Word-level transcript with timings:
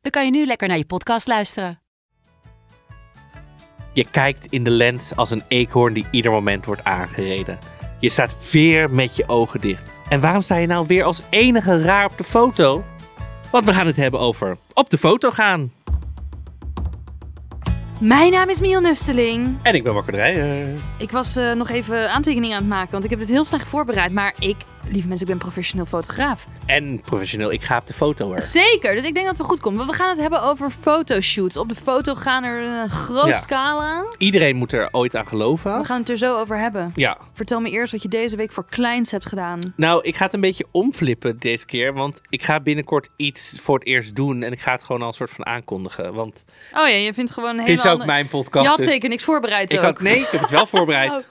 dan 0.00 0.10
kan 0.10 0.24
je 0.24 0.30
nu 0.30 0.46
lekker 0.46 0.68
naar 0.68 0.76
je 0.76 0.86
podcast 0.86 1.26
luisteren. 1.26 1.80
Je 3.92 4.10
kijkt 4.10 4.46
in 4.46 4.64
de 4.64 4.70
lens 4.70 5.16
als 5.16 5.30
een 5.30 5.42
eekhoorn 5.48 5.92
die 5.92 6.06
ieder 6.10 6.30
moment 6.30 6.64
wordt 6.64 6.84
aangereden. 6.84 7.58
Je 8.00 8.10
staat 8.10 8.50
weer 8.52 8.90
met 8.90 9.16
je 9.16 9.28
ogen 9.28 9.60
dicht. 9.60 9.82
En 10.08 10.20
waarom 10.20 10.42
sta 10.42 10.56
je 10.56 10.66
nou 10.66 10.86
weer 10.86 11.04
als 11.04 11.22
enige 11.30 11.82
raar 11.82 12.04
op 12.04 12.18
de 12.18 12.24
foto? 12.24 12.84
Want 13.50 13.64
we 13.64 13.72
gaan 13.72 13.86
het 13.86 13.96
hebben 13.96 14.20
over 14.20 14.58
op 14.74 14.90
de 14.90 14.98
foto 14.98 15.30
gaan. 15.30 15.72
Mijn 18.00 18.32
naam 18.32 18.48
is 18.48 18.60
Miel 18.60 18.80
Nusteling. 18.80 19.58
En 19.62 19.74
ik 19.74 19.82
ben 19.82 19.94
Wakker. 19.94 20.68
Ik 20.98 21.10
was 21.10 21.36
eh, 21.36 21.52
nog 21.52 21.68
even 21.68 22.10
aantekeningen 22.10 22.56
aan 22.56 22.62
het 22.62 22.70
maken, 22.70 22.90
want 22.90 23.04
ik 23.04 23.10
heb 23.10 23.18
het 23.18 23.28
heel 23.28 23.44
slecht 23.44 23.68
voorbereid. 23.68 24.12
Maar 24.12 24.34
ik, 24.38 24.56
lieve 24.92 25.08
mensen, 25.08 25.26
ik 25.26 25.32
ben 25.32 25.42
professioneel 25.42 25.86
fotograaf. 25.86 26.46
En 26.66 27.00
professioneel, 27.00 27.52
ik 27.52 27.62
ga 27.62 27.76
op 27.76 27.86
de 27.86 27.92
foto 27.92 28.32
er. 28.32 28.42
Zeker, 28.42 28.94
dus 28.94 29.04
ik 29.04 29.14
denk 29.14 29.26
dat 29.26 29.38
we 29.38 29.44
goed 29.44 29.60
komen. 29.60 29.86
We 29.86 29.92
gaan 29.92 30.08
het 30.08 30.18
hebben 30.20 30.42
over 30.42 30.70
fotoshoots. 30.70 31.56
Op 31.56 31.68
de 31.68 31.74
foto 31.74 32.14
gaan 32.14 32.44
er 32.44 32.62
een 32.62 32.90
groot 32.90 33.26
Ja. 33.26 33.34
scala. 33.34 34.04
Iedereen 34.18 34.56
moet 34.56 34.72
er 34.72 34.88
ooit 34.92 35.16
aan 35.16 35.26
geloven. 35.26 35.78
We 35.78 35.84
gaan 35.84 36.00
het 36.00 36.08
er 36.10 36.16
zo 36.18 36.38
over 36.38 36.58
hebben. 36.58 36.92
Ja. 36.94 37.18
Vertel 37.32 37.60
me 37.60 37.70
eerst 37.70 37.92
wat 37.92 38.02
je 38.02 38.08
deze 38.08 38.36
week 38.36 38.52
voor 38.52 38.66
kleins 38.68 39.10
hebt 39.10 39.26
gedaan. 39.26 39.58
Nou, 39.76 40.02
ik 40.02 40.16
ga 40.16 40.24
het 40.24 40.34
een 40.34 40.40
beetje 40.40 40.66
omflippen 40.70 41.38
deze 41.38 41.66
keer. 41.66 41.94
Want 41.94 42.20
ik 42.28 42.42
ga 42.42 42.60
binnenkort 42.60 43.08
iets 43.16 43.58
voor 43.62 43.78
het 43.78 43.86
eerst 43.86 44.14
doen. 44.16 44.42
En 44.42 44.52
ik 44.52 44.60
ga 44.60 44.72
het 44.72 44.82
gewoon 44.82 45.00
al 45.00 45.06
een 45.06 45.12
soort 45.14 45.30
van 45.30 45.46
aankondigen. 45.46 46.14
Want 46.14 46.44
Oh 46.72 46.78
ja, 46.88 46.94
je 46.94 47.14
vindt 47.14 47.30
gewoon 47.32 47.50
een 47.50 47.56
het 47.58 47.66
hele 47.66 47.78
is 47.78 47.84
ook 47.84 47.90
andere- 47.92 48.10
mijn 48.10 48.28
podcast. 48.28 48.64
Je 48.64 48.68
had 48.70 48.78
dus 48.78 48.86
zeker 48.88 49.08
niks 49.08 49.24
voorbereid 49.24 49.72
ik 49.72 49.78
ook. 49.78 49.84
had, 49.84 50.00
nee, 50.00 50.18
ik 50.20 50.28
heb 50.30 50.40
het 50.40 50.50
wel 50.50 50.66
voorbereid. 50.76 51.10
Oh. 51.10 51.29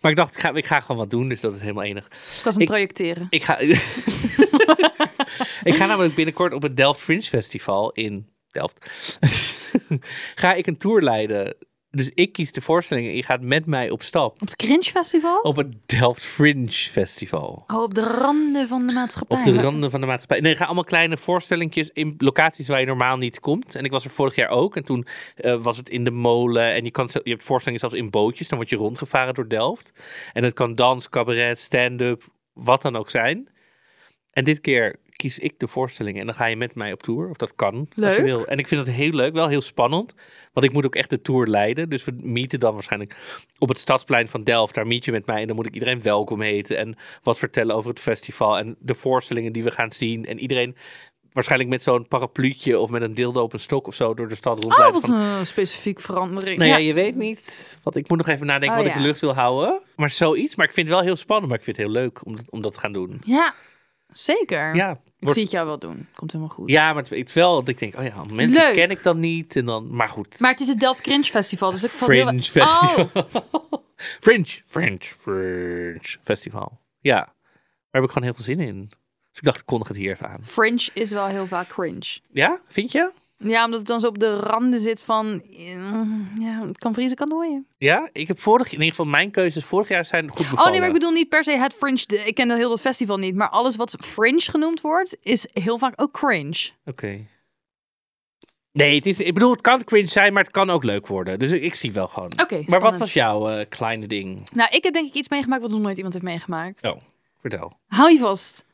Maar 0.00 0.10
ik 0.10 0.16
dacht, 0.16 0.34
ik 0.36 0.40
ga, 0.40 0.54
ik 0.54 0.66
ga 0.66 0.80
gewoon 0.80 0.96
wat 0.96 1.10
doen. 1.10 1.28
Dus 1.28 1.40
dat 1.40 1.54
is 1.54 1.60
helemaal 1.60 1.84
enig. 1.84 2.04
Ik 2.06 2.12
was 2.20 2.44
aan 2.44 2.52
het 2.52 2.60
Ik- 2.60 2.66
projecteren. 2.66 3.26
Ik 3.30 3.44
ga, 3.44 3.58
ik 5.70 5.74
ga 5.74 5.86
namelijk 5.86 6.14
binnenkort 6.14 6.52
op 6.52 6.62
het 6.62 6.76
Delft 6.76 7.00
Fringe 7.00 7.22
Festival 7.22 7.90
in 7.92 8.28
Delft. 8.50 9.18
ga 10.34 10.54
ik 10.54 10.66
een 10.66 10.76
tour 10.78 11.02
leiden. 11.02 11.54
Dus 11.92 12.10
ik 12.14 12.32
kies 12.32 12.52
de 12.52 12.60
voorstelling 12.60 13.08
en 13.08 13.16
je 13.16 13.22
gaat 13.22 13.40
met 13.40 13.66
mij 13.66 13.90
op 13.90 14.02
stap. 14.02 14.32
Op 14.32 14.40
het 14.40 14.56
Cringe 14.56 14.82
Festival? 14.82 15.40
Op 15.40 15.56
het 15.56 15.74
Delft 15.86 16.22
Fringe 16.22 16.72
Festival. 16.72 17.64
Oh, 17.66 17.82
op 17.82 17.94
de 17.94 18.02
randen 18.02 18.68
van 18.68 18.86
de 18.86 18.92
maatschappij. 18.92 19.38
Op 19.38 19.44
de 19.44 19.60
randen 19.60 19.90
van 19.90 20.00
de 20.00 20.06
maatschappij. 20.06 20.40
Nee, 20.40 20.50
er 20.50 20.56
gaan 20.56 20.66
allemaal 20.66 20.84
kleine 20.84 21.16
voorstellingjes 21.16 21.90
in 21.92 22.14
locaties 22.18 22.68
waar 22.68 22.80
je 22.80 22.86
normaal 22.86 23.16
niet 23.16 23.40
komt. 23.40 23.74
En 23.74 23.84
ik 23.84 23.90
was 23.90 24.04
er 24.04 24.10
vorig 24.10 24.34
jaar 24.34 24.48
ook. 24.48 24.76
En 24.76 24.84
toen 24.84 25.06
eh, 25.36 25.62
was 25.62 25.76
het 25.76 25.88
in 25.88 26.04
de 26.04 26.10
molen. 26.10 26.72
En 26.72 26.84
je, 26.84 26.90
kan, 26.90 27.08
je 27.12 27.30
hebt 27.30 27.42
voorstellingen 27.42 27.80
zelfs 27.80 28.04
in 28.04 28.10
bootjes. 28.10 28.48
Dan 28.48 28.58
word 28.58 28.70
je 28.70 28.76
rondgevaren 28.76 29.34
door 29.34 29.48
Delft. 29.48 29.92
En 30.32 30.44
het 30.44 30.54
kan 30.54 30.74
dans, 30.74 31.08
cabaret, 31.08 31.58
stand-up, 31.58 32.24
wat 32.52 32.82
dan 32.82 32.96
ook 32.96 33.10
zijn. 33.10 33.48
En 34.30 34.44
dit 34.44 34.60
keer 34.60 34.96
kies 35.20 35.38
ik 35.38 35.58
de 35.58 35.68
voorstellingen. 35.68 36.20
En 36.20 36.26
dan 36.26 36.34
ga 36.34 36.46
je 36.46 36.56
met 36.56 36.74
mij 36.74 36.92
op 36.92 37.02
tour. 37.02 37.28
Of 37.30 37.36
dat 37.36 37.54
kan, 37.54 37.74
als 37.74 37.86
je 37.94 38.00
Leuk. 38.00 38.20
wil. 38.24 38.46
En 38.46 38.58
ik 38.58 38.68
vind 38.68 38.86
het 38.86 38.94
heel 38.96 39.10
leuk. 39.12 39.32
Wel 39.32 39.48
heel 39.48 39.60
spannend. 39.60 40.14
Want 40.52 40.66
ik 40.66 40.72
moet 40.72 40.84
ook 40.86 40.94
echt 40.94 41.10
de 41.10 41.22
tour 41.22 41.46
leiden. 41.46 41.88
Dus 41.88 42.04
we 42.04 42.12
meeten 42.22 42.60
dan 42.60 42.72
waarschijnlijk 42.74 43.16
op 43.58 43.68
het 43.68 43.78
stadsplein 43.78 44.28
van 44.28 44.44
Delft. 44.44 44.74
Daar 44.74 44.86
meet 44.86 45.04
je 45.04 45.12
met 45.12 45.26
mij. 45.26 45.40
En 45.40 45.46
dan 45.46 45.56
moet 45.56 45.66
ik 45.66 45.74
iedereen 45.74 46.02
welkom 46.02 46.40
heten. 46.40 46.76
En 46.78 46.96
wat 47.22 47.38
vertellen 47.38 47.74
over 47.76 47.90
het 47.90 47.98
festival. 48.00 48.58
En 48.58 48.76
de 48.78 48.94
voorstellingen 48.94 49.52
die 49.52 49.64
we 49.64 49.70
gaan 49.70 49.92
zien. 49.92 50.26
En 50.26 50.38
iedereen 50.38 50.76
waarschijnlijk 51.32 51.70
met 51.70 51.82
zo'n 51.82 52.08
parapluutje. 52.08 52.78
Of 52.78 52.90
met 52.90 53.02
een 53.02 53.14
dildo 53.14 53.42
op 53.42 53.52
een 53.52 53.58
stok 53.60 53.86
of 53.86 53.94
zo 53.94 54.14
door 54.14 54.28
de 54.28 54.34
stad 54.34 54.54
Oh, 54.56 54.60
rondblijven. 54.62 54.92
wat 54.92 55.06
van, 55.06 55.20
een 55.20 55.46
specifiek 55.46 56.00
verandering. 56.00 56.58
nou 56.58 56.70
ja, 56.70 56.76
je 56.76 56.94
weet 56.94 57.14
niet. 57.16 57.78
Want 57.82 57.96
ik 57.96 58.08
moet 58.08 58.18
nog 58.18 58.28
even 58.28 58.46
nadenken 58.46 58.76
Oh, 58.78 58.82
wat 58.84 58.92
ik 58.92 58.98
de 59.00 59.06
lucht 59.06 59.20
wil 59.20 59.34
houden. 59.34 59.80
Maar 59.96 60.10
zoiets. 60.10 60.54
Maar 60.56 60.66
ik 60.66 60.72
vind 60.72 60.86
het 60.86 60.96
wel 60.96 61.04
heel 61.04 61.16
spannend. 61.16 61.48
Maar 61.48 61.58
ik 61.58 61.64
vind 61.64 61.76
het 61.76 61.86
heel 61.86 61.94
leuk 61.94 62.26
om, 62.26 62.36
dat- 62.36 62.50
om 62.50 62.60
dat 62.62 62.72
te 62.72 62.78
gaan 62.78 62.92
doen. 62.92 63.20
Ja, 63.24 63.54
zeker. 64.12 64.74
Ja, 64.74 64.90
Ik 64.90 64.98
wordt- 65.18 65.34
zie 65.34 65.42
het 65.42 65.52
jou 65.52 65.66
wel 65.66 65.78
doen. 65.78 66.06
Komt 66.14 66.32
helemaal 66.32 66.54
goed. 66.54 66.70
ja 66.70 66.92
maar 66.92 67.04
het, 67.08 67.32
wel 67.32 67.54
dat 67.54 67.68
ik 67.68 67.78
denk, 67.78 67.96
oh 67.96 68.04
ja, 68.04 68.24
mensen 68.32 68.62
Leuk. 68.62 68.74
ken 68.74 68.90
ik 68.90 69.02
dan 69.02 69.18
niet. 69.18 69.56
En 69.56 69.64
dan, 69.64 69.96
maar 69.96 70.08
goed. 70.08 70.40
Maar 70.40 70.50
het 70.50 70.60
is 70.60 70.68
het 70.68 70.80
Delft 70.80 71.00
Cringe 71.00 71.24
Festival, 71.24 71.70
dus 71.70 71.84
ik 71.84 71.90
heel... 71.90 72.06
Fringe 72.26 72.42
Festival. 72.42 73.10
Oh, 73.50 73.72
Fringe, 74.20 74.60
Fringe, 74.66 74.98
Fringe 75.00 76.16
Festival. 76.24 76.80
Ja, 77.00 77.14
daar 77.16 77.34
heb 77.90 78.02
ik 78.02 78.08
gewoon 78.10 78.24
heel 78.24 78.34
veel 78.34 78.44
zin 78.44 78.60
in. 78.60 78.86
Dus 79.30 79.38
ik 79.38 79.42
dacht, 79.44 79.60
ik 79.60 79.66
kondig 79.66 79.88
het 79.88 79.96
hier 79.96 80.12
even 80.12 80.28
aan. 80.28 80.44
Fringe 80.44 80.88
is 80.94 81.10
wel 81.10 81.26
heel 81.26 81.46
vaak 81.46 81.68
cringe. 81.68 82.18
Ja, 82.32 82.60
vind 82.68 82.92
je? 82.92 83.10
Ja, 83.44 83.64
omdat 83.64 83.78
het 83.78 83.88
dan 83.88 84.00
zo 84.00 84.06
op 84.06 84.18
de 84.18 84.36
randen 84.36 84.80
zit 84.80 85.02
van... 85.02 85.42
eh, 85.56 86.00
Ja, 86.38 86.66
het 86.66 86.78
kan 86.78 86.94
vriezen, 86.94 87.16
kan 87.16 87.28
dooien. 87.28 87.66
Ja, 87.78 88.08
ik 88.12 88.28
heb 88.28 88.40
vorig, 88.40 88.66
in 88.66 88.72
ieder 88.72 88.88
geval 88.88 89.04
mijn 89.04 89.30
keuzes 89.30 89.64
vorig 89.64 89.88
jaar 89.88 90.04
zijn 90.04 90.28
goed 90.28 90.36
bevallen. 90.38 90.64
Oh 90.64 90.70
nee, 90.70 90.78
maar 90.78 90.88
ik 90.88 90.94
bedoel 90.94 91.10
niet 91.10 91.28
per 91.28 91.44
se 91.44 91.50
het 91.52 91.74
fringe... 91.74 92.04
Ik 92.26 92.34
ken 92.34 92.48
dat 92.48 92.56
heel 92.58 92.68
dat 92.68 92.80
festival 92.80 93.16
niet. 93.16 93.34
Maar 93.34 93.48
alles 93.48 93.76
wat 93.76 93.96
fringe 94.04 94.40
genoemd 94.40 94.80
wordt, 94.80 95.18
is 95.22 95.48
heel 95.52 95.78
vaak 95.78 96.02
ook 96.02 96.12
cringe. 96.12 96.70
Oké. 96.84 97.18
Nee, 98.72 98.94
het 98.96 99.06
is, 99.06 99.20
ik 99.20 99.34
bedoel, 99.34 99.50
het 99.50 99.60
kan 99.60 99.84
cringe 99.84 100.06
zijn, 100.06 100.32
maar 100.32 100.42
het 100.42 100.52
kan 100.52 100.70
ook 100.70 100.84
leuk 100.84 101.06
worden. 101.06 101.38
Dus 101.38 101.50
ik, 101.52 101.62
ik 101.62 101.74
zie 101.74 101.92
wel 101.92 102.08
gewoon. 102.08 102.32
Oké, 102.42 102.62
maar 102.66 102.80
wat 102.80 102.96
was 102.96 103.12
jouw 103.12 103.48
eh, 103.50 103.66
kleine 103.68 104.06
ding? 104.06 104.50
Nou, 104.52 104.70
ik 104.70 104.82
heb 104.84 104.94
denk 104.94 105.08
ik 105.08 105.14
iets 105.14 105.28
meegemaakt 105.28 105.62
wat 105.62 105.70
nog 105.70 105.80
nooit 105.80 105.96
iemand 105.96 106.14
heeft 106.14 106.26
meegemaakt. 106.26 106.84
Oh, 106.84 106.96
vertel. 107.40 107.72
Hou 107.86 108.12
je 108.12 108.18
vast. 108.18 108.64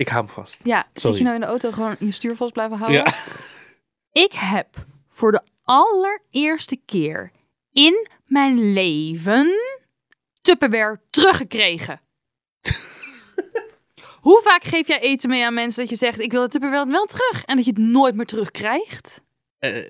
Ik 0.00 0.08
hou 0.08 0.24
hem 0.24 0.34
vast. 0.34 0.58
Ja, 0.64 0.86
zit 0.92 1.02
Sorry. 1.02 1.16
je 1.16 1.22
nou 1.22 1.34
in 1.34 1.40
de 1.40 1.46
auto 1.46 1.70
gewoon 1.72 1.96
je 1.98 2.12
stuur 2.12 2.36
vast 2.36 2.52
blijven 2.52 2.76
houden? 2.78 3.00
Ja. 3.00 3.14
Ik 4.24 4.32
heb 4.32 4.66
voor 5.08 5.32
de 5.32 5.40
allereerste 5.64 6.76
keer 6.84 7.30
in 7.72 8.08
mijn 8.24 8.72
leven 8.72 9.50
Tupperware 10.40 11.00
teruggekregen. 11.10 12.00
Hoe 14.20 14.40
vaak 14.44 14.64
geef 14.64 14.86
jij 14.88 15.00
eten 15.00 15.28
mee 15.30 15.44
aan 15.44 15.54
mensen 15.54 15.80
dat 15.80 15.90
je 15.90 15.96
zegt 15.96 16.20
ik 16.20 16.32
wil 16.32 16.42
het 16.42 16.50
Tupperware 16.50 16.90
wel 16.90 17.04
terug 17.06 17.44
en 17.44 17.56
dat 17.56 17.64
je 17.64 17.70
het 17.70 17.80
nooit 17.80 18.14
meer 18.14 18.26
terugkrijgt? 18.26 19.20
Eh, 19.58 19.88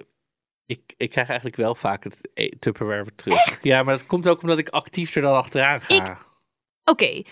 ik, 0.66 0.80
ik 0.96 1.10
krijg 1.10 1.26
eigenlijk 1.28 1.56
wel 1.56 1.74
vaak 1.74 2.04
het 2.04 2.28
e- 2.34 2.48
Tupperware 2.58 3.14
terug. 3.14 3.62
Ja, 3.62 3.82
maar 3.82 3.96
dat 3.96 4.06
komt 4.06 4.28
ook 4.28 4.42
omdat 4.42 4.58
ik 4.58 4.68
actief 4.68 5.14
er 5.14 5.22
dan 5.22 5.34
achteraan 5.36 5.80
ga. 5.80 5.94
Ik- 5.94 6.28
Oké, 6.84 7.22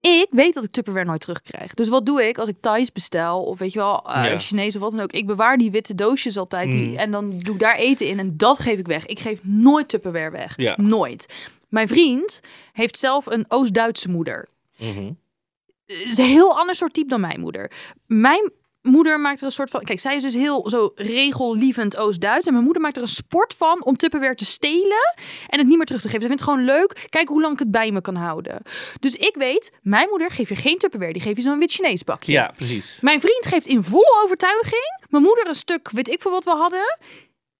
ik 0.00 0.26
weet 0.30 0.54
dat 0.54 0.64
ik 0.64 0.70
Tupperware 0.70 1.04
nooit 1.06 1.20
terugkrijg. 1.20 1.74
Dus 1.74 1.88
wat 1.88 2.06
doe 2.06 2.28
ik 2.28 2.38
als 2.38 2.48
ik 2.48 2.56
Thais 2.60 2.92
bestel 2.92 3.42
of 3.42 3.58
weet 3.58 3.72
je 3.72 3.78
wel, 3.78 4.02
Ja. 4.04 4.38
Chinees 4.38 4.74
of 4.74 4.80
wat 4.82 4.92
dan 4.92 5.00
ook? 5.00 5.12
Ik 5.12 5.26
bewaar 5.26 5.56
die 5.56 5.70
witte 5.70 5.94
doosjes 5.94 6.36
altijd 6.36 6.70
die, 6.72 6.88
Mm. 6.88 6.96
en 6.96 7.10
dan 7.10 7.30
doe 7.38 7.54
ik 7.54 7.60
daar 7.60 7.76
eten 7.76 8.06
in 8.06 8.18
en 8.18 8.36
dat 8.36 8.58
geef 8.58 8.78
ik 8.78 8.86
weg. 8.86 9.06
Ik 9.06 9.18
geef 9.18 9.38
nooit 9.42 9.88
Tupperware 9.88 10.30
weg. 10.30 10.52
Ja. 10.56 10.74
Nooit. 10.76 11.26
Mijn 11.68 11.88
vriend 11.88 12.40
heeft 12.72 12.98
zelf 12.98 13.26
een 13.26 13.44
Oost-Duitse 13.48 14.10
moeder. 14.10 14.48
Het 14.76 16.06
is 16.08 16.18
een 16.18 16.24
heel 16.24 16.58
ander 16.58 16.74
soort 16.74 16.94
type 16.94 17.08
dan 17.08 17.20
mijn 17.20 17.40
moeder. 17.40 17.70
Mijn 18.06 18.52
moeder 18.90 19.20
maakt 19.20 19.40
er 19.40 19.44
een 19.44 19.50
soort 19.50 19.70
van... 19.70 19.82
Kijk, 19.82 20.00
zij 20.00 20.16
is 20.16 20.22
dus 20.22 20.34
heel 20.34 20.70
zo 20.70 20.92
regellievend 20.94 21.96
Oost-Duits. 21.96 22.46
En 22.46 22.52
mijn 22.52 22.64
moeder 22.64 22.82
maakt 22.82 22.96
er 22.96 23.02
een 23.02 23.08
sport 23.08 23.54
van 23.54 23.84
om 23.84 23.96
Tupperware 23.96 24.34
te 24.34 24.44
stelen 24.44 25.14
en 25.46 25.58
het 25.58 25.66
niet 25.66 25.76
meer 25.76 25.86
terug 25.86 26.02
te 26.02 26.08
geven. 26.08 26.22
Ze 26.22 26.28
vindt 26.28 26.42
het 26.42 26.50
gewoon 26.50 26.64
leuk. 26.64 27.06
Kijk 27.08 27.28
hoe 27.28 27.40
lang 27.40 27.52
ik 27.52 27.58
het 27.58 27.70
bij 27.70 27.90
me 27.90 28.00
kan 28.00 28.16
houden. 28.16 28.62
Dus 29.00 29.14
ik 29.14 29.34
weet, 29.34 29.78
mijn 29.82 30.08
moeder 30.08 30.30
geeft 30.30 30.48
je 30.48 30.56
geen 30.56 30.78
Tupperware. 30.78 31.12
Die 31.12 31.22
geeft 31.22 31.36
je 31.36 31.42
zo'n 31.42 31.58
wit 31.58 31.72
Chinees 31.72 32.04
bakje. 32.04 32.32
Ja, 32.32 32.52
precies. 32.56 32.98
Mijn 33.00 33.20
vriend 33.20 33.46
geeft 33.46 33.66
in 33.66 33.82
volle 33.82 34.20
overtuiging 34.24 34.98
mijn 35.10 35.22
moeder 35.22 35.48
een 35.48 35.54
stuk, 35.54 35.90
weet 35.90 36.08
ik 36.08 36.20
veel 36.20 36.30
wat 36.30 36.44
we 36.44 36.50
hadden, 36.50 36.98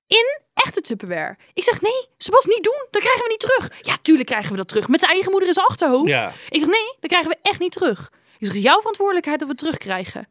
in 0.07 0.41
echte 0.55 0.81
Tupperware. 0.81 1.37
Ik 1.55 1.65
zeg, 1.65 1.81
nee, 1.81 2.07
ze 2.19 2.31
was 2.31 2.45
niet 2.45 2.63
doen. 2.63 2.87
Dat 2.91 3.03
krijgen 3.03 3.23
we 3.23 3.29
niet 3.29 3.41
terug. 3.41 3.71
Ja, 3.81 3.97
tuurlijk 4.03 4.29
krijgen 4.29 4.51
we 4.51 4.57
dat 4.57 4.69
terug. 4.69 4.89
Met 4.89 5.01
zijn 5.01 5.13
eigen 5.13 5.31
moeder 5.31 5.49
in 5.49 5.55
zijn 5.55 5.67
achterhoofd. 5.67 6.09
Ja. 6.09 6.33
Ik 6.49 6.61
zeg, 6.61 6.69
nee, 6.69 6.95
dat 7.01 7.11
krijgen 7.11 7.31
we 7.31 7.37
echt 7.43 7.61
niet 7.61 7.73
terug. 7.73 8.11
Ik 8.39 8.47
zeg, 8.47 8.57
jouw 8.57 8.79
verantwoordelijkheid 8.79 9.39
dat 9.39 9.49
we 9.49 9.55
het 9.55 9.63
terugkrijgen. 9.63 10.29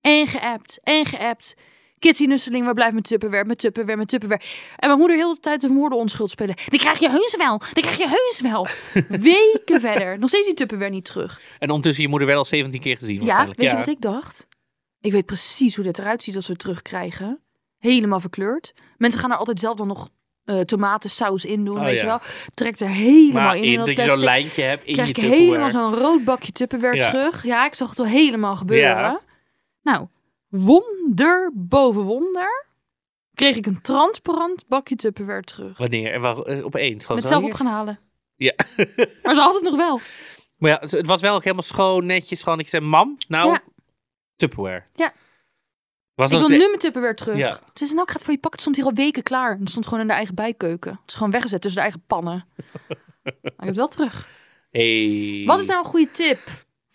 En 0.00 0.26
geappt, 0.26 0.80
en 0.82 1.06
geappt. 1.06 1.54
Kitty 1.98 2.24
Nusseling, 2.24 2.64
waar 2.64 2.74
blijft 2.74 2.92
mijn 2.92 3.04
Tupperware, 3.04 3.44
mijn 3.44 3.56
Tupperware, 3.56 3.96
mijn 3.96 4.08
Tupperware. 4.08 4.40
En 4.76 4.86
mijn 4.86 4.98
moeder 4.98 5.16
heel 5.16 5.34
de 5.34 5.40
tijd 5.40 5.60
de 5.60 5.68
moorden 5.68 5.98
onschuld 5.98 6.30
spelen. 6.30 6.54
Die 6.68 6.78
krijg 6.78 6.98
je 6.98 7.10
heus 7.10 7.36
wel, 7.36 7.60
die 7.72 7.82
krijg 7.82 7.98
je 7.98 8.08
heus 8.08 8.40
wel. 8.40 8.66
Weken 9.32 9.80
verder, 9.80 10.18
nog 10.18 10.28
steeds 10.28 10.46
die 10.46 10.54
Tupperware 10.54 10.90
niet 10.90 11.04
terug. 11.04 11.40
En 11.58 11.68
ondertussen 11.68 12.02
je 12.02 12.08
moeder 12.08 12.28
wel 12.28 12.38
al 12.38 12.44
17 12.44 12.80
keer 12.80 12.96
gezien 12.96 13.24
Ja, 13.24 13.46
weet 13.52 13.70
je 13.70 13.76
wat 13.76 13.86
ik 13.88 14.00
dacht? 14.00 14.46
Ik 15.00 15.12
weet 15.12 15.26
precies 15.26 15.74
hoe 15.74 15.84
dit 15.84 15.98
eruit 15.98 16.22
ziet 16.22 16.36
als 16.36 16.46
we 16.46 16.52
het 16.52 16.60
terugkrijgen. 16.60 17.40
Helemaal 17.78 18.20
verkleurd. 18.20 18.72
Mensen 18.96 19.20
gaan 19.20 19.30
er 19.30 19.36
altijd 19.36 19.60
zelf 19.60 19.76
dan 19.76 19.86
nog 19.86 20.08
eh 20.44 20.60
tomatensaus 20.60 21.44
in 21.44 21.64
doen, 21.64 21.76
Oh, 21.78 21.84
weet 21.84 21.94
ja. 21.94 22.00
je 22.00 22.06
wel. 22.06 22.20
Trekt 22.54 22.80
er 22.80 22.88
helemaal 22.88 23.42
Maar 23.44 23.56
in, 23.56 23.62
in, 23.62 23.70
in 23.70 23.76
dat 23.76 23.86
dat 23.86 23.96
je 24.04 24.10
zo'n 24.10 24.20
lijntje 24.22 24.62
hebt 24.62 24.84
in 24.84 24.92
Krijg 24.94 25.08
je 25.16 25.22
ik 25.22 25.28
helemaal 25.32 25.70
zo'n 25.70 25.94
rood 25.94 26.24
bakje 26.24 26.52
Tupperware 26.52 26.96
Ja. 26.96 27.10
terug. 27.10 27.44
Ja, 27.44 27.66
ik 27.66 27.74
zag 27.74 27.88
het 27.88 27.98
al 27.98 28.06
helemaal 28.06 28.56
gebeuren. 28.56 29.20
Nou, 29.88 30.06
wonder 30.48 31.50
boven 31.54 32.02
wonder, 32.02 32.66
kreeg 33.34 33.56
ik 33.56 33.66
een 33.66 33.80
transparant 33.80 34.66
bakje 34.66 34.96
Tupperware 34.96 35.42
terug. 35.42 35.78
Wanneer? 35.78 36.12
En 36.12 36.20
waar, 36.20 36.38
eh, 36.38 36.64
opeens? 36.64 37.04
Gewoon 37.04 37.20
Met 37.20 37.30
zelf 37.30 37.44
op 37.44 37.52
gaan 37.52 37.66
halen. 37.66 37.98
Ja. 38.36 38.54
Maar 39.22 39.34
ze 39.34 39.40
had 39.40 39.54
het 39.54 39.62
nog 39.62 39.76
wel. 39.76 40.00
Maar 40.56 40.70
ja, 40.70 40.78
het 40.80 41.06
was 41.06 41.20
wel 41.20 41.34
ook 41.34 41.42
helemaal 41.42 41.64
schoon, 41.64 42.06
netjes. 42.06 42.42
Gewoon, 42.42 42.58
ik 42.58 42.68
zei, 42.68 42.84
mam, 42.84 43.16
nou, 43.28 43.50
Ja. 43.50 43.62
Tupperware. 44.36 44.82
Ja. 44.92 45.12
Was 46.14 46.32
Ik 46.32 46.38
dat 46.38 46.48
wil 46.48 46.58
nu 46.58 46.66
mijn 46.66 46.78
Tupperware 46.78 47.14
terug. 47.14 47.36
Ja. 47.36 47.60
Ze 47.74 47.84
zei, 47.84 47.90
nou, 47.90 48.02
ik 48.02 48.08
ga 48.08 48.14
het 48.14 48.24
voor 48.24 48.32
je 48.34 48.40
pakken. 48.40 48.50
Het 48.50 48.60
stond 48.60 48.76
hier 48.76 48.84
al 48.84 49.04
weken 49.04 49.22
klaar. 49.22 49.58
Het 49.58 49.70
stond 49.70 49.84
gewoon 49.84 50.00
in 50.00 50.06
de 50.06 50.12
eigen 50.12 50.34
bijkeuken. 50.34 50.90
Het 50.90 51.08
is 51.08 51.14
gewoon 51.14 51.30
weggezet 51.30 51.60
tussen 51.60 51.80
de 51.80 51.86
eigen 51.86 52.04
pannen. 52.06 52.44
maar 53.24 53.32
ik 53.42 53.52
heb 53.56 53.66
het 53.66 53.76
wel 53.76 53.88
terug. 53.88 54.28
Hey. 54.70 55.42
Wat 55.46 55.60
is 55.60 55.66
nou 55.66 55.78
een 55.78 55.90
goede 55.90 56.10
tip 56.10 56.38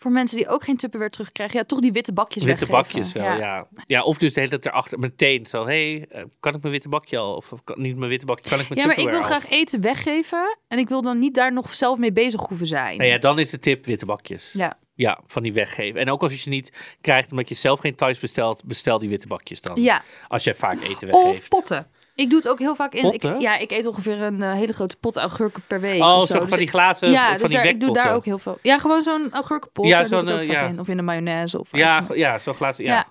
voor 0.03 0.11
mensen 0.11 0.37
die 0.37 0.47
ook 0.47 0.63
geen 0.63 0.77
Tupperware 0.77 1.11
terugkrijgen? 1.11 1.57
Ja, 1.57 1.63
toch 1.65 1.79
die 1.79 1.91
witte 1.91 2.13
bakjes 2.13 2.43
Witte 2.43 2.65
weggeven. 2.65 2.93
bakjes 2.93 3.13
wel, 3.13 3.37
ja. 3.37 3.67
ja. 3.87 4.03
of 4.03 4.17
dus 4.17 4.33
de 4.33 4.39
hele 4.39 4.51
tijd 4.59 4.65
erachter 4.65 4.99
meteen 4.99 5.45
zo, 5.45 5.65
hey, 5.65 6.05
eh, 6.09 6.23
kan 6.39 6.55
ik 6.55 6.61
mijn 6.61 6.73
witte 6.73 6.89
bakje 6.89 7.17
al? 7.17 7.35
Of, 7.35 7.53
kan, 7.63 7.81
niet 7.81 7.97
mijn 7.97 8.09
witte 8.09 8.25
bakje, 8.25 8.49
kan 8.49 8.59
ik 8.59 8.69
mijn 8.69 8.79
Ja, 8.81 8.85
maar 8.87 8.97
ik 8.97 9.09
wil 9.09 9.17
al? 9.17 9.23
graag 9.23 9.49
eten 9.49 9.81
weggeven. 9.81 10.57
En 10.67 10.77
ik 10.77 10.89
wil 10.89 11.01
dan 11.01 11.19
niet 11.19 11.35
daar 11.35 11.53
nog 11.53 11.73
zelf 11.73 11.97
mee 11.97 12.11
bezig 12.13 12.41
hoeven 12.47 12.67
zijn. 12.67 12.97
Nou 12.97 13.09
ja, 13.09 13.17
dan 13.17 13.39
is 13.39 13.49
de 13.49 13.59
tip 13.59 13.85
witte 13.85 14.05
bakjes. 14.05 14.53
Ja. 14.57 14.77
Ja, 14.95 15.19
van 15.27 15.43
die 15.43 15.53
weggeven. 15.53 15.99
En 15.99 16.09
ook 16.11 16.21
als 16.21 16.31
je 16.31 16.37
ze 16.37 16.49
niet 16.49 16.71
krijgt 17.01 17.31
omdat 17.31 17.49
je 17.49 17.55
zelf 17.55 17.79
geen 17.79 17.95
thuis 17.95 18.19
bestelt, 18.19 18.63
bestel 18.63 18.99
die 18.99 19.09
witte 19.09 19.27
bakjes 19.27 19.61
dan. 19.61 19.81
Ja, 19.81 20.03
Als 20.27 20.43
jij 20.43 20.55
vaak 20.55 20.81
eten 20.81 21.07
weggeeft. 21.07 21.39
of 21.39 21.47
potten. 21.47 21.87
Ik 22.15 22.29
doe 22.29 22.39
het 22.39 22.47
ook 22.47 22.59
heel 22.59 22.75
vaak 22.75 22.93
in. 22.93 23.13
Ik, 23.13 23.41
ja, 23.41 23.57
ik 23.57 23.71
eet 23.71 23.85
ongeveer 23.85 24.21
een 24.21 24.41
eh, 24.41 24.51
hele 24.53 24.73
grote 24.73 24.95
pot 24.97 25.17
augurken 25.17 25.63
per 25.67 25.79
week. 25.81 26.01
Oh, 26.01 26.17
of 26.17 26.25
zo 26.25 26.33
Dus 26.39 26.41
van 26.47 26.57
die 26.57 26.59
ik- 26.67 26.69
glazen, 26.69 27.11
ja, 27.11 27.23
van 27.29 27.37
dus 27.37 27.47
die 27.47 27.57
daar, 27.57 27.65
ik 27.65 27.79
doe 27.79 27.93
daar 27.93 28.13
ook 28.13 28.25
heel 28.25 28.37
veel. 28.37 28.57
Ja, 28.61 28.77
gewoon 28.79 29.01
zo'n 29.01 29.29
augurkenpot. 29.31 29.85
Ja, 29.87 30.05
zo'n, 30.05 30.45
ja. 30.45 30.61
in. 30.61 30.79
Of 30.79 30.87
in 30.87 30.97
de 30.97 31.03
mayonaise. 31.03 31.59
Of 31.59 31.67
Ja, 31.71 32.05
ja 32.13 32.39
zo'n 32.39 32.53
glazen, 32.53 32.83
ja. 32.83 32.93
ja. 32.93 33.05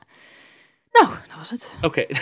Nou, 0.93 1.13
dat 1.29 1.37
was 1.39 1.51
het. 1.51 1.77
Oké. 1.83 2.07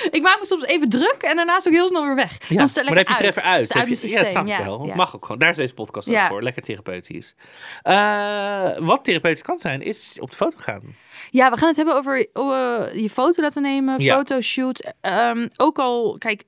Ik 0.16 0.22
maak 0.22 0.38
me 0.38 0.46
soms 0.46 0.64
even 0.64 0.88
druk 0.88 1.16
en 1.22 1.36
daarna 1.36 1.56
is 1.56 1.66
ook 1.66 1.72
heel 1.72 1.88
snel 1.88 2.04
weer 2.04 2.14
weg. 2.14 2.48
Ja, 2.48 2.56
dan 2.56 2.66
stel 2.66 2.82
ik 2.82 2.88
maar 2.94 3.04
dan 3.04 3.12
heb 3.12 3.20
je 3.20 3.26
het 3.26 3.36
even 3.36 3.48
uit. 3.50 3.72
Het 3.74 3.82
je- 3.82 3.88
ja, 3.88 3.94
systeem. 3.94 4.24
snap 4.26 4.46
ik 4.46 4.56
wel. 4.64 4.86
ja. 4.86 4.94
Mag 4.94 5.14
ook 5.14 5.22
gewoon. 5.24 5.38
Daar 5.38 5.48
is 5.50 5.56
deze 5.56 5.74
podcast 5.74 6.08
Ja. 6.08 6.22
ook 6.22 6.28
voor. 6.30 6.42
Lekker 6.42 6.62
therapeutisch. 6.62 7.34
Eh, 7.82 8.78
wat 8.78 9.04
therapeutisch 9.04 9.42
kan 9.42 9.60
zijn, 9.60 9.82
is 9.82 10.16
op 10.20 10.30
de 10.30 10.36
foto 10.36 10.56
gaan. 10.60 10.82
Ja, 11.30 11.50
we 11.50 11.56
gaan 11.56 11.68
het 11.68 11.76
hebben 11.76 11.94
over 11.96 12.14
eh, 12.32 13.00
je 13.02 13.10
foto 13.10 13.42
laten 13.42 13.62
nemen, 13.62 14.02
Ja. 14.02 14.14
fotoshoot. 14.16 14.92
Ehm, 15.00 15.48
ook 15.56 15.78
al, 15.78 16.18
kijk, 16.18 16.44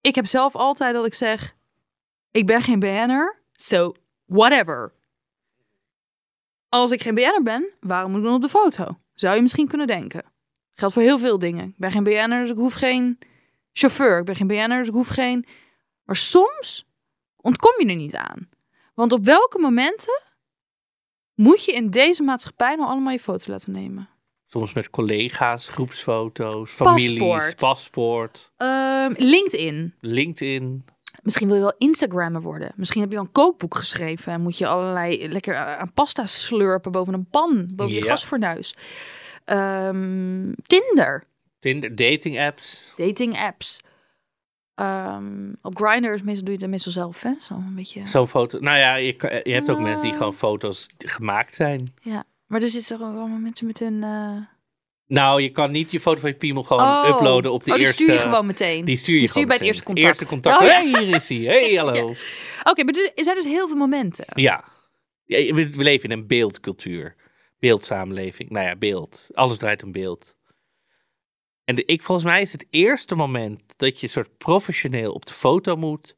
ik 0.00 0.14
heb 0.14 0.26
zelf 0.26 0.54
altijd 0.56 0.94
dat 0.94 1.06
ik 1.06 1.14
zeg, 1.14 1.54
ik 2.30 2.46
ben 2.46 2.60
geen 2.60 2.78
BN'er, 2.78 3.40
so 3.52 3.94
whatever. 4.26 4.92
Als 6.68 6.90
ik 6.90 7.02
geen 7.02 7.14
BN'er 7.14 7.42
ben, 7.42 7.68
waarom 7.80 8.10
moet 8.10 8.20
ik 8.20 8.26
dan 8.26 8.34
op 8.34 8.42
de 8.42 8.48
foto? 8.48 8.98
Zou 9.14 9.34
je 9.34 9.42
misschien 9.42 9.68
kunnen 9.68 9.86
denken. 9.86 10.24
Geldt 10.74 10.94
voor 10.94 11.02
heel 11.02 11.18
veel 11.18 11.38
dingen. 11.38 11.68
Ik 11.68 11.76
ben 11.76 11.90
geen 11.90 12.02
BN'er, 12.04 12.40
dus 12.40 12.50
ik 12.50 12.56
hoef 12.56 12.74
geen 12.74 13.18
chauffeur. 13.72 14.18
Ik 14.18 14.24
ben 14.24 14.36
geen 14.36 14.46
BN'er, 14.46 14.78
dus 14.78 14.88
ik 14.88 14.94
hoef 14.94 15.08
geen... 15.08 15.46
Maar 16.04 16.16
soms 16.16 16.86
ontkom 17.36 17.72
je 17.78 17.86
er 17.86 17.94
niet 17.96 18.16
aan. 18.16 18.48
Want 18.94 19.12
op 19.12 19.24
welke 19.24 19.58
momenten 19.58 20.22
moet 21.34 21.64
je 21.64 21.72
in 21.72 21.90
deze 21.90 22.22
maatschappij 22.22 22.74
nou 22.74 22.88
allemaal 22.90 23.12
je 23.12 23.18
foto 23.18 23.50
laten 23.52 23.72
nemen? 23.72 24.08
Soms 24.46 24.72
met 24.72 24.90
collega's, 24.90 25.68
groepsfoto's, 25.68 26.70
families, 26.72 27.08
Paspoort. 27.18 27.56
paspoort, 27.56 28.52
Ehm, 28.56 29.12
LinkedIn. 29.16 29.94
LinkedIn. 30.00 30.84
Misschien 31.22 31.46
wil 31.46 31.56
je 31.56 31.62
wel 31.62 31.74
Instagrammer 31.78 32.42
worden. 32.42 32.72
Misschien 32.76 33.00
heb 33.00 33.10
je 33.10 33.16
wel 33.16 33.24
een 33.24 33.32
kookboek 33.32 33.74
geschreven 33.74 34.32
en 34.32 34.40
moet 34.40 34.58
je 34.58 34.66
allerlei 34.66 35.28
lekker 35.28 35.56
aan 35.56 35.92
pasta 35.92 36.26
slurpen 36.26 36.92
boven 36.92 37.14
een 37.14 37.28
pan, 37.30 37.70
boven 37.74 37.94
je 37.94 38.00
Ja. 38.02 38.06
gasfornuis. 38.10 38.74
Ehm, 39.44 40.52
Tinder, 40.62 41.24
Tinder, 41.58 41.94
dating 41.94 42.40
apps. 42.40 42.92
dating 42.96 43.38
apps. 43.38 43.80
Ehm, 44.74 45.52
op 45.62 45.78
meestal 45.80 46.24
doe 46.24 46.54
je 46.54 46.60
het 46.60 46.70
meestal 46.70 46.92
zelf, 46.92 47.22
hè? 47.22 47.32
Zo 47.40 47.54
een 47.54 47.74
beetje. 47.74 48.06
Zo'n 48.08 48.28
foto. 48.28 48.58
Nou 48.58 48.78
ja, 48.78 48.94
je, 48.94 49.40
je 49.44 49.52
hebt 49.52 49.70
ook 49.70 49.78
mensen 49.78 50.04
die 50.08 50.16
gewoon 50.16 50.34
foto's 50.34 50.88
gemaakt 50.98 51.54
zijn. 51.54 51.94
Ja, 52.02 52.24
maar 52.46 52.62
er 52.62 52.68
zitten 52.68 52.96
toch 52.98 53.08
ook 53.08 53.16
allemaal 53.16 53.38
mensen 53.38 53.66
met 53.66 53.80
een. 53.80 54.02
eh, 54.02 54.36
Nou, 55.06 55.42
je 55.42 55.50
kan 55.50 55.70
niet 55.70 55.90
je 55.90 56.00
foto 56.00 56.20
van 56.20 56.30
je 56.30 56.36
piemel 56.36 56.62
gewoon 56.62 56.82
Oh. 56.82 57.08
uploaden 57.08 57.52
op 57.52 57.64
de 57.64 57.70
oh, 57.70 57.76
die 57.76 57.86
eerste... 57.86 58.02
stuur 58.02 58.14
je 58.14 58.20
gewoon 58.20 58.46
meteen. 58.46 58.84
Die 58.84 58.96
stuur 58.96 59.14
je 59.14 59.20
Die 59.20 59.28
stuur 59.28 59.46
bij 59.46 59.56
het 59.56 59.64
meteen. 59.64 59.66
eerste 59.66 59.84
contact. 59.84 60.20
Eerste 60.20 60.34
contact. 60.34 60.60
Oh, 60.60 60.66
ja. 60.66 60.98
hey, 60.98 61.04
hier 61.04 61.14
is 61.16 61.28
hij. 61.28 61.38
Hey, 61.38 61.74
hallo. 61.84 62.08
Oké, 62.64 62.84
maar 62.84 62.94
er 63.14 63.24
zijn 63.24 63.36
dus 63.36 63.44
heel 63.44 63.66
veel 63.68 63.76
momenten. 63.76 64.24
Ja. 64.28 64.64
Ja, 65.24 65.54
we, 65.54 65.70
we 65.70 65.82
leven 65.82 66.10
in 66.10 66.18
een 66.18 66.26
beeldcultuur. 66.26 67.14
Beeldsamenleving. 67.62 68.50
Nou 68.50 68.66
ja, 68.66 68.76
beeld. 68.76 69.28
Alles 69.32 69.58
draait 69.58 69.82
om 69.82 69.92
beeld. 69.92 70.36
En 71.64 71.74
de, 71.74 71.84
ik, 71.84 72.02
volgens 72.02 72.26
mij 72.26 72.42
is 72.42 72.52
het 72.52 72.66
eerste 72.70 73.14
moment 73.14 73.62
dat 73.76 74.00
je 74.00 74.08
soort 74.08 74.36
professioneel 74.38 75.12
op 75.12 75.26
de 75.26 75.32
foto 75.32 75.76
moet, 75.76 76.16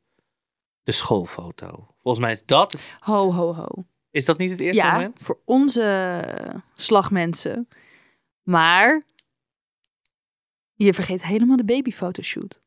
de 0.83 0.93
schoolfoto. 0.93 1.95
Volgens 2.03 2.25
mij 2.25 2.33
is 2.33 2.45
dat, 2.45 2.83
Ho, 3.01 3.33
ho, 3.33 3.55
ho. 3.55 3.67
is 4.11 4.25
dat 4.25 4.39
niet 4.39 4.51
het 4.51 4.61
eerste 4.61 4.83
Ja, 4.83 4.93
moment? 4.93 5.19
voor 5.23 5.41
onze 5.45 6.63
slagmensen. 6.73 7.69
Maar 8.43 9.03
je 10.75 10.95
vergeet 10.95 11.25
helemaal 11.25 11.57
de 11.57 11.65
babyfotoshoot. 11.65 12.63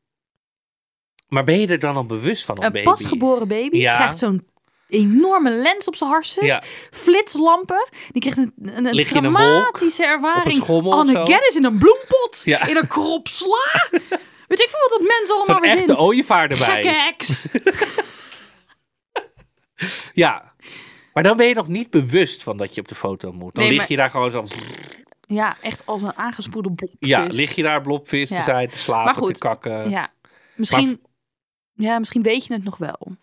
Maar 1.28 1.44
ben 1.44 1.60
je 1.60 1.66
er 1.66 1.78
dan 1.78 1.96
al 1.96 2.06
bewust 2.06 2.44
van 2.44 2.64
Een 2.64 2.72
baby? 2.72 2.84
pasgeboren 2.84 3.48
baby 3.48 3.76
Ja. 3.76 3.94
krijgt 3.94 4.18
zo'n 4.18 4.46
enorme 4.88 5.50
lens 5.50 5.88
op 5.88 5.96
zijn 5.96 6.10
harses. 6.10 6.44
Ja. 6.50 6.62
Flitslampen. 6.90 7.88
Die 8.10 8.20
krijgt 8.20 8.38
een, 8.38 8.52
een, 8.62 8.86
een 8.86 8.92
in 8.92 9.24
een 9.24 9.36
ervaring. 9.98 10.62
Anne 10.92 11.44
is 11.48 11.56
in 11.56 11.64
een 11.64 11.78
bloempot. 11.78 12.42
Ja. 12.44 12.66
In 12.66 12.76
een 12.76 12.86
krop 12.86 13.28
sla. 13.28 13.88
Weet 14.48 14.60
ik 14.60 14.68
veel 14.68 14.80
wat 14.88 14.98
dat 14.98 15.08
mensen 15.18 15.36
allemaal 15.36 15.56
Zo'n 15.56 15.64
echte 15.64 15.78
verzint. 15.78 15.98
ooievaar 15.98 16.50
erbij. 16.50 16.82
Gekke. 16.82 18.06
Ja. 20.12 20.52
Maar 21.12 21.22
dan 21.22 21.36
ben 21.36 21.46
je 21.46 21.54
nog 21.54 21.68
niet 21.68 21.90
bewust 21.90 22.42
van 22.42 22.56
dat 22.56 22.74
je 22.74 22.80
op 22.80 22.88
de 22.88 22.94
foto 22.94 23.32
moet. 23.32 23.54
Dan 23.54 23.62
Nee, 23.64 23.72
lig 23.72 23.80
maar- 23.80 23.90
je 23.90 23.96
daar 23.96 24.10
gewoon 24.10 24.30
zo... 24.30 24.44
Ja, 25.26 25.56
echt 25.60 25.86
als 25.86 26.02
een 26.02 26.16
aangespoelde 26.16 26.72
blokvis. 26.72 27.08
Ja, 27.08 27.26
lig 27.30 27.54
je 27.54 27.62
daar 27.62 27.80
blobvis 27.82 28.28
te 28.28 28.42
zijn, 28.42 28.70
te 28.70 28.78
slapen, 28.78 29.26
te 29.26 29.38
kakken. 29.38 29.90
Ja, 29.90 30.08
misschien, 30.56 31.00
ja, 31.74 31.98
misschien 31.98 32.22
weet 32.22 32.46
je 32.46 32.54
het 32.54 32.64
nog 32.64 32.76
wel. 32.76 33.16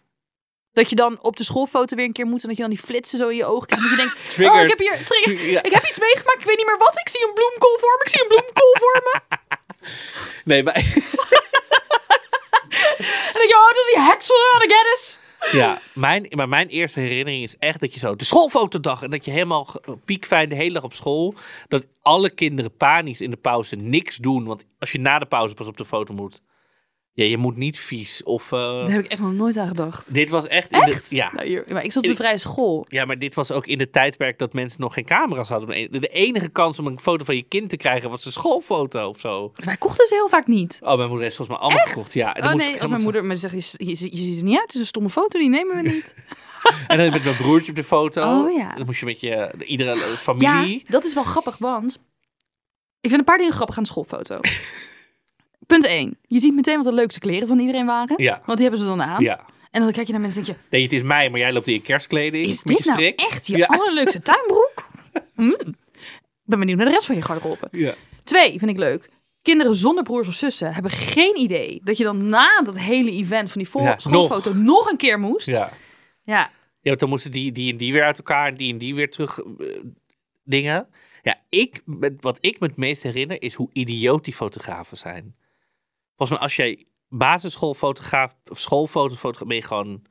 Dat 0.76 0.90
je 0.90 0.96
dan 0.96 1.20
op 1.22 1.38
de 1.38 1.44
schoolfoto 1.44 1.96
weer 1.96 2.06
een 2.06 2.20
keer 2.20 2.26
moet 2.26 2.42
en 2.42 2.48
dat 2.48 2.58
je 2.58 2.64
dan 2.68 2.72
die 2.72 2.84
flitsen 2.84 3.18
zo 3.18 3.28
in 3.28 3.36
je 3.36 3.46
ogen 3.46 3.68
krijgt. 3.68 3.84
Dat 3.84 3.94
je 3.96 4.04
denkt, 4.04 4.16
oh, 4.54 4.62
ik 4.62 4.70
heb 4.70 4.80
hier 4.80 5.06
trigger. 5.06 5.52
Ja. 5.52 5.64
Ik 5.64 5.72
heb 5.72 5.86
iets 5.86 6.00
meegemaakt, 6.00 6.40
ik 6.40 6.46
weet 6.46 6.58
niet 6.58 6.66
meer 6.66 6.78
wat. 6.78 7.00
Ik 7.00 7.10
zie 7.10 7.28
een 7.28 7.34
bloemkool 7.34 7.78
voor 7.80 7.96
me, 7.98 8.04
ik 8.04 8.10
zie 8.10 8.22
een 8.22 8.28
bloemkool 8.28 8.76
voor 8.80 9.02
me. 9.04 9.20
Nee, 10.44 10.64
maar... 10.64 10.76
En 13.40 13.48
je, 13.48 13.56
oh, 13.56 13.68
dat 13.68 13.84
is 13.84 13.94
die 13.94 14.04
heksel 14.04 14.36
aan 14.54 14.60
de 14.60 14.76
Geddes. 14.76 15.20
Ja, 15.52 15.80
mijn, 15.94 16.28
maar 16.30 16.50
mijn 16.50 16.68
eerste 16.68 17.00
herinnering 17.00 17.44
is 17.44 17.58
echt 17.58 17.80
dat 17.80 17.94
je 17.94 18.00
zo 18.00 18.16
de 18.16 18.26
schoolfotodag 18.26 19.02
en 19.02 19.12
dat 19.12 19.26
je 19.26 19.32
helemaal 19.32 19.68
piekfijn 20.06 20.50
de 20.50 20.56
hele 20.56 20.74
dag 20.74 20.84
op 20.84 20.94
school, 20.94 21.36
dat 21.68 21.88
alle 22.02 22.30
kinderen 22.30 22.78
panisch 22.78 23.22
in 23.22 23.30
de 23.30 23.38
pauze 23.38 23.76
niks 23.76 24.18
doen, 24.18 24.46
want 24.46 24.66
als 24.80 24.92
je 24.92 25.00
na 25.00 25.20
de 25.20 25.26
pauze 25.26 25.54
pas 25.54 25.68
op 25.68 25.78
de 25.78 25.86
foto 25.86 26.14
moet, 26.14 26.42
ja, 27.18 27.26
je 27.26 27.38
moet 27.38 27.56
niet 27.56 27.80
vies 27.80 28.24
of 28.24 28.52
eh, 28.52 28.60
Daar 28.60 28.92
heb 28.92 29.04
ik 29.06 29.12
echt 29.12 29.22
nog 29.22 29.32
nooit 29.34 29.58
aan 29.58 29.68
gedacht. 29.68 30.14
dit 30.14 30.30
was 30.30 30.48
echt, 30.48 30.72
in 30.72 30.80
Echt? 30.82 31.10
De, 31.10 31.16
ja, 31.16 31.32
Nou, 31.34 31.48
hier, 31.48 31.64
maar 31.74 31.84
ik 31.84 31.92
zat 31.92 32.04
op 32.04 32.10
de 32.10 32.16
vrije 32.16 32.38
school. 32.38 32.86
ja, 32.90 33.06
maar 33.06 33.20
dit 33.20 33.34
was 33.36 33.52
ook 33.52 33.68
in 33.68 33.78
de 33.78 33.90
tijdperk 33.90 34.40
dat 34.40 34.54
mensen 34.54 34.82
nog 34.82 34.94
geen 34.94 35.06
camera's 35.06 35.50
hadden. 35.50 35.92
De 35.92 36.08
enige 36.08 36.50
kans 36.50 36.80
om 36.80 36.88
een 36.88 37.00
foto 37.00 37.24
van 37.26 37.36
je 37.36 37.44
kind 37.44 37.70
te 37.70 37.78
krijgen 37.78 38.10
was 38.10 38.26
een 38.26 38.32
schoolfoto 38.32 39.08
of 39.10 39.20
zo. 39.20 39.52
Wij 39.56 39.78
kochten 39.78 40.08
ze 40.08 40.14
heel 40.14 40.30
vaak 40.30 40.48
niet. 40.48 40.80
Oh, 40.84 40.96
mijn 40.96 41.00
moeder 41.08 41.24
heeft 41.24 41.36
volgens 41.36 41.58
mij 41.58 41.68
allemaal 41.68 41.88
gekocht. 41.88 42.14
Ja, 42.14 42.36
en 42.36 42.42
dan 42.42 42.52
Oh 42.52 42.58
nee, 42.58 42.82
als 42.82 42.90
mijn 42.90 43.02
moeder 43.02 43.26
me 43.26 43.36
zegt, 43.36 43.72
je, 43.78 43.86
je, 43.86 43.90
je 43.90 43.96
ziet 44.24 44.38
er 44.38 44.44
niet 44.44 44.54
uit, 44.58 44.66
het 44.66 44.74
is 44.74 44.80
een 44.80 44.86
stomme 44.86 45.10
foto, 45.10 45.40
die 45.40 45.50
nemen 45.50 45.76
we 45.76 45.82
niet. 45.94 46.16
En 46.88 46.98
dan 46.98 47.10
met 47.10 47.24
mijn 47.24 47.36
broertje 47.38 47.70
op 47.70 47.76
de 47.76 47.84
foto. 47.84 48.22
Oh, 48.22 48.54
ja. 48.58 48.76
Dan 48.76 48.86
moest 48.86 49.00
je 49.00 49.06
met 49.06 49.20
je 49.20 49.52
de- 49.58 49.66
iedere 49.66 49.92
eh, 49.92 49.98
Ja, 49.98 50.04
familie. 50.06 50.84
dat 50.88 51.06
is 51.06 51.14
wel 51.14 51.24
grappig, 51.24 51.58
want 51.58 51.94
ik 53.02 53.10
vind 53.10 53.20
een 53.20 53.24
paar 53.26 53.38
dingen 53.38 53.54
grappig 53.54 53.78
aan 53.78 53.84
de 53.84 53.90
schoolfoto. 53.90 54.40
Punt 55.68 55.86
1. 55.86 56.18
Je 56.28 56.40
ziet 56.40 56.54
meteen 56.54 56.76
wat 56.76 56.84
de 56.86 56.94
leukste 56.94 57.20
kleren 57.20 57.48
van 57.48 57.60
iedereen 57.60 57.86
waren. 57.86 58.24
Ja. 58.24 58.42
Want 58.46 58.58
die 58.58 58.68
hebben 58.68 58.80
ze 58.80 58.86
dan 58.86 59.02
aan. 59.02 59.24
Ja. 59.24 59.46
En 59.72 59.82
dan 59.82 59.92
kijk 59.92 60.06
je 60.06 60.12
naar 60.12 60.22
mensen 60.22 60.40
en 60.42 60.46
denk 60.46 60.58
je, 60.60 60.66
Nee, 60.70 60.84
het 60.84 60.94
is 60.94 61.04
mij, 61.04 61.30
maar 61.30 61.40
jij 61.40 61.54
loopt 61.54 61.68
in 61.68 61.74
je 61.74 61.82
kerstkleding. 61.82 62.46
is 62.46 62.62
dit 62.64 62.86
nou 62.86 63.14
echt 63.16 63.48
je 63.48 63.58
Ja. 63.58 63.66
allerleukste 63.66 64.22
tuinbroek? 64.32 64.88
Mm. 65.36 65.52
Ik 65.52 66.52
ben 66.52 66.60
benieuwd 66.60 66.78
naar 66.78 66.86
de 66.88 66.92
rest 66.94 67.06
van 67.06 67.16
je 67.16 67.22
garderobe. 67.22 67.68
Ja. 67.72 67.96
Twee, 68.24 68.60
vind 68.60 68.72
ik 68.72 68.78
leuk. 68.78 69.10
Kinderen 69.42 69.76
zonder 69.76 70.04
broers 70.04 70.28
of 70.28 70.34
zussen 70.34 70.74
hebben 70.74 70.92
geen 70.92 71.40
idee 71.40 71.82
dat 71.84 71.98
je 71.98 72.04
dan 72.04 72.30
na 72.30 72.62
dat 72.62 72.80
hele 72.80 73.12
event 73.12 73.52
van 73.52 73.62
die 73.62 73.70
vol- 73.72 73.82
Ja, 73.84 74.00
schoolfoto 74.00 74.54
nog. 74.54 74.92
een 74.92 74.98
keer 74.98 75.20
moest. 75.20 75.48
Ja. 75.48 75.72
Ja. 76.24 76.40
ja, 76.40 76.50
want 76.82 77.00
dan 77.00 77.10
moesten 77.10 77.32
die, 77.32 77.52
die 77.52 77.72
en 77.72 77.78
die 77.78 77.94
weer 77.94 78.04
uit 78.04 78.18
elkaar 78.18 78.48
en 78.48 78.56
die 78.56 78.72
en 78.72 78.78
die 78.78 78.96
weer 78.96 79.10
terug 79.10 79.40
eh, 79.40 79.46
dingen. 80.44 80.88
Ja, 81.24 81.40
ik, 81.50 81.82
wat 82.20 82.38
ik 82.42 82.60
me 82.60 82.68
het 82.68 82.78
meest 82.78 83.04
herinner 83.04 83.42
is 83.42 83.54
hoe 83.54 83.70
idioot 83.74 84.26
die 84.26 84.34
fotografen 84.34 84.98
zijn. 84.98 85.36
Volgens 86.16 86.30
mij 86.30 86.40
als 86.40 86.56
jij 86.56 86.86
basisschoolfotograaf 87.10 88.36
of 88.48 88.60
schoolfotofotograaf 88.60 89.48
ben 89.48 89.58
je 89.58 89.64
gewoon 89.64 90.06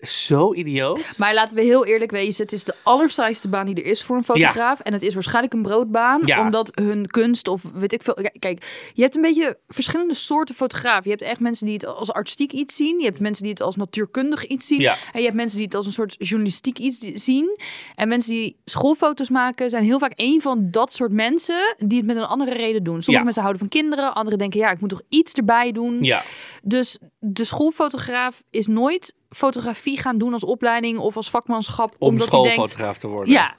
Zo 0.00 0.54
idioot. 0.54 1.12
Maar 1.16 1.34
laten 1.34 1.56
we 1.56 1.62
heel 1.62 1.86
eerlijk 1.86 2.10
wezen, 2.10 2.42
het 2.42 2.52
is 2.52 2.64
de 2.64 2.74
allersaaiste 2.82 3.48
baan 3.48 3.66
die 3.66 3.74
er 3.74 3.84
is 3.84 4.02
voor 4.02 4.16
een 4.16 4.24
fotograaf. 4.24 4.80
En 4.80 4.92
het 4.92 5.02
is 5.02 5.14
waarschijnlijk 5.14 5.54
een 5.54 5.62
broodbaan, 5.62 6.20
Ja. 6.24 6.40
omdat 6.40 6.72
hun 6.74 7.06
kunst 7.06 7.48
of 7.48 7.62
weet 7.74 7.92
ik 7.92 8.02
veel... 8.02 8.18
Kijk, 8.38 8.90
je 8.94 9.02
hebt 9.02 9.16
een 9.16 9.22
beetje 9.22 9.58
verschillende 9.68 10.14
soorten 10.14 10.54
fotografen. 10.54 11.02
Je 11.04 11.10
hebt 11.10 11.22
echt 11.22 11.40
mensen 11.40 11.66
die 11.66 11.74
het 11.74 11.86
als 11.86 12.12
artistiek 12.12 12.52
iets 12.52 12.76
zien. 12.76 12.98
Je 12.98 13.04
hebt 13.04 13.20
mensen 13.20 13.42
die 13.42 13.52
het 13.52 13.62
als 13.62 13.76
natuurkundig 13.76 14.46
iets 14.46 14.66
zien. 14.66 14.80
Ja. 14.80 14.96
En 15.12 15.18
je 15.18 15.24
hebt 15.24 15.36
mensen 15.36 15.56
die 15.56 15.66
het 15.66 15.74
als 15.76 15.86
een 15.86 15.92
soort 15.92 16.14
journalistiek 16.18 16.78
iets 16.78 16.98
zien. 17.14 17.58
En 17.94 18.08
mensen 18.08 18.32
die 18.32 18.56
schoolfoto's 18.64 19.28
maken, 19.30 19.70
zijn 19.70 19.84
heel 19.84 19.98
vaak 19.98 20.12
een 20.16 20.40
van 20.40 20.70
dat 20.70 20.92
soort 20.92 21.12
mensen 21.12 21.74
die 21.78 21.98
het 21.98 22.06
met 22.06 22.16
een 22.16 22.24
andere 22.26 22.52
reden 22.54 22.82
doen. 22.82 23.02
Sommige 23.02 23.24
mensen 23.24 23.42
houden 23.42 23.62
van 23.62 23.70
kinderen, 23.70 24.14
anderen 24.14 24.38
denken, 24.38 24.60
ja, 24.60 24.70
ik 24.70 24.80
moet 24.80 24.88
toch 24.90 25.02
iets 25.08 25.32
erbij 25.32 25.72
doen. 25.72 26.02
Ja. 26.02 26.22
Dus 26.62 26.98
de 27.18 27.44
schoolfotograaf 27.44 28.42
is 28.50 28.66
nooit 28.66 29.14
fotografie 29.36 29.98
gaan 29.98 30.18
doen 30.18 30.32
als 30.32 30.44
opleiding 30.44 30.98
of 30.98 31.16
als 31.16 31.30
vakmanschap. 31.30 31.94
Om 31.98 32.08
omdat 32.08 32.30
hij 32.30 32.40
denkt, 32.40 32.54
schoolfotograaf 32.54 32.98
te 32.98 33.08
worden. 33.08 33.32
ja, 33.34 33.56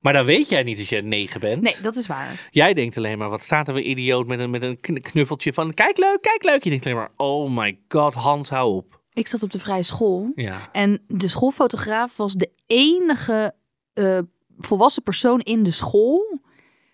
Maar 0.00 0.12
dan 0.12 0.24
weet 0.24 0.48
jij 0.48 0.62
niet 0.62 0.78
dat 0.78 0.88
je 0.88 1.02
negen 1.02 1.40
bent. 1.40 1.62
nee, 1.62 1.76
dat 1.82 1.96
is 1.96 2.06
waar. 2.06 2.48
Jij 2.50 2.74
denkt 2.74 2.96
alleen 2.96 3.18
maar, 3.18 3.28
wat 3.30 3.42
staat 3.42 3.68
er 3.68 3.74
weer 3.74 3.82
idioot 3.84 4.26
met 4.26 4.38
een, 4.38 4.50
met 4.50 4.62
een 4.62 4.80
kn- 4.80 5.00
knuffeltje 5.00 5.52
van, 5.52 5.74
kijk 5.74 5.96
leuk, 5.98 6.18
kijk 6.20 6.42
leuk. 6.42 6.64
Je 6.64 6.70
denkt 6.70 6.84
alleen 6.84 6.96
maar, 6.98 7.10
oh 7.16 7.50
my 7.56 7.78
god, 7.88 8.14
Hans, 8.14 8.48
hou 8.48 8.74
op. 8.74 9.00
Ik 9.12 9.26
zat 9.26 9.42
op 9.42 9.50
de 9.50 9.58
vrije 9.58 9.82
school 9.82 10.32
Ja. 10.34 10.68
en 10.72 11.02
de 11.08 11.28
schoolfotograaf 11.28 12.16
was 12.16 12.32
de 12.34 12.50
enige 12.66 13.54
eh, 13.92 14.18
volwassen 14.58 15.02
persoon 15.02 15.40
in 15.40 15.62
de 15.62 15.70
school 15.70 16.40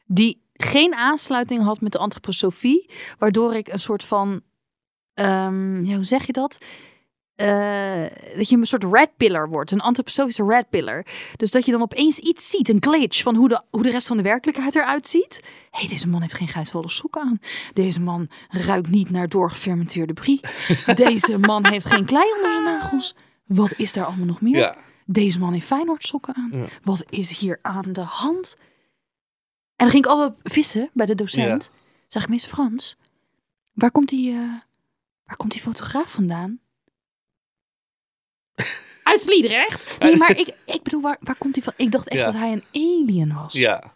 die 0.06 0.40
geen 0.52 0.94
aansluiting 0.94 1.62
had 1.62 1.80
met 1.80 1.92
de 1.92 1.98
antroposofie, 1.98 2.90
waardoor 3.18 3.54
ik 3.54 3.68
een 3.72 3.78
soort 3.78 4.04
van, 4.04 4.40
ehm, 5.14 5.84
ja, 5.84 5.94
hoe 5.96 6.04
zeg 6.04 6.26
je 6.26 6.32
dat? 6.32 6.58
Eh, 7.42 8.36
dat 8.36 8.48
je 8.48 8.56
een 8.56 8.66
soort 8.66 8.84
red 8.84 9.10
pillar 9.16 9.48
wordt, 9.48 9.70
een 9.70 9.80
antroposofische 9.80 10.44
red 10.46 10.70
pillar. 10.70 11.04
Dus 11.36 11.50
dat 11.50 11.64
je 11.64 11.72
dan 11.72 11.82
opeens 11.82 12.18
iets 12.18 12.50
ziet, 12.50 12.68
een 12.68 12.82
glitch 12.82 13.22
van 13.22 13.36
hoe 13.36 13.48
de, 13.48 13.62
hoe 13.70 13.82
de 13.82 13.90
rest 13.90 14.06
van 14.06 14.16
de 14.16 14.22
werkelijkheid 14.22 14.74
eruit 14.74 15.08
ziet. 15.08 15.40
Hé, 15.70 15.78
hey, 15.78 15.88
deze 15.88 16.08
man 16.08 16.20
heeft 16.20 16.34
geen 16.34 16.48
geitwolle 16.48 16.90
sokken 16.90 17.22
aan. 17.22 17.40
Deze 17.72 18.00
man 18.00 18.28
ruikt 18.48 18.88
niet 18.88 19.10
naar 19.10 19.28
doorgefermenteerde 19.28 20.12
brie. 20.12 20.40
Deze 20.94 21.38
man 21.38 21.66
heeft 21.66 21.86
geen 21.86 22.04
klei 22.04 22.32
onder 22.36 22.52
zijn 22.52 22.64
nagels. 22.64 23.14
Wat 23.46 23.74
is 23.76 23.92
daar 23.92 24.04
allemaal 24.04 24.26
nog 24.26 24.40
meer? 24.40 24.58
Ja. 24.58 24.76
Deze 25.06 25.38
man 25.38 25.52
heeft 25.52 25.66
Feyenoord 25.66 26.04
sokken 26.04 26.34
aan. 26.34 26.50
Ja. 26.52 26.66
Wat 26.82 27.04
is 27.08 27.38
hier 27.38 27.58
aan 27.62 27.92
de 27.92 28.00
hand? 28.00 28.56
En 29.76 29.88
dan 29.88 29.90
ging 29.90 30.04
ik 30.04 30.10
altijd 30.10 30.34
vissen 30.42 30.90
bij 30.92 31.06
de 31.06 31.14
docent. 31.14 31.70
Zeg 32.08 32.22
ik, 32.22 32.28
meester 32.28 32.50
Frans, 32.50 32.96
waar 33.72 33.90
komt 33.90 34.08
die, 34.08 34.32
eh, 34.32 34.38
waar 35.24 35.36
komt 35.36 35.52
die 35.52 35.60
fotograaf 35.60 36.10
vandaan? 36.12 36.60
Uit 39.02 39.20
Sliedrecht? 39.20 39.96
Nee, 39.98 40.16
maar 40.16 40.38
ik, 40.38 40.48
ik 40.66 40.82
bedoel, 40.82 41.00
waar, 41.00 41.16
waar 41.20 41.36
komt 41.38 41.54
hij 41.54 41.64
van? 41.64 41.72
Ik 41.76 41.92
dacht 41.92 42.08
echt 42.08 42.18
Ja. 42.18 42.24
dat 42.24 42.34
hij 42.34 42.52
een 42.52 42.64
alien 42.72 43.34
was. 43.34 43.52
Ja. 43.52 43.92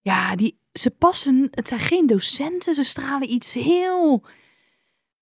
Ja, 0.00 0.36
die, 0.36 0.58
ze 0.72 0.90
passen, 0.90 1.48
het 1.50 1.68
zijn 1.68 1.80
geen 1.80 2.06
docenten, 2.06 2.74
ze 2.74 2.82
stralen 2.84 3.30
iets 3.32 3.54
heel... 3.54 4.24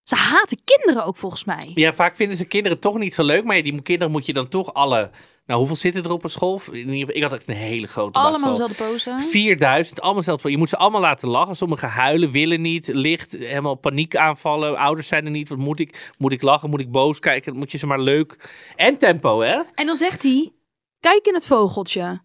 Ze 0.03 0.15
haten 0.17 0.59
kinderen 0.65 1.05
ook 1.05 1.17
volgens 1.17 1.45
mij. 1.45 1.73
ja, 1.75 1.95
vaak 1.95 2.17
vinden 2.17 2.37
ze 2.37 2.45
kinderen 2.45 2.81
toch 2.81 2.99
niet 2.99 3.15
zo 3.15 3.23
leuk. 3.23 3.45
Maar 3.45 3.57
ja, 3.57 3.63
die 3.63 3.83
kinderen 3.83 4.13
moet 4.13 4.27
je 4.27 4.33
dan 4.33 4.49
toch 4.49 4.75
alle... 4.75 5.11
Nou, 5.49 5.61
hoeveel 5.61 5.77
zitten 5.77 6.05
er 6.05 6.11
op 6.11 6.25
een 6.25 6.31
school? 6.31 6.61
In 6.71 6.77
ieder 6.77 6.95
geval, 6.95 7.15
ik 7.15 7.23
had 7.23 7.33
echt 7.33 7.49
een 7.49 7.55
hele 7.55 7.87
grote 7.87 8.19
Allemaal 8.19 8.51
dezelfde 8.51 8.85
pose. 8.85 9.17
4000, 9.31 10.01
allemaal 10.01 10.23
zelfs. 10.23 10.43
Je 10.43 10.59
moet 10.59 10.69
ze 10.69 10.77
allemaal 10.77 11.01
laten 11.01 11.29
lachen. 11.29 11.57
Sommigen 11.57 11.89
huilen, 11.89 12.31
willen 12.31 12.61
niet, 12.61 12.87
licht, 12.87 13.33
helemaal 13.33 13.75
paniek 13.75 14.17
aanvallen. 14.17 14.77
Ouders 14.77 15.09
zijn 15.09 15.25
er 15.25 15.31
niet. 15.31 15.49
Wat 15.49 15.59
moet 15.59 15.81
ik? 15.81 16.13
Moet 16.19 16.33
ik 16.33 16.43
lachen? 16.43 16.71
Moet 16.71 16.81
ik 16.81 16.91
boos 16.91 17.19
kijken? 17.19 17.51
Dan 17.51 17.61
moet 17.61 17.73
je 17.73 17.79
ze 17.79 17.87
maar 17.87 18.01
leuk. 18.01 18.51
En 18.77 18.99
tempo, 18.99 19.41
hè? 19.41 19.61
En 19.75 19.87
dan 19.87 19.97
zegt 19.97 20.23
hij, 20.23 20.53
kijk 21.01 21.27
in 21.27 21.35
het 21.35 21.47
vogeltje. 21.47 22.21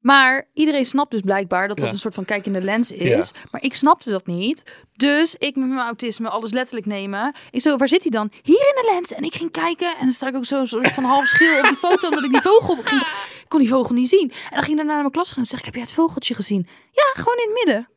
Maar 0.00 0.48
iedereen 0.54 0.84
snapt 0.86 1.10
dus 1.10 1.20
blijkbaar 1.20 1.68
dat 1.68 1.76
dat 1.76 1.86
Ja. 1.86 1.92
een 1.92 1.98
soort 1.98 2.14
van 2.14 2.24
kijk 2.24 2.46
in 2.46 2.52
de 2.52 2.60
lens 2.60 2.92
is. 2.92 3.32
Maar 3.50 3.62
ik 3.62 3.74
snapte 3.74 4.10
dat 4.10 4.26
niet. 4.26 4.72
Dus 4.92 5.34
ik 5.36 5.56
met 5.56 5.68
mijn 5.68 5.80
autisme 5.86 6.28
alles 6.28 6.52
letterlijk 6.52 6.86
nemen. 6.86 7.34
Ik 7.50 7.60
zo, 7.60 7.76
waar 7.76 7.88
zit 7.88 8.02
hij 8.02 8.10
dan? 8.10 8.30
Hier 8.42 8.58
in 8.74 8.82
de 8.82 8.90
lens. 8.94 9.12
En 9.12 9.22
ik 9.22 9.34
ging 9.34 9.50
kijken. 9.50 9.88
En 9.90 10.00
dan 10.04 10.12
sta 10.12 10.28
ik 10.28 10.34
ook 10.36 10.44
zo 10.44 10.64
soort 10.64 10.90
van 10.92 11.04
half 11.04 11.26
schil 11.26 11.58
op 11.58 11.64
die 11.64 11.76
foto. 11.76 12.08
Omdat 12.08 12.24
ik 12.24 12.30
die 12.32 12.40
vogel 12.40 12.76
ging. 12.82 13.00
Ik 13.02 13.44
kon 13.48 13.58
die 13.58 13.68
vogel 13.68 13.94
niet 13.94 14.08
zien. 14.08 14.30
En 14.30 14.50
dan 14.50 14.62
ging 14.62 14.70
ik 14.70 14.76
daarna 14.76 14.92
naar 14.92 15.00
mijn 15.00 15.12
klasgenoot. 15.12 15.48
Zeg 15.48 15.58
ik, 15.58 15.64
heb 15.64 15.74
jij 15.74 15.82
het 15.82 15.92
vogeltje 15.92 16.34
gezien? 16.34 16.66
Ja, 16.92 17.22
gewoon 17.22 17.36
in 17.38 17.50
het 17.54 17.64
midden. 17.64 17.88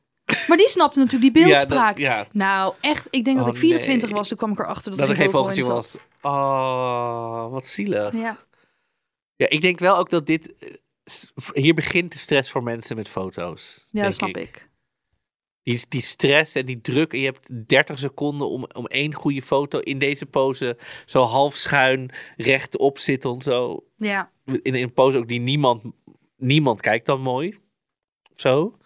Maar 0.47 0.57
die 0.57 0.69
snapte 0.69 0.99
natuurlijk 0.99 1.33
die 1.33 1.43
beeldspraak. 1.43 1.97
Ja, 2.07 2.17
dat, 2.17 2.27
ja, 2.31 2.45
Nou, 2.47 2.73
echt. 2.81 3.07
Ik 3.09 3.25
denk 3.25 3.37
dat 3.37 3.47
Oh, 3.47 3.53
ik 3.53 3.59
24 3.59 4.09
nee. 4.09 4.17
was. 4.17 4.27
Toen 4.27 4.37
kwam 4.37 4.51
ik 4.51 4.59
erachter 4.59 4.91
dat, 4.91 4.99
dat 4.99 5.09
er 5.09 5.15
geen 5.15 5.31
vogel 5.31 5.51
in 5.55 5.63
vogeltje 5.63 5.91
zat. 5.91 6.01
was. 6.21 6.31
Oh, 6.31 7.51
wat 7.51 7.65
zielig. 7.65 8.13
Ja. 8.13 8.37
Ja, 9.35 9.49
ik 9.49 9.61
denk 9.61 9.79
wel 9.79 9.97
ook 9.97 10.09
dat 10.09 10.25
dit... 10.25 10.53
Hier 11.53 11.73
begint 11.73 12.11
de 12.11 12.17
stress 12.17 12.51
voor 12.51 12.63
mensen 12.63 12.95
met 12.95 13.09
foto's. 13.09 13.85
Ja, 13.87 13.87
denk 13.91 14.05
dat 14.05 14.13
snap 14.13 14.29
ik. 14.29 14.35
ik. 14.35 14.71
Die, 15.63 15.85
die 15.89 16.01
stress 16.01 16.55
en 16.55 16.65
die 16.65 16.81
druk. 16.81 17.13
En 17.13 17.19
je 17.19 17.25
hebt 17.25 17.67
30 17.67 17.99
seconden 17.99 18.49
om, 18.49 18.65
om 18.73 18.85
één 18.85 19.13
goede 19.13 19.41
foto 19.41 19.79
in 19.79 19.99
deze 19.99 20.25
pose. 20.25 20.77
Zo 21.05 21.23
half 21.23 21.55
schuin, 21.55 22.11
rechtop 22.37 22.99
zitten. 22.99 23.41
Zo. 23.41 23.85
Ja. 23.95 24.31
In, 24.45 24.61
in 24.61 24.75
een 24.75 24.93
pose 24.93 25.17
ook 25.17 25.27
die 25.27 25.39
niemand, 25.39 25.83
niemand 26.37 26.81
kijkt 26.81 27.05
dan 27.05 27.21
mooi. 27.21 27.49
Of 28.31 28.39
zo. 28.39 28.77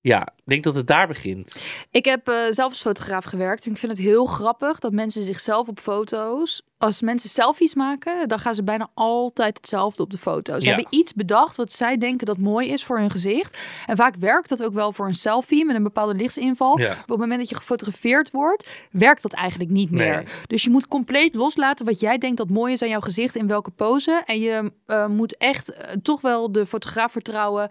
Ja, 0.00 0.34
denk 0.46 0.64
dat 0.64 0.74
het 0.74 0.86
daar 0.86 1.06
begint. 1.06 1.62
Ik 1.90 2.04
heb 2.04 2.28
eh, 2.28 2.34
zelf 2.50 2.70
als 2.70 2.80
fotograaf 2.80 3.24
gewerkt. 3.24 3.66
En 3.66 3.72
ik 3.72 3.78
vind 3.78 3.92
het 3.92 4.00
heel 4.00 4.26
grappig 4.26 4.78
dat 4.78 4.92
mensen 4.92 5.24
zichzelf 5.24 5.68
op 5.68 5.78
foto's. 5.80 6.62
Als 6.78 7.02
mensen 7.02 7.30
selfies 7.30 7.74
maken, 7.74 8.28
dan 8.28 8.38
gaan 8.38 8.54
ze 8.54 8.62
bijna 8.64 8.88
altijd 8.94 9.56
hetzelfde 9.56 10.02
op 10.02 10.10
de 10.10 10.18
foto. 10.18 10.60
Ze 10.60 10.68
Ja. 10.68 10.74
hebben 10.74 10.98
iets 10.98 11.12
bedacht 11.14 11.56
wat 11.56 11.72
zij 11.72 11.96
denken 11.98 12.26
dat 12.26 12.38
mooi 12.38 12.68
is 12.68 12.84
voor 12.84 12.98
hun 12.98 13.10
gezicht. 13.10 13.58
En 13.86 13.96
vaak 13.96 14.16
werkt 14.16 14.48
dat 14.48 14.62
ook 14.62 14.72
wel 14.72 14.92
voor 14.92 15.06
een 15.06 15.14
selfie 15.14 15.64
met 15.64 15.76
een 15.76 15.82
bepaalde 15.82 16.14
lichtsinval. 16.14 16.78
Ja. 16.78 16.88
Maar 16.88 16.98
op 17.02 17.08
het 17.08 17.18
moment 17.18 17.38
dat 17.38 17.48
je 17.48 17.54
gefotografeerd 17.54 18.30
wordt, 18.30 18.70
werkt 18.90 19.22
dat 19.22 19.32
eigenlijk 19.32 19.70
niet 19.70 19.90
meer. 19.90 20.14
Nee. 20.16 20.24
Dus 20.46 20.62
je 20.64 20.70
moet 20.70 20.88
compleet 20.88 21.34
loslaten 21.34 21.86
wat 21.86 22.00
jij 22.00 22.18
denkt 22.18 22.36
dat 22.36 22.48
mooi 22.48 22.72
is 22.72 22.82
aan 22.82 22.88
jouw 22.88 23.00
gezicht 23.00 23.36
in 23.36 23.46
welke 23.46 23.70
pose. 23.70 24.22
En 24.26 24.40
je 24.40 24.72
eh, 24.86 25.06
moet 25.06 25.36
echt 25.36 25.72
eh, 25.72 25.92
toch 26.02 26.20
wel 26.20 26.52
de 26.52 26.66
fotograaf 26.66 27.12
vertrouwen 27.12 27.68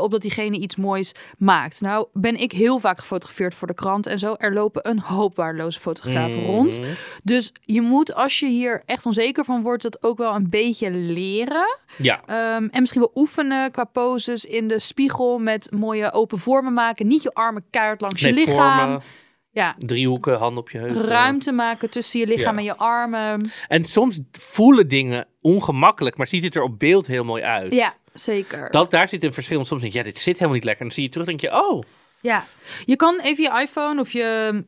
op 0.00 0.10
dat 0.10 0.20
diegene 0.20 0.58
iets 0.58 0.76
moois 0.76 1.12
maakt. 1.38 1.80
Nou 1.80 2.06
ben 2.20 2.36
ik 2.40 2.52
heel 2.52 2.78
vaak 2.78 2.98
gefotografeerd 2.98 3.54
voor 3.54 3.66
de 3.68 3.74
krant 3.74 4.06
en 4.06 4.18
zo. 4.18 4.34
Er 4.38 4.52
lopen 4.52 4.88
een 4.90 5.00
hoop 5.00 5.36
waardeloze 5.36 5.80
fotografen 5.80 6.38
Mhm. 6.40 6.46
rond. 6.50 6.80
Dus 7.22 7.52
je 7.64 7.80
moet, 7.80 8.14
als 8.14 8.38
je 8.40 8.46
hier 8.48 8.82
echt 8.86 9.06
onzeker 9.06 9.44
van 9.44 9.62
wordt, 9.62 9.82
dat 9.82 10.02
ook 10.02 10.18
wel 10.18 10.34
een 10.34 10.50
beetje 10.50 10.90
leren. 10.90 11.78
Ja, 11.96 12.20
Ehm, 12.26 12.68
en 12.70 12.80
misschien 12.80 13.00
wel 13.00 13.10
oefenen 13.14 13.70
qua 13.70 13.84
poses 13.84 14.44
in 14.44 14.68
de 14.68 14.78
spiegel 14.78 15.38
met 15.38 15.70
mooie 15.70 16.12
open 16.12 16.38
vormen 16.38 16.72
maken. 16.74 17.06
Niet 17.06 17.22
je 17.22 17.34
armen 17.34 17.64
keihard 17.70 18.00
langs 18.00 18.20
je 18.20 18.32
lichaam. 18.32 18.78
vormen, 18.78 19.02
Ja, 19.50 19.74
driehoeken, 19.78 20.38
hand 20.38 20.56
op 20.58 20.70
je 20.70 20.78
heup. 20.78 21.04
ruimte 21.04 21.52
maken 21.52 21.90
tussen 21.90 22.20
je 22.20 22.26
lichaam 22.26 22.52
Ja. 22.52 22.58
en 22.58 22.64
je 22.64 22.76
armen. 22.76 23.50
En 23.68 23.84
soms 23.84 24.20
voelen 24.32 24.88
dingen 24.88 25.26
ongemakkelijk, 25.40 26.16
maar 26.16 26.26
ziet 26.26 26.44
het 26.44 26.54
er 26.54 26.62
op 26.62 26.78
beeld 26.78 27.06
heel 27.06 27.24
mooi 27.24 27.42
uit. 27.42 27.74
Ja, 27.74 27.94
zeker. 28.12 28.70
Dat, 28.70 28.90
daar 28.90 29.08
zit 29.08 29.24
een 29.24 29.32
verschil. 29.32 29.56
Want 29.56 29.68
soms 29.68 29.80
denk 29.80 29.92
je, 29.92 29.98
ja, 29.98 30.04
dit 30.04 30.18
zit 30.18 30.34
helemaal 30.34 30.54
niet 30.54 30.64
lekker. 30.64 30.82
En 30.82 30.88
dan 30.88 30.96
zie 30.96 31.04
je 31.06 31.10
terug 31.12 31.26
en 31.28 31.36
denk 31.36 31.52
je, 31.52 31.60
oh, 31.70 31.82
Ja, 32.20 32.46
je 32.84 32.96
kan 32.96 33.20
even 33.20 33.42
je 33.42 33.60
iPhone 33.60 34.00
of 34.00 34.12
je 34.12 34.64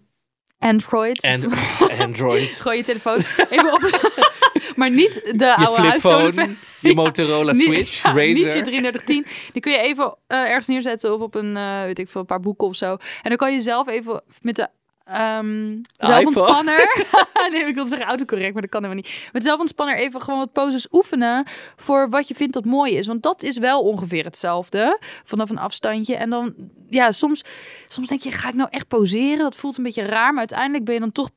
Android. 0.58 1.22
en 1.22 1.50
Android. 2.06 2.50
Gooi 2.50 2.76
je 2.76 2.82
telefoon 2.82 3.22
even 3.50 3.72
op. 3.72 4.10
maar 4.76 4.90
niet 4.90 5.14
de 5.14 5.44
Je 5.44 5.56
oude 5.56 5.82
flipphone, 5.82 6.56
je 6.80 6.94
Motorola 6.94 7.52
Switch, 7.62 8.02
ja, 8.02 8.12
Niet 8.12 8.38
je 8.38 8.44
Razer. 8.44 8.62
3310. 8.62 9.26
Die 9.52 9.62
kun 9.62 9.72
je 9.72 9.78
even 9.78 10.16
eh, 10.26 10.38
ergens 10.38 10.66
neerzetten 10.66 11.14
of 11.14 11.20
op 11.20 11.34
een, 11.34 11.56
eh, 11.56 11.82
weet 11.82 11.98
ik 11.98 12.08
veel, 12.08 12.20
een 12.20 12.26
paar 12.26 12.40
boeken 12.40 12.66
of 12.66 12.76
zo. 12.76 12.90
En 13.22 13.28
dan 13.28 13.36
kan 13.36 13.52
je 13.52 13.60
zelf 13.60 13.88
even 13.88 14.22
met 14.40 14.56
de 14.56 14.68
ehm 15.10 15.80
zelfontspanner. 15.96 17.06
nee, 17.52 17.64
ik 17.64 17.74
wilde 17.74 17.88
zeggen 17.88 18.08
autocorrect, 18.08 18.52
maar 18.52 18.62
dat 18.62 18.70
kan 18.70 18.82
helemaal 18.82 19.02
niet. 19.04 19.28
Met 19.32 19.44
zelfontspanner 19.44 19.96
even 19.96 20.22
gewoon 20.22 20.38
wat 20.38 20.52
poses 20.52 20.88
oefenen 20.90 21.44
voor 21.76 22.10
wat 22.10 22.28
je 22.28 22.34
vindt 22.34 22.54
dat 22.54 22.64
mooi 22.64 22.96
is. 22.96 23.06
Want 23.06 23.22
dat 23.22 23.42
is 23.42 23.58
wel 23.58 23.82
ongeveer 23.82 24.24
hetzelfde 24.24 24.98
vanaf 25.24 25.50
een 25.50 25.58
afstandje. 25.58 26.16
En 26.16 26.30
dan, 26.30 26.54
ja, 26.88 27.12
soms, 27.12 27.44
soms 27.86 28.08
denk 28.08 28.20
je, 28.20 28.32
ga 28.32 28.48
ik 28.48 28.54
nou 28.54 28.68
echt 28.70 28.88
poseren? 28.88 29.38
Dat 29.38 29.56
voelt 29.56 29.76
een 29.76 29.84
beetje 29.84 30.02
raar, 30.02 30.30
maar 30.30 30.38
uiteindelijk 30.38 30.84
ben 30.84 30.94
je 30.94 31.00
dan 31.00 31.12
toch 31.12 31.30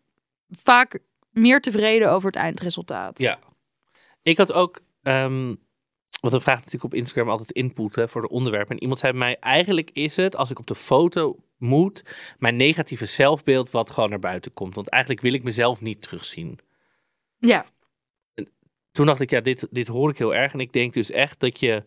vaak 0.64 1.00
meer 1.32 1.62
tevreden 1.62 2.12
over 2.12 2.28
het 2.28 2.40
eindresultaat. 2.40 3.20
Ja. 3.20 3.40
Ik 4.22 4.38
had 4.38 4.54
ook, 4.54 4.80
ehm, 5.04 5.46
want 6.20 6.34
we 6.34 6.42
vragen 6.42 6.64
natuurlijk 6.64 6.94
op 6.94 6.94
Instagram 6.94 7.30
altijd 7.30 7.52
input 7.52 7.96
hè, 7.96 8.08
voor 8.08 8.22
de 8.22 8.30
onderwerpen. 8.30 8.76
En 8.76 8.82
iemand 8.82 9.00
zei 9.00 9.12
bij 9.12 9.22
mij, 9.22 9.38
eigenlijk 9.40 9.90
is 9.94 10.16
het, 10.16 10.36
als 10.36 10.50
ik 10.50 10.60
op 10.60 10.68
de 10.68 10.76
foto 10.76 11.38
mijn 12.38 12.56
negatieve 12.56 13.06
zelfbeeld 13.06 13.72
wat 13.72 13.92
gewoon 13.92 14.10
naar 14.10 14.20
buiten 14.20 14.54
komt. 14.54 14.76
Want 14.76 14.90
eigenlijk 14.90 15.24
wil 15.24 15.34
ik 15.34 15.44
mezelf 15.44 15.82
niet 15.82 16.02
terugzien. 16.02 16.60
ja. 17.40 17.66
Toen 18.92 19.06
dacht 19.06 19.20
ik, 19.20 19.30
ja, 19.30 19.42
dit, 19.42 19.68
dit 19.72 19.88
hoor 19.88 20.10
ik 20.10 20.18
heel 20.18 20.36
erg. 20.36 20.54
En 20.54 20.60
ik 20.60 20.74
denk 20.74 20.94
dus 20.94 21.12
echt 21.12 21.40
dat 21.40 21.60
je, 21.60 21.84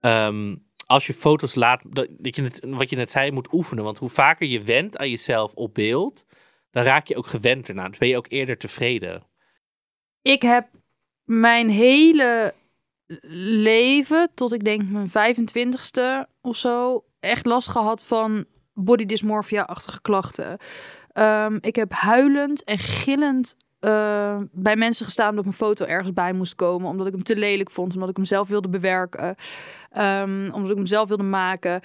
ehm, 0.00 0.56
als 0.86 1.06
je 1.06 1.14
foto's 1.14 1.54
laat, 1.54 1.82
dat, 1.88 2.08
dat 2.10 2.36
je 2.36 2.42
het, 2.42 2.64
wat 2.66 2.90
je 2.90 2.96
net 2.96 3.10
zei, 3.10 3.30
moet 3.30 3.52
oefenen. 3.52 3.84
Want 3.84 3.98
hoe 3.98 4.08
vaker 4.08 4.46
je 4.46 4.62
went 4.62 4.96
aan 4.96 5.10
jezelf 5.10 5.54
op 5.54 5.74
beeld, 5.74 6.26
dan 6.70 6.84
raak 6.84 7.06
je 7.06 7.16
ook 7.16 7.26
gewend 7.26 7.68
ernaar. 7.68 7.90
Dan 7.90 7.98
ben 7.98 8.08
je 8.08 8.16
ook 8.16 8.30
eerder 8.30 8.58
tevreden. 8.58 9.26
Ik 10.22 10.42
heb 10.42 10.68
mijn 11.24 11.68
hele 11.68 12.54
leven, 13.62 14.30
tot 14.34 14.52
ik 14.52 14.64
denk 14.64 14.82
mijn 14.88 15.08
25ste 15.08 16.30
of 16.40 16.56
zo, 16.56 17.04
echt 17.20 17.46
last 17.46 17.68
gehad 17.68 18.06
van 18.06 18.46
body 18.74 19.06
dysmorphia-achtige 19.06 20.00
klachten. 20.00 20.56
Ehm, 21.12 21.58
ik 21.60 21.76
heb 21.76 21.92
huilend 21.92 22.64
en 22.64 22.78
gillend 22.78 23.56
eh, 23.84 24.38
bij 24.52 24.76
mensen 24.76 25.04
gestaan 25.04 25.34
dat 25.34 25.44
mijn 25.44 25.56
foto 25.56 25.84
ergens 25.84 26.12
bij 26.12 26.32
moest 26.32 26.54
komen. 26.54 26.88
Omdat 26.88 27.06
ik 27.06 27.12
hem 27.12 27.22
te 27.22 27.36
lelijk 27.36 27.70
vond. 27.70 27.94
Omdat 27.94 28.08
ik 28.08 28.16
hem 28.16 28.24
zelf 28.24 28.48
wilde 28.48 28.68
bewerken. 28.68 29.34
ehm, 29.90 30.50
omdat 30.52 30.70
ik 30.70 30.76
hem 30.76 30.86
zelf 30.86 31.08
wilde 31.08 31.22
maken. 31.22 31.80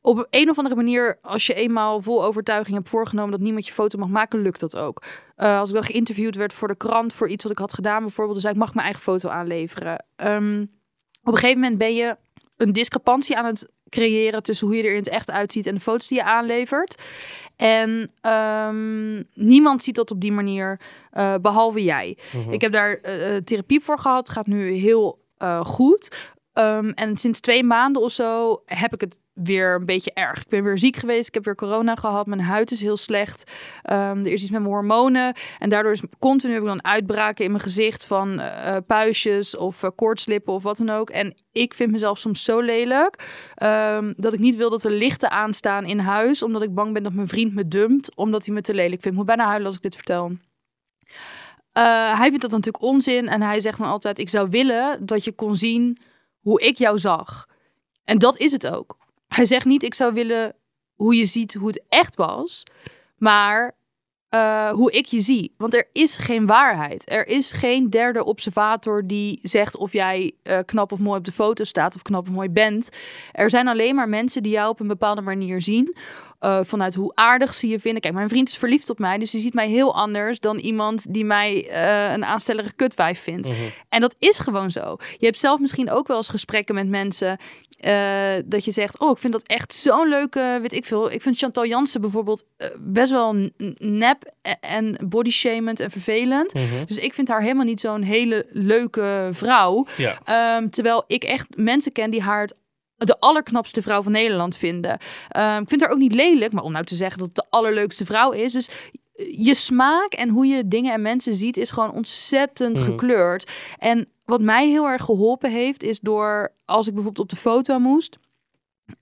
Op 0.00 0.26
een 0.30 0.50
of 0.50 0.58
andere 0.58 0.76
manier, 0.76 1.18
als 1.22 1.46
je 1.46 1.54
eenmaal 1.54 2.02
vol 2.02 2.24
overtuiging 2.24 2.76
hebt 2.76 2.88
voorgenomen 2.88 3.30
dat 3.30 3.40
niemand 3.40 3.66
je 3.66 3.72
foto 3.72 3.98
mag 3.98 4.08
maken, 4.08 4.42
lukt 4.42 4.60
dat 4.60 4.76
ook. 4.76 5.02
Eh, 5.36 5.58
als 5.58 5.68
ik 5.68 5.74
dan 5.74 5.84
geïnterviewd 5.84 6.36
werd 6.36 6.52
voor 6.52 6.68
de 6.68 6.76
krant 6.76 7.14
voor 7.14 7.28
iets 7.28 7.42
wat 7.42 7.52
ik 7.52 7.58
had 7.58 7.74
gedaan, 7.74 8.02
bijvoorbeeld, 8.02 8.40
zei 8.40 8.52
ik 8.52 8.58
mag 8.58 8.74
mijn 8.74 8.86
eigen 8.86 9.02
foto 9.02 9.28
aanleveren. 9.28 10.04
Ehm, 10.16 10.62
op 11.22 11.32
een 11.32 11.38
gegeven 11.38 11.60
moment 11.60 11.78
ben 11.78 11.94
je 11.94 12.16
een 12.56 12.72
discrepantie 12.72 13.36
aan 13.36 13.44
het 13.44 13.72
creëren 13.88 14.42
tussen 14.42 14.66
hoe 14.66 14.76
je 14.76 14.82
er 14.82 14.90
in 14.90 14.96
het 14.96 15.08
echt 15.08 15.30
uitziet 15.30 15.66
en 15.66 15.74
de 15.74 15.80
foto's 15.80 16.08
die 16.08 16.18
je 16.18 16.24
aanlevert. 16.24 17.02
En 17.56 18.10
ehm, 18.20 19.22
niemand 19.34 19.82
ziet 19.82 19.94
dat 19.94 20.10
op 20.10 20.20
die 20.20 20.32
manier, 20.32 20.80
eh, 21.10 21.34
behalve 21.42 21.82
jij. 21.82 22.18
Ik 22.50 22.60
heb 22.60 22.72
daar 22.72 22.94
eh, 23.02 23.36
eh, 23.36 23.44
therapie 23.44 23.80
voor 23.80 23.98
gehad, 23.98 24.30
gaat 24.30 24.46
nu 24.46 24.72
heel 24.72 25.22
goed. 25.62 26.32
Ehm, 26.52 26.88
en 26.88 27.16
sinds 27.16 27.40
twee 27.40 27.64
maanden 27.64 28.02
of 28.02 28.12
zo 28.12 28.62
heb 28.66 28.94
ik 28.94 29.00
het 29.00 29.16
weer 29.34 29.74
een 29.74 29.86
beetje 29.86 30.12
erg. 30.12 30.40
Ik 30.40 30.48
ben 30.48 30.64
weer 30.64 30.78
ziek 30.78 30.96
geweest, 30.96 31.28
ik 31.28 31.34
heb 31.34 31.44
weer 31.44 31.54
corona 31.54 31.94
gehad, 31.94 32.26
mijn 32.26 32.40
huid 32.40 32.70
is 32.70 32.82
heel 32.82 32.96
slecht. 32.96 33.52
Ehm, 33.82 34.18
er 34.18 34.32
is 34.32 34.42
iets 34.42 34.50
met 34.50 34.60
mijn 34.60 34.72
hormonen 34.72 35.34
en 35.58 35.68
daardoor 35.68 35.92
is 35.92 36.02
continu 36.18 36.52
heb 36.52 36.62
ik 36.62 36.68
dan 36.68 36.84
uitbraken 36.84 37.44
in 37.44 37.50
mijn 37.50 37.62
gezicht 37.62 38.06
van 38.06 38.40
eh, 38.40 38.76
puistjes 38.86 39.56
of 39.56 39.82
uh, 39.82 39.90
koortslippen 39.94 40.52
of 40.52 40.62
wat 40.62 40.76
dan 40.76 40.90
ook. 40.90 41.10
En 41.10 41.34
ik 41.52 41.74
vind 41.74 41.90
mezelf 41.90 42.18
soms 42.18 42.44
zo 42.44 42.60
lelijk 42.60 43.44
ehm, 43.54 44.12
dat 44.16 44.32
ik 44.32 44.40
niet 44.40 44.56
wil 44.56 44.70
dat 44.70 44.84
er 44.84 44.90
lichten 44.90 45.30
aanstaan 45.30 45.84
in 45.84 45.98
huis, 45.98 46.42
omdat 46.42 46.62
ik 46.62 46.74
bang 46.74 46.92
ben 46.92 47.02
dat 47.02 47.12
mijn 47.12 47.28
vriend 47.28 47.54
me 47.54 47.68
dumpt, 47.68 48.16
omdat 48.16 48.46
hij 48.46 48.54
me 48.54 48.60
te 48.60 48.74
lelijk 48.74 49.02
vindt. 49.02 49.06
Ik 49.06 49.14
moet 49.14 49.26
bijna 49.26 49.46
huilen 49.46 49.66
als 49.66 49.76
ik 49.76 49.82
dit 49.82 49.96
vertel. 49.96 50.32
Eh, 51.72 52.18
hij 52.18 52.28
vindt 52.28 52.42
dat 52.42 52.50
natuurlijk 52.50 52.84
onzin 52.84 53.28
en 53.28 53.42
hij 53.42 53.60
zegt 53.60 53.78
dan 53.78 53.86
altijd: 53.86 54.18
Ik 54.18 54.28
zou 54.28 54.48
willen 54.50 55.06
dat 55.06 55.24
je 55.24 55.32
kon 55.32 55.56
zien 55.56 55.98
hoe 56.40 56.60
ik 56.60 56.76
jou 56.76 56.98
zag. 56.98 57.46
En 58.04 58.18
dat 58.18 58.38
is 58.38 58.52
het 58.52 58.66
ook. 58.66 58.96
Hij 59.34 59.46
zegt 59.46 59.64
niet: 59.64 59.82
Ik 59.82 59.94
zou 59.94 60.12
willen 60.12 60.54
hoe 60.94 61.14
je 61.14 61.24
ziet 61.24 61.54
hoe 61.54 61.68
het 61.68 61.82
echt 61.88 62.16
was, 62.16 62.62
maar 63.16 63.76
eh, 64.28 64.70
hoe 64.70 64.92
ik 64.92 65.06
je 65.06 65.20
zie. 65.20 65.54
Want 65.58 65.74
er 65.74 65.88
is 65.92 66.16
geen 66.16 66.46
waarheid. 66.46 67.10
Er 67.10 67.26
is 67.26 67.52
geen 67.52 67.90
derde 67.90 68.24
observator 68.24 69.06
die 69.06 69.38
zegt 69.42 69.76
of 69.76 69.92
jij 69.92 70.32
eh, 70.42 70.58
knap 70.64 70.92
of 70.92 70.98
mooi 70.98 71.18
op 71.18 71.24
de 71.24 71.32
foto 71.32 71.64
staat 71.64 71.94
of 71.94 72.02
knap 72.02 72.28
of 72.28 72.34
mooi 72.34 72.48
bent. 72.48 72.88
Er 73.32 73.50
zijn 73.50 73.68
alleen 73.68 73.94
maar 73.94 74.08
mensen 74.08 74.42
die 74.42 74.52
jou 74.52 74.68
op 74.68 74.80
een 74.80 74.86
bepaalde 74.86 75.20
manier 75.20 75.62
zien. 75.62 75.96
Eh, 76.44 76.58
vanuit 76.62 76.94
hoe 76.94 77.12
aardig 77.14 77.54
ze 77.54 77.68
je 77.68 77.80
vinden. 77.80 78.00
Kijk, 78.00 78.14
mijn 78.14 78.28
vriend 78.28 78.48
is 78.48 78.56
verliefd 78.56 78.90
op 78.90 78.98
mij, 78.98 79.18
dus 79.18 79.30
die 79.30 79.40
ziet 79.40 79.54
mij 79.54 79.68
heel 79.68 79.94
anders 79.94 80.40
dan 80.40 80.58
iemand 80.58 81.14
die 81.14 81.24
mij 81.24 81.68
eh, 81.68 82.12
een 82.12 82.24
aanstellige 82.24 82.74
kutwijf 82.74 83.20
vindt. 83.20 83.48
En 83.88 84.00
dat 84.00 84.14
is 84.18 84.38
gewoon 84.38 84.70
zo. 84.70 84.96
Je 85.18 85.26
hebt 85.26 85.38
zelf 85.38 85.60
misschien 85.60 85.90
ook 85.90 86.06
wel 86.06 86.16
eens 86.16 86.28
gesprekken 86.28 86.74
met 86.74 86.88
mensen 86.88 87.36
eh, 87.80 88.32
dat 88.44 88.64
je 88.64 88.70
zegt, 88.70 88.98
oh, 88.98 89.10
ik 89.10 89.18
vind 89.18 89.32
dat 89.32 89.46
echt 89.46 89.74
zo'n 89.74 90.08
leuke, 90.08 90.58
weet 90.62 90.72
ik 90.72 90.84
veel. 90.84 91.12
Ik 91.12 91.22
vind 91.22 91.38
Chantal 91.38 91.66
Jansen 91.66 92.00
bijvoorbeeld 92.00 92.44
best 92.78 93.10
wel 93.10 93.50
nep 93.78 94.34
en 94.60 94.96
bodyshamend 95.08 95.80
en 95.80 95.90
vervelend. 95.90 96.54
Dus 96.86 96.98
ik 96.98 97.14
vind 97.14 97.28
haar 97.28 97.42
helemaal 97.42 97.64
niet 97.64 97.80
zo'n 97.80 98.02
hele 98.02 98.46
leuke 98.50 99.28
vrouw. 99.32 99.86
Ja. 99.96 100.18
Ehm, 100.24 100.68
terwijl 100.68 101.04
ik 101.06 101.24
echt 101.24 101.46
mensen 101.56 101.92
ken 101.92 102.10
die 102.10 102.22
haar 102.22 102.40
het 102.40 102.54
de 102.96 103.20
allerknapste 103.20 103.82
vrouw 103.82 104.02
van 104.02 104.12
Nederland 104.12 104.56
vinden. 104.56 104.98
Ehm, 105.28 105.62
ik 105.62 105.68
vind 105.68 105.80
haar 105.80 105.90
ook 105.90 105.98
niet 105.98 106.14
lelijk, 106.14 106.52
maar 106.52 106.62
om 106.64 106.72
nou 106.72 106.84
te 106.84 106.94
zeggen 106.94 107.18
dat 107.18 107.26
het 107.26 107.36
de 107.36 107.46
allerleukste 107.50 108.04
vrouw 108.04 108.30
is. 108.32 108.52
Dus 108.52 108.68
je 109.36 109.54
smaak 109.54 110.12
en 110.12 110.28
hoe 110.28 110.46
je 110.46 110.68
dingen 110.68 110.92
en 110.92 111.02
mensen 111.02 111.34
ziet 111.34 111.56
is 111.56 111.70
gewoon 111.70 111.92
ontzettend 111.92 112.78
Mhm. 112.78 112.90
gekleurd. 112.90 113.52
En 113.78 114.08
wat 114.24 114.40
mij 114.40 114.68
heel 114.68 114.86
erg 114.86 115.02
geholpen 115.02 115.50
heeft, 115.50 115.82
is 115.82 116.00
door 116.00 116.52
als 116.64 116.86
ik 116.86 116.94
bijvoorbeeld 116.94 117.24
op 117.24 117.30
de 117.30 117.42
foto 117.42 117.78
moest, 117.78 118.16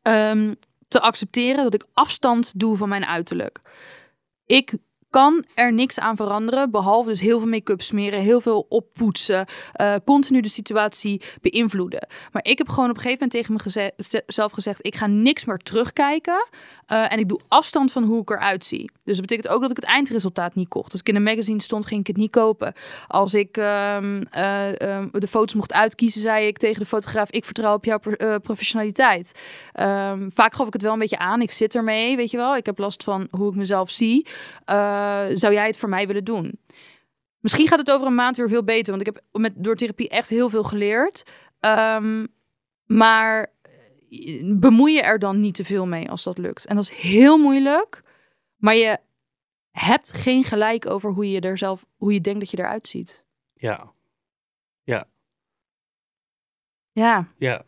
ehm, 0.03 0.55
te 0.89 1.01
accepteren 1.01 1.63
dat 1.65 1.75
ik 1.75 1.87
afstand 1.93 2.53
doe 2.57 2.77
van 2.77 2.89
mijn 2.89 3.07
uiterlijk. 3.07 3.61
Ik 4.47 4.73
kan 5.13 5.45
er 5.55 5.73
niks 5.73 5.99
aan 5.99 6.17
veranderen, 6.17 6.71
behalve 6.71 7.09
dus 7.09 7.21
heel 7.21 7.39
veel 7.39 7.49
make-up 7.49 7.83
smeren, 7.83 8.21
heel 8.21 8.41
veel 8.41 8.67
oppoetsen, 8.69 9.47
eh, 9.73 9.95
continu 10.05 10.41
de 10.41 10.49
situatie 10.49 11.23
beïnvloeden. 11.41 12.07
Maar 12.33 12.45
ik 12.45 12.59
heb 12.59 12.69
gewoon 12.69 12.91
op 12.91 12.97
een 12.97 13.03
gegeven 13.03 13.29
moment 13.29 13.63
tegen 13.63 14.23
mezelf 14.27 14.53
gezegd, 14.53 14.87
ik 14.87 14.95
ga 14.97 15.07
niks 15.07 15.45
meer 15.45 15.59
terugkijken 15.59 16.49
eh, 16.87 17.13
en 17.13 17.19
ik 17.19 17.29
doe 17.29 17.41
afstand 17.49 17.93
van 17.93 18.03
hoe 18.03 18.21
ik 18.21 18.31
eruit 18.31 18.65
zie. 18.65 18.91
Dus 19.05 19.17
dat 19.17 19.27
betekent 19.27 19.55
ook 19.55 19.61
dat 19.61 19.71
ik 19.71 19.77
het 19.77 19.85
eindresultaat 19.85 20.55
niet 20.55 20.69
kocht. 20.69 20.93
Als 20.93 21.01
ik 21.01 21.09
in 21.09 21.17
een 21.17 21.23
magazine 21.23 21.63
stond, 21.63 21.87
ging 21.87 22.01
ik 22.01 22.07
het 22.07 22.17
niet 22.17 22.31
kopen. 22.31 22.73
Als 23.07 23.35
ik 23.35 23.57
ehm, 23.57 24.23
eh, 24.31 24.81
ehm, 24.81 25.09
de 25.13 25.27
foto's 25.27 25.55
mocht 25.55 25.73
uitkiezen, 25.73 26.21
zei 26.21 26.47
ik 26.47 26.59
tegen 26.59 26.81
de 26.81 26.87
fotograaf, 26.87 27.31
ik 27.31 27.45
vertrouw 27.45 27.75
op 27.75 27.85
jouw 27.85 27.99
pro- 27.99 28.39
professionaliteit. 28.39 29.41
Ehm, 29.73 30.31
vaak 30.31 30.55
gaf 30.55 30.67
ik 30.67 30.73
het 30.73 30.83
wel 30.83 30.93
een 30.93 30.99
beetje 30.99 31.19
aan, 31.19 31.43
ik 31.43 31.51
zit 31.51 31.75
ermee, 31.75 32.17
weet 32.17 32.31
je 32.31 32.37
wel. 32.37 32.57
Ik 32.57 32.67
heb 32.67 32.79
last 32.79 33.05
van 33.05 33.29
hoe 33.31 33.51
ik 33.51 33.57
mezelf 33.57 33.91
zie. 33.91 34.27
Zou 35.35 35.53
jij 35.53 35.67
het 35.67 35.77
voor 35.77 35.89
mij 35.89 36.07
willen 36.07 36.25
doen? 36.25 36.59
Misschien 37.41 37.69
gaat 37.69 37.79
het 37.79 37.91
over 37.91 38.07
een 38.07 38.15
maand 38.15 38.37
weer 38.37 38.49
veel 38.49 38.65
beter, 38.65 38.97
want 38.97 39.09
ik 39.09 39.15
heb 39.15 39.41
met, 39.41 39.53
door 39.57 39.77
therapie 39.77 40.09
echt 40.09 40.29
heel 40.29 40.49
veel 40.49 40.65
geleerd. 40.65 41.31
Ehm, 41.61 42.27
maar 42.87 43.53
eh, 44.11 44.43
bemoei 44.45 44.95
je 44.95 45.03
er 45.03 45.19
dan 45.19 45.41
niet 45.41 45.55
te 45.55 45.65
veel 45.65 45.87
mee 45.87 46.11
als 46.11 46.23
dat 46.23 46.39
lukt. 46.39 46.67
En 46.67 46.77
dat 46.77 46.85
is 46.85 46.91
heel 46.91 47.39
moeilijk, 47.39 48.03
maar 48.57 48.75
je 48.75 48.99
hebt 49.71 50.13
geen 50.13 50.45
gelijk 50.45 50.87
over 50.87 51.11
hoe 51.11 51.31
je 51.31 51.41
er 51.41 51.59
zelf, 51.59 51.87
hoe 51.97 52.13
je 52.13 52.21
denkt 52.21 52.41
dat 52.41 52.51
je 52.51 52.59
eruit 52.59 52.89
ziet. 52.89 53.25
Ja. 53.55 53.93
Ja, 56.93 57.29
Ja. 57.39 57.65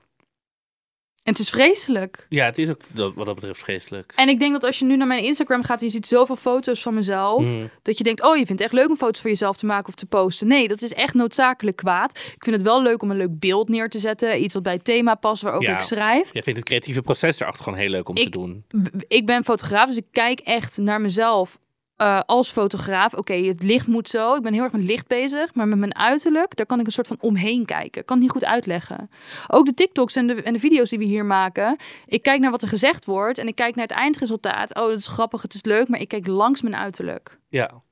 En 1.25 1.33
het 1.33 1.39
is 1.39 1.51
vreselijk. 1.51 2.27
Ja, 2.29 2.45
het 2.45 2.59
is 2.59 2.69
ook 2.69 2.81
dat- 2.93 3.15
wat 3.15 3.27
dat 3.27 3.35
betreft 3.35 3.61
vreselijk. 3.61 4.13
En 4.17 4.29
ik 4.29 4.39
denk 4.39 4.53
dat 4.53 4.65
als 4.65 4.79
je 4.79 4.85
nu 4.85 4.97
naar 4.97 5.07
mijn 5.07 5.25
Instagram 5.25 5.63
gaat 5.65 5.81
en 5.81 5.87
je 5.87 5.93
ziet 5.93 6.07
zoveel 6.07 6.37
foto's 6.37 6.83
van 6.83 6.95
mezelf, 6.95 7.43
Mhm. 7.43 7.67
dat 7.83 7.99
je 7.99 8.05
denkt, 8.05 8.23
oh, 8.23 8.37
je 8.37 8.47
vindt 8.47 8.63
het 8.63 8.73
echt 8.73 8.81
leuk 8.81 8.89
om 8.91 8.97
foto's 8.97 9.21
van 9.21 9.31
jezelf 9.31 9.57
te 9.57 9.67
maken 9.67 9.89
of 9.89 9.95
te 9.95 10.07
posten. 10.07 10.47
Nee, 10.47 10.69
dat 10.69 10.83
is 10.83 10.93
echt 10.95 11.15
noodzakelijk 11.15 11.77
kwaad. 11.77 12.19
Ik 12.35 12.45
vind 12.45 12.57
het 12.57 12.65
wel 12.65 12.83
leuk 12.83 13.03
om 13.03 13.11
een 13.11 13.17
leuk 13.17 13.39
beeld 13.39 13.69
neer 13.69 13.89
te 13.89 13.99
zetten, 13.99 14.43
iets 14.43 14.55
wat 14.55 14.63
bij 14.63 14.73
het 14.73 14.85
thema 14.85 15.15
past 15.15 15.43
waarover 15.43 15.69
Ja. 15.69 15.75
ik 15.75 15.81
schrijf. 15.83 16.33
Jij 16.33 16.43
vindt 16.43 16.59
het 16.59 16.69
creatieve 16.69 17.03
proces 17.03 17.41
erachter 17.41 17.65
gewoon 17.65 17.79
heel 17.79 17.89
leuk 17.91 18.09
om 18.09 18.15
te 18.15 18.29
doen. 18.31 18.65
Ik 19.09 19.27
ben 19.27 19.45
fotograaf, 19.45 19.87
dus 19.89 19.97
ik 19.97 20.07
kijk 20.13 20.41
echt 20.41 20.79
naar 20.79 21.01
mezelf 21.01 21.59
eh, 21.97 22.21
als 22.27 22.53
fotograaf. 22.53 23.15
Oké, 23.15 23.35
het 23.35 23.63
licht 23.63 23.87
moet 23.87 24.09
zo. 24.09 24.35
Ik 24.35 24.43
ben 24.43 24.53
heel 24.53 24.63
erg 24.63 24.73
met 24.73 24.85
licht 24.85 25.07
bezig, 25.07 25.55
maar 25.55 25.69
met 25.69 25.79
mijn 25.79 25.97
uiterlijk, 25.97 26.57
daar 26.57 26.67
kan 26.67 26.81
ik 26.81 26.87
een 26.87 26.93
soort 26.93 27.07
van 27.07 27.17
omheen 27.21 27.65
kijken. 27.65 28.01
Ik 28.01 28.07
kan 28.07 28.17
het 28.17 28.25
niet 28.25 28.35
goed 28.35 28.45
uitleggen. 28.45 29.11
Ook 29.49 29.67
de 29.67 29.75
TikToks 29.75 30.17
en 30.17 30.27
de, 30.27 30.43
en 30.43 30.53
de 30.53 30.59
video's 30.59 30.91
die 30.91 30.99
we 30.99 31.05
hier 31.05 31.25
maken. 31.25 31.77
Ik 32.07 32.23
kijk 32.23 32.41
naar 32.41 32.51
wat 32.51 32.63
er 32.63 32.69
gezegd 32.69 33.05
wordt 33.05 33.39
en 33.39 33.47
ik 33.47 33.55
kijk 33.55 33.75
naar 33.75 33.87
het 33.87 33.97
eindresultaat. 33.97 34.75
Oh, 34.75 34.89
dat 34.89 34.99
is 34.99 35.09
grappig, 35.09 35.43
het 35.43 35.55
is 35.55 35.65
leuk, 35.65 35.89
maar 35.89 36.01
ik 36.01 36.09
kijk 36.09 36.27
langs 36.27 36.63
mijn 36.63 36.77
uiterlijk. 36.77 37.39
Ja. 37.49 37.83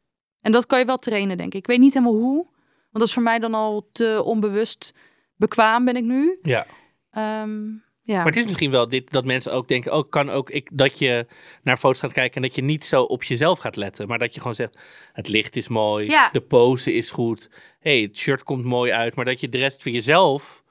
En 0.40 0.52
dat 0.52 0.66
kan 0.66 0.78
je 0.78 0.84
wel 0.84 0.96
trainen, 0.96 1.36
denk 1.36 1.52
ik. 1.52 1.58
Ik 1.58 1.66
weet 1.66 1.78
niet 1.78 1.94
helemaal 1.94 2.14
hoe, 2.14 2.44
want 2.44 2.92
dat 2.92 3.02
is 3.02 3.12
voor 3.12 3.22
mij 3.22 3.38
dan 3.38 3.54
al 3.54 3.88
te 3.92 4.22
onbewust 4.24 4.94
bekwaam 5.36 5.84
ben 5.84 5.96
ik 5.96 6.04
nu. 6.04 6.38
Ja. 6.42 6.66
Ehm, 7.10 7.60
ja. 8.02 8.16
Maar 8.16 8.26
het 8.26 8.36
is 8.36 8.44
misschien 8.44 8.70
wel 8.70 8.88
dit 8.88 9.10
dat 9.10 9.24
mensen 9.24 9.52
ook 9.52 9.68
denken, 9.68 9.92
oh, 9.92 10.08
kan 10.10 10.30
ook 10.30 10.50
ik 10.50 10.68
dat 10.72 10.98
je 10.98 11.26
naar 11.62 11.76
foto's 11.76 12.00
gaat 12.00 12.12
kijken 12.12 12.36
en 12.36 12.42
dat 12.42 12.54
je 12.54 12.62
niet 12.62 12.84
zo 12.84 13.02
op 13.02 13.22
jezelf 13.22 13.58
gaat 13.58 13.76
letten, 13.76 14.08
maar 14.08 14.18
dat 14.18 14.34
je 14.34 14.40
gewoon 14.40 14.54
zegt, 14.54 14.80
het 15.12 15.28
licht 15.28 15.56
is 15.56 15.68
mooi, 15.68 16.08
Ja. 16.10 16.28
de 16.32 16.40
pose 16.40 16.92
is 16.94 17.10
goed, 17.10 17.50
hey, 17.80 18.00
het 18.00 18.18
shirt 18.18 18.42
komt 18.42 18.64
mooi 18.64 18.92
uit, 18.92 19.14
maar 19.14 19.24
dat 19.24 19.40
je 19.40 19.48
de 19.48 19.58
rest 19.58 19.82
van 19.82 19.92
jezelf 19.92 20.62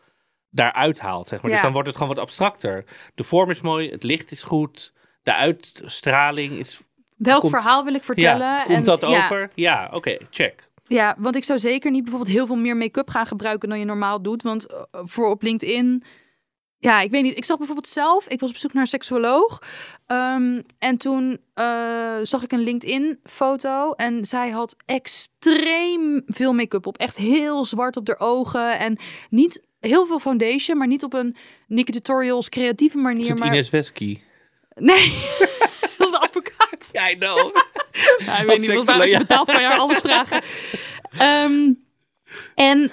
daaruit 0.50 1.00
haalt, 1.00 1.28
zeg 1.28 1.42
maar. 1.42 1.52
Dus 1.52 1.62
dan 1.62 1.72
wordt 1.74 1.88
het 1.88 1.98
gewoon 1.98 2.14
wat 2.16 2.24
abstracter. 2.24 2.86
De 3.16 3.24
vorm 3.24 3.50
is 3.50 3.62
mooi, 3.62 3.90
het 3.90 4.04
licht 4.04 4.32
is 4.32 4.44
goed, 4.44 4.94
de 5.24 5.34
uitstraling 5.34 6.52
is. 6.52 6.82
Welk 7.18 7.40
komt- 7.40 7.52
verhaal 7.52 7.84
wil 7.84 7.94
ik 7.94 8.04
vertellen? 8.04 8.48
Ja, 8.48 8.64
komt 8.64 8.78
En- 8.78 8.84
dat 8.84 9.02
ja. 9.02 9.08
over? 9.26 9.52
Ja, 9.56 9.90
oké, 9.94 10.18
check. 10.30 10.70
Ja, 10.88 11.16
want 11.20 11.36
ik 11.36 11.44
zou 11.44 11.60
zeker 11.60 11.92
niet 11.92 12.04
bijvoorbeeld 12.04 12.34
heel 12.36 12.46
veel 12.46 12.56
meer 12.56 12.78
make-up 12.78 13.10
gaan 13.10 13.26
gebruiken 13.26 13.70
dan 13.70 13.80
je 13.80 13.86
normaal 13.86 14.22
doet. 14.22 14.44
Want 14.44 14.66
eh, 14.72 14.82
voor 14.92 15.30
op 15.30 15.42
LinkedIn. 15.42 16.04
Ja, 16.82 17.00
ik 17.02 17.12
weet 17.12 17.24
niet. 17.24 17.38
Ik 17.38 17.46
zag 17.46 17.58
bijvoorbeeld 17.58 17.88
zelf, 17.88 18.28
ik 18.28 18.40
was 18.40 18.50
op 18.50 18.56
zoek 18.56 18.74
naar 18.74 18.82
een 18.82 18.88
seksuoloog. 18.88 19.62
Ehm, 20.08 20.62
en 20.80 20.98
toen 20.98 21.40
eh, 21.54 22.18
zag 22.24 22.44
ik 22.44 22.52
een 22.52 22.60
LinkedIn-foto. 22.60 23.92
En 23.92 24.26
zij 24.26 24.50
had 24.50 24.76
extreem 24.86 26.22
veel 26.26 26.54
make-up 26.54 26.88
op. 26.88 26.98
Echt 26.98 27.18
heel 27.18 27.66
zwart 27.66 27.98
op 27.98 28.06
de 28.06 28.20
ogen. 28.20 28.80
En 28.80 28.98
niet 29.30 29.68
heel 29.80 30.06
veel 30.06 30.20
foundation, 30.20 30.78
maar 30.78 30.88
niet 30.88 31.04
op 31.04 31.14
een 31.14 31.36
Nikki 31.68 31.92
Tutorials 31.92 32.50
creatieve 32.50 32.98
manier. 32.98 33.24
Is 33.24 33.30
het 33.30 33.40
maar... 33.40 33.54
Ines 33.54 33.70
Wesky? 33.70 34.20
Nee, 34.76 35.06
dat 35.98 36.08
is 36.08 36.12
de 36.12 36.20
advocaat. 36.20 36.90
Ja, 36.92 37.10
I 37.10 37.18
know. 37.18 37.56
Ja, 38.18 38.40
ik 38.40 38.46
weet 38.48 38.60
niet, 38.60 38.90
als 38.90 39.12
je 39.12 39.18
betaalt 39.18 39.52
kan 39.52 39.62
je 39.62 39.68
haar 39.68 39.80
alles 39.80 40.00
vragen. 40.00 40.42
Ehm, 41.18 41.72
En 42.56 42.92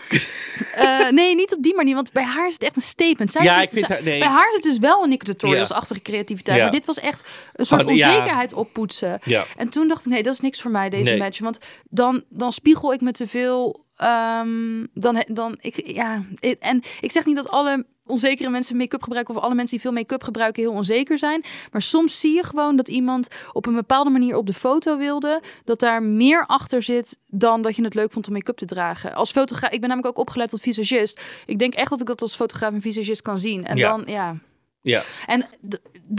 eh, 0.75 1.09
nee, 1.19 1.35
niet 1.35 1.55
op 1.55 1.63
die 1.63 1.75
manier, 1.75 1.95
want 1.95 2.13
bij 2.13 2.23
haar 2.25 2.47
is 2.47 2.53
het 2.53 2.63
echt 2.63 2.77
een 2.77 2.83
statement. 2.83 3.31
Zij 3.31 3.45
Ja, 3.45 3.57
is- 3.59 3.63
ik 3.65 3.71
vind 3.73 3.87
zij- 3.87 3.95
haar- 3.97 4.05
nee. 4.05 4.19
Bij 4.19 4.29
haar 4.29 4.53
zit 4.53 4.63
dus 4.63 4.79
wel 4.79 5.03
een 5.03 5.09
Nick 5.09 5.23
Tutorials-achtige 5.23 6.03
creativiteit. 6.03 6.57
Ja. 6.57 6.63
Maar 6.63 6.73
dit 6.73 6.87
was 6.87 7.01
echt 7.01 7.25
een 7.55 7.67
soort 7.67 7.81
ja. 7.81 7.87
onzekerheid 7.89 8.53
oppoetsen. 8.53 9.19
En 9.57 9.69
toen 9.69 9.89
dacht 9.89 10.07
ik, 10.07 10.13
nee, 10.13 10.23
dat 10.23 10.33
is 10.33 10.41
niks 10.41 10.61
voor 10.61 10.71
mij, 10.71 10.91
deze 10.91 11.11
Nee. 11.11 11.19
match. 11.19 11.39
Want 11.39 11.59
dan, 11.91 12.25
dan 12.29 12.53
spiegel 12.53 12.93
ik 12.93 13.01
me 13.01 13.13
te 13.13 13.27
veel. 13.27 13.87
ehm, 13.97 14.85
dan, 14.95 15.25
dan, 15.29 15.57
ik, 15.61 15.87
ja, 15.87 16.25
en 16.59 16.83
ik 17.01 17.11
zeg 17.13 17.25
niet 17.25 17.37
dat 17.37 17.49
alle 17.49 17.87
onzekere 18.09 18.51
mensen 18.51 18.77
make-up 18.77 19.03
gebruiken... 19.03 19.35
of 19.37 19.43
alle 19.43 19.55
mensen 19.55 19.77
die 19.77 19.87
veel 19.87 19.97
make-up 19.99 20.23
gebruiken 20.23 20.63
heel 20.63 20.73
onzeker 20.73 21.19
zijn. 21.19 21.45
Maar 21.73 21.83
soms 21.83 22.21
zie 22.21 22.35
je 22.35 22.45
gewoon 22.45 22.77
dat 22.77 22.89
iemand 22.89 23.29
op 23.53 23.67
een 23.67 23.75
bepaalde 23.75 24.11
manier 24.11 24.37
op 24.37 24.47
de 24.47 24.53
foto 24.53 24.97
wilde... 24.97 25.43
dat 25.65 25.81
daar 25.81 26.03
meer 26.03 26.47
achter 26.47 26.83
zit 26.83 27.19
dan 27.27 27.63
dat 27.63 27.77
je 27.77 27.83
het 27.83 27.95
leuk 27.95 28.13
vond 28.13 28.27
om 28.27 28.33
make-up 28.33 28.57
te 28.57 28.67
dragen. 28.67 29.15
Als 29.15 29.31
fotograaf, 29.31 29.71
ik 29.73 29.81
ben 29.81 29.89
namelijk 29.89 30.17
ook 30.17 30.27
opgeleid 30.27 30.51
tot 30.51 30.61
visagist. 30.61 31.21
Ik 31.47 31.59
denk 31.59 31.75
echt 31.75 31.91
dat 31.91 32.01
ik 32.01 32.07
dat 32.07 32.23
als 32.23 32.35
fotograaf 32.37 32.73
en 32.73 32.81
visagist 32.81 33.23
kan 33.23 33.39
zien. 33.39 33.65
En 33.65 33.77
Ja. 33.77 33.89
dan, 33.89 34.03
ja... 34.07 34.37
Ja. 34.83 35.03
En 35.27 35.47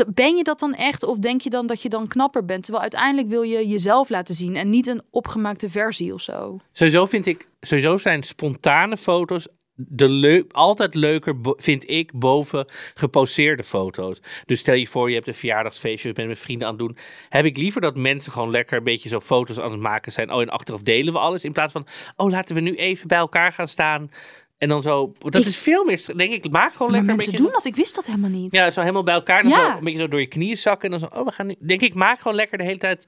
ben 0.07 0.35
je 0.35 0.43
dat 0.43 0.59
dan 0.59 0.73
echt? 0.73 1.03
Of 1.03 1.17
denk 1.17 1.41
je 1.41 1.49
dan 1.49 1.67
dat 1.67 1.81
je 1.81 1.89
dan 1.89 2.07
knapper 2.07 2.45
bent? 2.45 2.61
Terwijl 2.63 2.83
uiteindelijk 2.83 3.27
wil 3.27 3.41
je 3.41 3.67
jezelf 3.67 4.09
laten 4.09 4.35
zien 4.35 4.55
en 4.55 4.69
niet 4.69 4.87
een 4.87 5.01
opgemaakte 5.09 5.69
versie 5.69 6.13
of 6.13 6.21
zo. 6.21 6.59
Sowieso 6.71 7.05
vind 7.05 7.25
ik, 7.25 7.47
sowieso 7.61 7.97
zijn 7.97 8.23
spontane 8.23 8.97
foto's 8.97 9.47
de 9.87 10.09
leu- 10.09 10.43
altijd 10.51 10.95
leuker, 10.95 11.35
vind 11.57 11.89
ik, 11.89 12.11
boven 12.13 12.65
geposeerde 12.93 13.63
foto's. 13.63 14.21
Dus 14.45 14.59
stel 14.59 14.75
je 14.75 14.87
voor, 14.87 15.09
je 15.09 15.15
hebt 15.15 15.27
een 15.27 15.35
verjaardagsfeestje, 15.35 16.07
je 16.07 16.13
bent 16.13 16.27
met 16.27 16.39
vrienden 16.39 16.67
aan 16.67 16.73
het 16.73 16.83
doen. 16.83 16.97
Heb 17.29 17.45
ik 17.45 17.57
liever 17.57 17.81
dat 17.81 17.95
mensen 17.95 18.31
gewoon 18.31 18.49
lekker 18.51 18.77
een 18.77 18.83
beetje 18.83 19.09
zo 19.09 19.19
foto's 19.19 19.59
aan 19.59 19.71
het 19.71 19.79
maken 19.79 20.11
zijn. 20.11 20.31
Oh, 20.33 20.41
en 20.41 20.49
achteraf 20.49 20.81
delen 20.81 21.13
we 21.13 21.19
alles. 21.19 21.43
In 21.43 21.51
plaats 21.51 21.71
van, 21.71 21.87
oh, 22.15 22.29
laten 22.29 22.55
we 22.55 22.61
nu 22.61 22.75
even 22.75 23.07
bij 23.07 23.17
elkaar 23.17 23.51
gaan 23.51 23.67
staan. 23.67 24.11
En 24.57 24.69
dan 24.69 24.81
zo, 24.81 25.13
dat 25.19 25.35
Ik- 25.41 25.45
is 25.47 25.57
veel 25.57 25.85
meer, 25.85 26.05
denk 26.15 26.31
ik, 26.31 26.51
maak 26.51 26.73
gewoon 26.73 26.91
lekker 26.91 27.07
mensen 27.09 27.31
een 27.31 27.37
doen 27.37 27.45
beetje 27.45 27.61
dat. 27.61 27.71
Ik 27.71 27.75
wist 27.75 27.95
dat 27.95 28.05
helemaal 28.05 28.29
niet. 28.29 28.53
Ja, 28.53 28.71
zo 28.71 28.79
helemaal 28.81 29.03
bij 29.03 29.13
elkaar. 29.13 29.41
Dan 29.43 29.51
Ja. 29.51 29.71
zo 29.71 29.77
een 29.77 29.83
beetje 29.83 29.99
zo 29.99 30.07
door 30.07 30.19
je 30.19 30.27
knieën 30.27 30.57
zakken. 30.57 30.91
En 30.91 30.99
dan 30.99 31.09
zo, 31.11 31.19
oh, 31.19 31.25
we 31.25 31.31
gaan 31.31 31.47
nu... 31.47 31.55
Denk 31.59 31.81
ik, 31.81 31.93
maak 31.93 32.19
gewoon 32.19 32.35
lekker 32.37 32.57
de 32.57 32.63
hele 32.63 32.77
tijd 32.77 33.07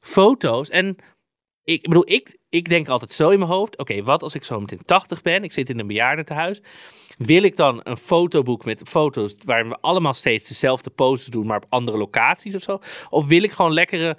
foto's. 0.00 0.68
En 0.70 0.96
ik 1.68 1.82
bedoel, 1.82 2.10
ik, 2.10 2.36
ik 2.48 2.68
denk 2.68 2.88
altijd 2.88 3.12
zo 3.12 3.28
in 3.28 3.38
mijn 3.38 3.50
hoofd. 3.50 3.78
Oké, 3.78 4.02
wat 4.02 4.22
als 4.22 4.34
ik 4.34 4.44
zo 4.44 4.60
meteen 4.60 4.84
80 4.84 5.22
ben? 5.22 5.44
Ik 5.44 5.52
zit 5.52 5.70
in 5.70 5.78
een 5.78 5.86
bejaardentehuis. 5.86 6.60
Wil 7.18 7.42
ik 7.42 7.56
dan 7.56 7.80
een 7.82 7.96
fotoboek 7.96 8.64
met 8.64 8.82
foto's 8.88 9.34
waarin 9.44 9.68
we 9.68 9.78
allemaal 9.80 10.14
steeds 10.14 10.48
dezelfde 10.48 10.90
poses 10.90 11.26
doen, 11.26 11.46
maar 11.46 11.56
op 11.56 11.66
andere 11.68 11.98
locaties 11.98 12.54
of 12.54 12.62
zo? 12.62 12.78
Of 13.10 13.26
wil 13.26 13.42
ik 13.42 13.52
gewoon 13.52 13.72
lekkere 13.72 14.16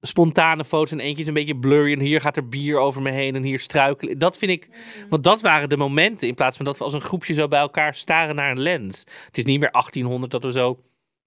spontane 0.00 0.64
foto's 0.64 0.90
en 0.90 1.00
eentje 1.00 1.22
is 1.22 1.28
een 1.28 1.34
beetje 1.34 1.58
blurry 1.58 1.92
en 1.92 2.00
hier 2.00 2.20
gaat 2.20 2.36
er 2.36 2.48
bier 2.48 2.78
over 2.78 3.02
me 3.02 3.10
heen 3.10 3.36
en 3.36 3.42
hier 3.42 3.58
struikelen. 3.58 4.18
Dat 4.18 4.38
vind 4.38 4.50
ik, 4.50 4.68
want 5.08 5.24
dat 5.24 5.40
waren 5.40 5.68
de 5.68 5.76
momenten 5.76 6.28
in 6.28 6.34
plaats 6.34 6.56
van 6.56 6.64
dat 6.64 6.78
we 6.78 6.84
als 6.84 6.94
een 6.94 7.00
groepje 7.00 7.34
zo 7.34 7.48
bij 7.48 7.60
elkaar 7.60 7.94
staren 7.94 8.34
naar 8.34 8.50
een 8.50 8.60
lens. 8.60 9.04
Het 9.26 9.38
is 9.38 9.44
niet 9.44 9.60
meer 9.60 9.70
1800 9.70 10.32
dat 10.32 10.44
we 10.44 10.52
zo 10.52 10.78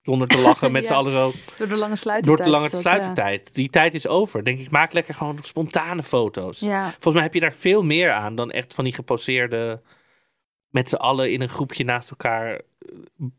zonder 0.05 0.27
te 0.27 0.41
lachen 0.41 0.71
met 0.71 0.81
Ja. 0.87 0.87
z'n 0.87 0.93
allen 0.93 1.11
zo 1.11 1.31
Door 1.57 1.67
de 1.67 1.75
lange 1.75 1.95
sluitertijd. 1.95 2.37
door 2.37 2.45
te 2.45 2.51
lange 2.51 2.81
sluitertijd. 2.81 3.53
Die 3.53 3.69
tijd 3.69 3.93
is 3.93 4.07
over. 4.07 4.43
Denk 4.43 4.59
ik, 4.59 4.69
maak 4.71 4.93
lekker 4.93 5.13
gewoon 5.15 5.37
spontane 5.41 6.03
foto's. 6.03 6.59
Ja. 6.59 6.89
Volgens 6.89 7.13
mij 7.13 7.23
heb 7.23 7.33
je 7.33 7.39
daar 7.39 7.53
veel 7.53 7.83
meer 7.83 8.11
aan 8.11 8.35
dan 8.35 8.51
echt 8.51 8.73
van 8.73 8.83
die 8.83 8.93
geposeerde 8.93 9.81
met 10.69 10.89
z'n 10.89 10.95
allen 10.95 11.31
in 11.31 11.41
een 11.41 11.49
groepje 11.49 11.83
naast 11.83 12.09
elkaar. 12.09 12.61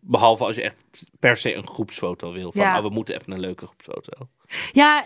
Behalve 0.00 0.44
als 0.44 0.56
je 0.56 0.62
echt 0.62 0.74
per 1.18 1.36
se 1.36 1.54
een 1.54 1.66
groepsfoto 1.68 2.32
wil. 2.32 2.52
Van, 2.52 2.60
Ja. 2.62 2.76
oh, 2.76 2.82
we 2.82 2.90
moeten 2.90 3.14
even 3.14 3.32
een 3.32 3.40
leuke 3.40 3.66
groepsfoto. 3.66 4.28
Ja, 4.72 5.04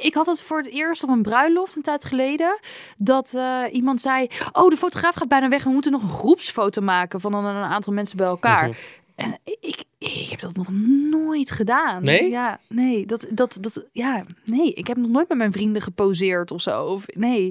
ik 0.00 0.14
had 0.14 0.26
het 0.26 0.42
voor 0.42 0.56
het 0.56 0.66
eerst 0.70 1.02
op 1.02 1.08
een 1.08 1.22
bruiloft 1.22 1.76
een 1.76 1.82
tijd 1.82 2.04
geleden. 2.04 2.58
Dat 2.96 3.34
eh, 3.34 3.62
iemand 3.72 4.00
zei: 4.00 4.26
Oh, 4.52 4.68
de 4.70 4.76
fotograaf 4.76 5.14
gaat 5.14 5.28
bijna 5.28 5.48
weg. 5.48 5.64
We 5.64 5.70
moeten 5.70 5.92
nog 5.92 6.02
een 6.02 6.08
groepsfoto 6.08 6.80
maken 6.82 7.20
van 7.20 7.32
dan 7.32 7.44
een 7.44 7.62
aantal 7.62 7.92
mensen 7.92 8.16
bij 8.16 8.26
elkaar. 8.26 8.68
Mhm. 8.68 8.76
En 9.14 9.38
ik, 9.60 9.84
ik 9.98 10.28
heb 10.30 10.40
dat 10.40 10.56
nog 10.56 10.68
nooit 11.10 11.50
gedaan. 11.50 12.02
Nee? 12.02 12.30
Ja, 12.30 12.60
nee. 12.68 13.06
Dat, 13.06 13.26
dat, 13.30 13.58
dat, 13.60 13.88
ja, 13.92 14.24
nee. 14.44 14.72
Ik 14.72 14.86
heb 14.86 14.96
nog 14.96 15.10
nooit 15.10 15.28
met 15.28 15.38
mijn 15.38 15.52
vrienden 15.52 15.82
geposeerd 15.82 16.50
of 16.50 16.60
zo. 16.60 16.84
Of, 16.84 17.06
nee. 17.14 17.46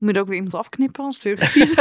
Ik 0.00 0.06
moet 0.06 0.18
ook 0.18 0.26
weer 0.26 0.36
iemand 0.36 0.54
afknippen 0.54 1.04
als 1.04 1.14
het 1.14 1.24
weer 1.24 1.38
gezien. 1.38 1.74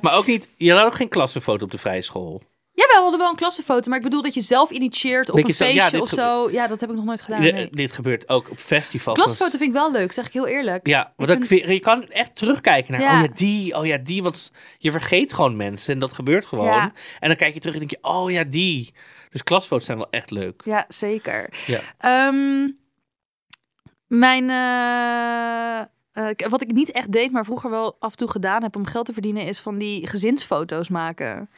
Maar 0.02 0.14
ook 0.14 0.26
niet, 0.26 0.48
je 0.56 0.72
had 0.72 0.84
ook 0.84 0.94
geen 0.94 1.08
klassenfoto 1.08 1.64
op 1.64 1.70
de 1.70 1.78
vrije 1.78 2.02
school. 2.02 2.42
Jawel, 2.78 2.96
we 2.96 3.02
hadden 3.02 3.18
wel 3.20 3.30
een 3.30 3.36
klassenfoto. 3.36 3.88
Maar 3.88 3.98
ik 3.98 4.04
bedoel 4.04 4.22
dat 4.22 4.34
je 4.34 4.40
zelf 4.40 4.70
initieert 4.70 5.28
op 5.30 5.34
Beetje 5.34 5.48
een 5.48 5.54
zo- 5.54 5.64
ja, 5.64 5.70
feestje 5.70 5.90
dit 5.90 6.00
of 6.00 6.08
zo. 6.08 6.50
Ja, 6.50 6.66
dat 6.66 6.80
heb 6.80 6.90
ik 6.90 6.96
nog 6.96 7.04
nooit 7.04 7.22
gedaan. 7.22 7.40
Dit- 7.40 7.54
Nee. 7.54 7.68
Dit 7.70 7.92
gebeurt 7.92 8.28
ook 8.28 8.50
op 8.50 8.58
festivals. 8.58 9.18
Klassenfoto 9.18 9.58
vind 9.58 9.70
ik 9.70 9.76
wel 9.76 9.92
leuk, 9.92 10.12
zeg 10.12 10.26
ik 10.26 10.32
heel 10.32 10.46
eerlijk. 10.46 10.86
Ja, 10.86 11.12
want 11.16 11.46
vind... 11.46 11.68
je 11.68 11.80
kan 11.80 12.08
echt 12.08 12.36
terugkijken 12.36 12.92
naar, 12.92 13.00
Ja. 13.00 13.16
oh 13.16 13.22
ja, 13.26 13.30
die, 13.34 13.76
oh 13.76 13.86
ja, 13.86 13.96
die. 13.96 14.22
Want 14.22 14.52
je 14.78 14.90
vergeet 14.90 15.32
gewoon 15.32 15.56
mensen 15.56 15.94
en 15.94 15.98
dat 16.00 16.12
gebeurt 16.12 16.46
gewoon. 16.46 16.64
Ja. 16.66 16.92
En 17.20 17.28
dan 17.28 17.36
kijk 17.36 17.54
je 17.54 17.60
terug 17.60 17.74
en 17.74 17.80
denk 17.80 17.90
je, 17.90 17.98
oh 18.02 18.30
ja, 18.30 18.44
die. 18.44 18.94
Dus 19.30 19.42
klasfoto's 19.42 19.86
zijn 19.86 19.98
wel 19.98 20.10
echt 20.10 20.30
leuk. 20.30 20.62
Ja, 20.64 20.84
zeker. 20.88 21.48
Ja. 21.66 21.80
Ehm, 21.98 22.68
mijn, 24.06 24.50
eh, 24.50 25.78
eh, 26.12 26.34
k- 26.36 26.48
wat 26.48 26.60
ik 26.62 26.72
niet 26.72 26.92
echt 26.92 27.12
deed, 27.12 27.32
maar 27.32 27.44
vroeger 27.44 27.70
wel 27.70 27.96
af 28.00 28.10
en 28.10 28.16
toe 28.16 28.30
gedaan 28.30 28.62
heb 28.62 28.76
om 28.76 28.86
geld 28.86 29.06
te 29.06 29.12
verdienen, 29.12 29.46
is 29.46 29.60
van 29.60 29.78
die 29.78 30.06
gezinsfoto's 30.06 30.88
maken. 30.88 31.50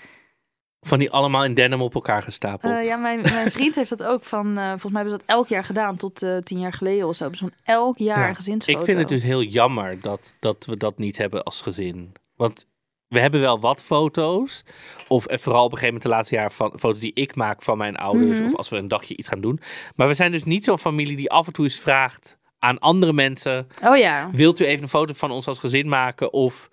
Van 0.81 0.99
die 0.99 1.11
allemaal 1.11 1.45
in 1.45 1.55
denim 1.55 1.83
op 1.83 1.95
elkaar 1.95 2.23
gestapeld. 2.23 2.73
Eh, 2.73 2.85
ja, 2.85 2.97
mijn, 2.97 3.21
mijn 3.21 3.51
vriend 3.57 3.75
heeft 3.75 3.90
dat 3.90 4.03
ook 4.03 4.25
van, 4.25 4.59
eh, 4.59 4.69
volgens 4.69 4.93
mij 4.93 5.03
hebben 5.03 5.12
ze 5.12 5.25
dat 5.27 5.37
elk 5.37 5.49
jaar 5.49 5.64
gedaan, 5.64 5.97
tot 5.97 6.23
eh, 6.23 6.37
tien 6.37 6.59
jaar 6.61 6.73
geleden 6.73 7.07
of 7.09 7.16
zo. 7.16 7.33
Ze 7.33 7.38
van 7.38 7.53
elk 7.64 7.99
jaar 7.99 8.19
Ja. 8.21 8.29
een 8.29 8.35
gezinsfoto. 8.35 8.79
Ik 8.79 8.85
vind 8.85 8.99
het 8.99 9.09
dus 9.09 9.23
heel 9.23 9.43
jammer 9.43 10.01
dat, 10.01 10.37
dat 10.40 10.64
we 10.66 10.77
dat 10.77 10.99
niet 10.99 11.19
hebben 11.19 11.43
als 11.43 11.61
gezin. 11.61 12.12
Want 12.37 12.66
we 13.09 13.21
hebben 13.21 13.40
wel 13.40 13.61
wat 13.61 13.83
foto's. 13.83 14.64
Of 15.09 15.27
en 15.27 15.40
vooral 15.40 15.64
op 15.64 15.73
een 15.73 15.79
gegeven 15.79 15.95
moment 15.95 16.03
de 16.03 16.16
laatste 16.16 16.35
jaar 16.35 16.53
van 16.53 16.73
foto's 16.79 17.01
die 17.01 17.14
ik 17.14 17.35
maak 17.37 17.62
van 17.62 17.79
mijn 17.79 17.97
ouders. 17.97 18.38
Mhm. 18.38 18.47
Of 18.47 18.57
als 18.57 18.69
we 18.69 18.77
een 18.77 18.88
dagje 18.88 19.16
iets 19.16 19.29
gaan 19.29 19.40
doen. 19.40 19.61
Maar 19.97 20.09
we 20.09 20.14
zijn 20.14 20.31
dus 20.33 20.45
niet 20.45 20.64
zo'n 20.64 20.79
familie 20.79 21.16
die 21.16 21.31
af 21.31 21.47
en 21.47 21.53
toe 21.53 21.64
eens 21.64 21.81
vraagt 21.81 22.38
aan 22.59 22.79
andere 22.79 23.12
mensen. 23.12 23.66
Oh 23.85 23.97
ja. 23.97 24.31
Wilt 24.33 24.61
u 24.61 24.64
even 24.64 24.83
een 24.83 24.88
foto 24.88 25.12
van 25.16 25.31
ons 25.31 25.47
als 25.47 25.59
gezin 25.59 25.88
maken? 25.88 26.33
Of, 26.33 26.69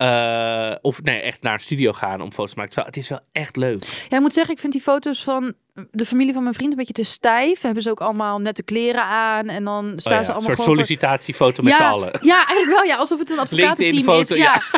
eh, 0.00 0.74
of 0.80 1.02
nee, 1.02 1.20
echt 1.20 1.42
naar 1.42 1.52
een 1.52 1.60
studio 1.60 1.92
gaan 1.92 2.20
om 2.20 2.32
foto's 2.32 2.52
te 2.52 2.58
maken. 2.58 2.84
Het 2.84 2.96
is 2.96 3.08
wel 3.08 3.20
echt 3.32 3.56
leuk. 3.56 4.06
Ja, 4.08 4.20
moet 4.20 4.34
zeggen, 4.34 4.54
ik 4.54 4.60
vind 4.60 4.72
die 4.72 4.82
foto's 4.82 5.24
van 5.24 5.54
de 5.90 6.06
familie 6.06 6.32
van 6.32 6.42
mijn 6.42 6.54
vriend 6.54 6.70
een 6.72 6.78
beetje 6.78 6.92
te 6.92 7.04
stijf. 7.04 7.60
Hebben 7.60 7.82
ze 7.82 7.90
ook 7.90 8.00
allemaal 8.00 8.38
nette 8.38 8.62
kleren 8.62 9.04
aan 9.04 9.48
en 9.48 9.64
dan 9.64 9.92
staan 9.96 10.12
Oh 10.12 10.18
ja, 10.18 10.24
ze 10.24 10.30
een 10.30 10.36
allemaal 10.36 10.40
soort 10.40 10.42
gewoon 10.42 10.56
voor- 10.56 10.64
sollicitatiefoto 10.64 11.62
met 11.62 11.72
ja, 11.72 11.78
z'n 11.78 11.82
allen. 11.82 12.18
Ja, 12.22 12.36
eigenlijk 12.36 12.70
wel. 12.70 12.82
Ja, 12.82 12.96
alsof 12.96 13.18
het 13.18 13.30
een 13.30 13.38
advocatenteam 13.38 14.20
is. 14.20 14.28
Ja. 14.28 14.62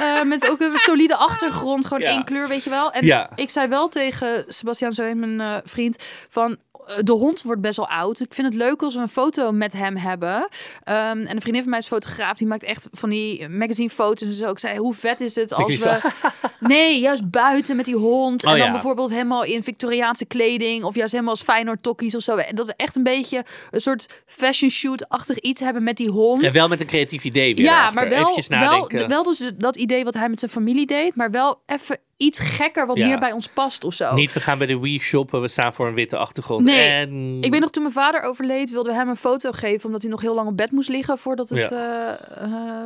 Eh, 0.00 0.22
met 0.22 0.48
ook 0.50 0.60
een 0.60 0.78
solide 0.78 1.16
achtergrond, 1.16 1.86
gewoon 1.86 2.02
één 2.02 2.24
kleur, 2.24 2.48
weet 2.48 2.64
je 2.64 2.70
wel. 2.70 2.92
En 2.92 3.28
ik 3.34 3.50
zei 3.50 3.68
wel 3.68 3.88
tegen 3.88 4.44
Sebastian, 4.48 4.92
zo 4.92 5.02
heet 5.02 5.16
mijn 5.16 5.40
eh, 5.40 5.56
vriend, 5.64 6.04
van 6.30 6.56
eh, 6.86 6.96
de 7.02 7.12
hond 7.12 7.42
wordt 7.42 7.60
best 7.60 7.76
wel 7.76 7.88
oud. 7.88 8.20
Ik 8.20 8.34
vind 8.34 8.46
het 8.46 8.56
leuk 8.56 8.82
als 8.82 8.94
we 8.94 9.00
een 9.00 9.08
foto 9.08 9.52
met 9.52 9.72
hem 9.72 9.96
hebben. 9.96 10.48
Ehm, 10.82 10.98
en 10.98 11.34
een 11.34 11.40
vriendin 11.40 11.62
van 11.62 11.70
mij 11.70 11.78
is 11.78 11.86
fotograaf. 11.86 12.36
Die 12.38 12.46
maakt 12.46 12.64
echt 12.64 12.88
van 12.92 13.10
die 13.10 13.48
magazine 13.48 13.90
foto's 13.90 14.28
en 14.28 14.34
zo. 14.34 14.50
Ik 14.50 14.58
zei, 14.58 14.78
hoe 14.78 14.94
vet 14.94 15.20
is 15.20 15.34
het 15.34 15.52
als 15.52 15.76
we... 15.76 15.98
Nee, 16.60 17.00
juist 17.00 17.30
buiten 17.30 17.76
met 17.76 17.84
die 17.84 17.96
hond. 17.96 18.44
Oh, 18.44 18.50
en 18.50 18.56
dan 18.56 18.66
ja. 18.66 18.72
bijvoorbeeld 18.72 19.10
helemaal 19.10 19.44
in 19.44 19.62
Victoriaanse 19.62 20.24
kleding. 20.24 20.49
Of 20.58 20.94
juist 20.94 21.12
helemaal 21.12 21.32
als 21.34 21.42
Feyenoord 21.42 21.82
tokkies 21.82 22.14
of 22.14 22.22
zo. 22.22 22.36
En 22.36 22.54
dat 22.54 22.66
we 22.66 22.74
echt 22.76 22.96
een 22.96 23.02
beetje 23.02 23.44
een 23.70 23.80
soort 23.80 24.22
fashion 24.26 24.70
shoot-achtig 24.70 25.38
iets 25.38 25.60
hebben 25.60 25.82
met 25.82 25.96
die 25.96 26.08
hond. 26.08 26.42
En 26.42 26.52
wel 26.52 26.68
met 26.68 26.80
een 26.80 26.86
creatief 26.86 27.24
idee 27.24 27.54
weer 27.54 27.64
Ja, 27.64 27.90
maar 27.90 28.08
wel, 28.08 28.42
wel, 28.48 28.88
wel 29.08 29.22
dus 29.22 29.50
dat 29.56 29.76
idee 29.76 30.04
wat 30.04 30.14
hij 30.14 30.28
met 30.28 30.38
zijn 30.38 30.50
familie 30.50 30.86
deed. 30.86 31.14
Maar 31.14 31.30
wel 31.30 31.62
even 31.66 31.98
iets 32.20 32.40
gekker 32.40 32.86
wat 32.86 32.96
Ja. 32.96 33.06
meer 33.06 33.18
bij 33.18 33.32
ons 33.32 33.46
past 33.46 33.84
of 33.84 33.94
zo. 33.94 34.14
Niet, 34.14 34.32
we 34.32 34.40
gaan 34.40 34.58
bij 34.58 34.66
de 34.66 34.78
Wii 34.78 34.98
shoppen, 35.00 35.40
we 35.40 35.48
staan 35.48 35.74
voor 35.74 35.86
een 35.86 35.94
witte 35.94 36.16
achtergrond. 36.16 36.64
Nee, 36.64 36.88
en... 36.94 37.38
Ik 37.40 37.50
weet 37.50 37.60
nog, 37.60 37.70
toen 37.70 37.82
mijn 37.82 37.94
vader 37.94 38.22
overleed, 38.22 38.70
wilden 38.70 38.92
we 38.92 38.98
hem 38.98 39.08
een 39.08 39.16
foto 39.16 39.50
geven. 39.52 39.86
Omdat 39.86 40.02
hij 40.02 40.10
nog 40.10 40.20
heel 40.20 40.34
lang 40.34 40.48
op 40.48 40.56
bed 40.56 40.70
moest 40.70 40.88
liggen 40.88 41.18
voordat 41.18 41.48
het 41.48 41.70
eh, 41.72 42.08
eh, 42.10 42.16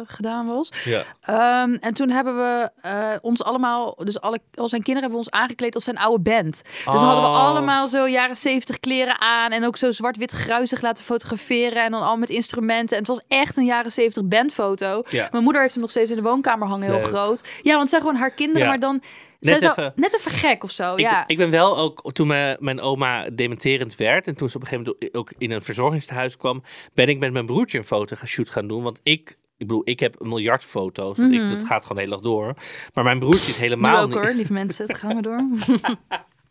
gedaan 0.06 0.46
was. 0.46 0.72
Ja. 0.84 1.02
Ehm, 1.20 1.76
en 1.80 1.94
toen 1.94 2.10
hebben 2.10 2.36
we 2.36 2.70
eh, 2.80 3.10
ons 3.20 3.44
allemaal, 3.44 3.96
dus 4.04 4.20
alle, 4.20 4.38
al 4.54 4.68
zijn 4.68 4.82
kinderen 4.82 5.00
hebben 5.10 5.18
ons 5.18 5.30
aangekleed 5.30 5.74
als 5.74 5.84
zijn 5.84 5.98
oude 5.98 6.22
band. 6.22 6.62
Dus 6.64 6.84
hadden 6.84 7.22
we 7.22 7.28
Oh. 7.28 7.44
allemaal 7.46 7.86
zo 7.88 8.08
jaren 8.08 8.36
zeventig 8.36 8.80
kleren 8.80 9.20
aan. 9.20 9.50
En 9.50 9.64
ook 9.66 9.76
zo 9.76 9.90
zwart-wit 9.92 10.32
gruizig 10.32 10.80
laten 10.80 11.04
fotograferen. 11.04 11.84
En 11.84 11.90
dan 11.90 12.02
al 12.02 12.16
met 12.16 12.30
instrumenten. 12.30 12.96
En 12.96 13.02
het 13.02 13.08
was 13.12 13.20
echt 13.28 13.56
een 13.56 13.64
jaren 13.64 13.92
zeventig 13.92 14.24
bandfoto. 14.24 15.02
Ja. 15.08 15.28
Mijn 15.30 15.44
moeder 15.44 15.60
heeft 15.62 15.74
hem 15.74 15.82
nog 15.82 15.90
steeds 15.90 16.10
in 16.10 16.16
de 16.16 16.22
woonkamer 16.22 16.68
hangen, 16.68 16.86
heel 16.90 16.98
Leuk. 16.98 17.06
groot. 17.06 17.48
Ja, 17.62 17.68
want 17.70 17.80
het 17.80 17.88
zijn 17.90 18.02
gewoon 18.02 18.16
haar 18.16 18.30
kinderen, 18.30 18.68
maar 18.68 18.78
dan... 18.78 19.02
Net 19.50 19.62
even- 19.62 19.92
net 19.96 20.14
even 20.16 20.30
gek 20.30 20.64
of 20.64 20.70
zo, 20.70 20.92
Ik, 20.92 20.98
ja. 21.00 21.24
ik 21.26 21.36
ben 21.36 21.50
wel 21.50 21.78
ook, 21.78 22.12
toen 22.12 22.26
mijn, 22.26 22.56
mijn 22.60 22.80
oma 22.80 23.30
dementerend 23.30 23.96
werd 23.96 24.26
en 24.26 24.34
toen 24.34 24.48
ze 24.48 24.56
op 24.56 24.62
een 24.62 24.68
gegeven 24.68 24.92
moment 25.00 25.16
ook 25.16 25.32
in 25.38 25.50
een 25.50 25.62
verzorgingstehuis 25.62 26.36
kwam, 26.36 26.62
ben 26.94 27.08
ik 27.08 27.18
met 27.18 27.32
mijn 27.32 27.46
broertje 27.46 27.78
een 27.78 27.84
foto 27.84 28.16
shoot 28.26 28.50
gaan 28.50 28.66
doen. 28.68 28.82
Want 28.82 29.00
ik, 29.02 29.30
ik 29.56 29.66
bedoel, 29.66 29.82
ik 29.84 30.00
heb 30.00 30.20
een 30.20 30.28
miljard 30.28 30.64
foto's. 30.64 31.18
ik, 31.18 31.48
dat 31.50 31.66
gaat 31.66 31.82
gewoon 31.82 31.96
de 31.96 32.02
hele 32.08 32.14
dag 32.14 32.20
door. 32.32 32.54
Maar 32.94 33.04
mijn 33.04 33.18
broertje 33.18 33.46
is 33.46 33.52
Mhm. 33.52 33.60
Helemaal 33.62 34.00
ook 34.02 34.08
niet. 34.08 34.16
hoor, 34.16 34.32
lieve 34.34 34.52
mensen. 34.52 34.86
Het 34.86 34.96
gaan 34.98 35.16
we 35.16 35.22
door. 35.22 35.40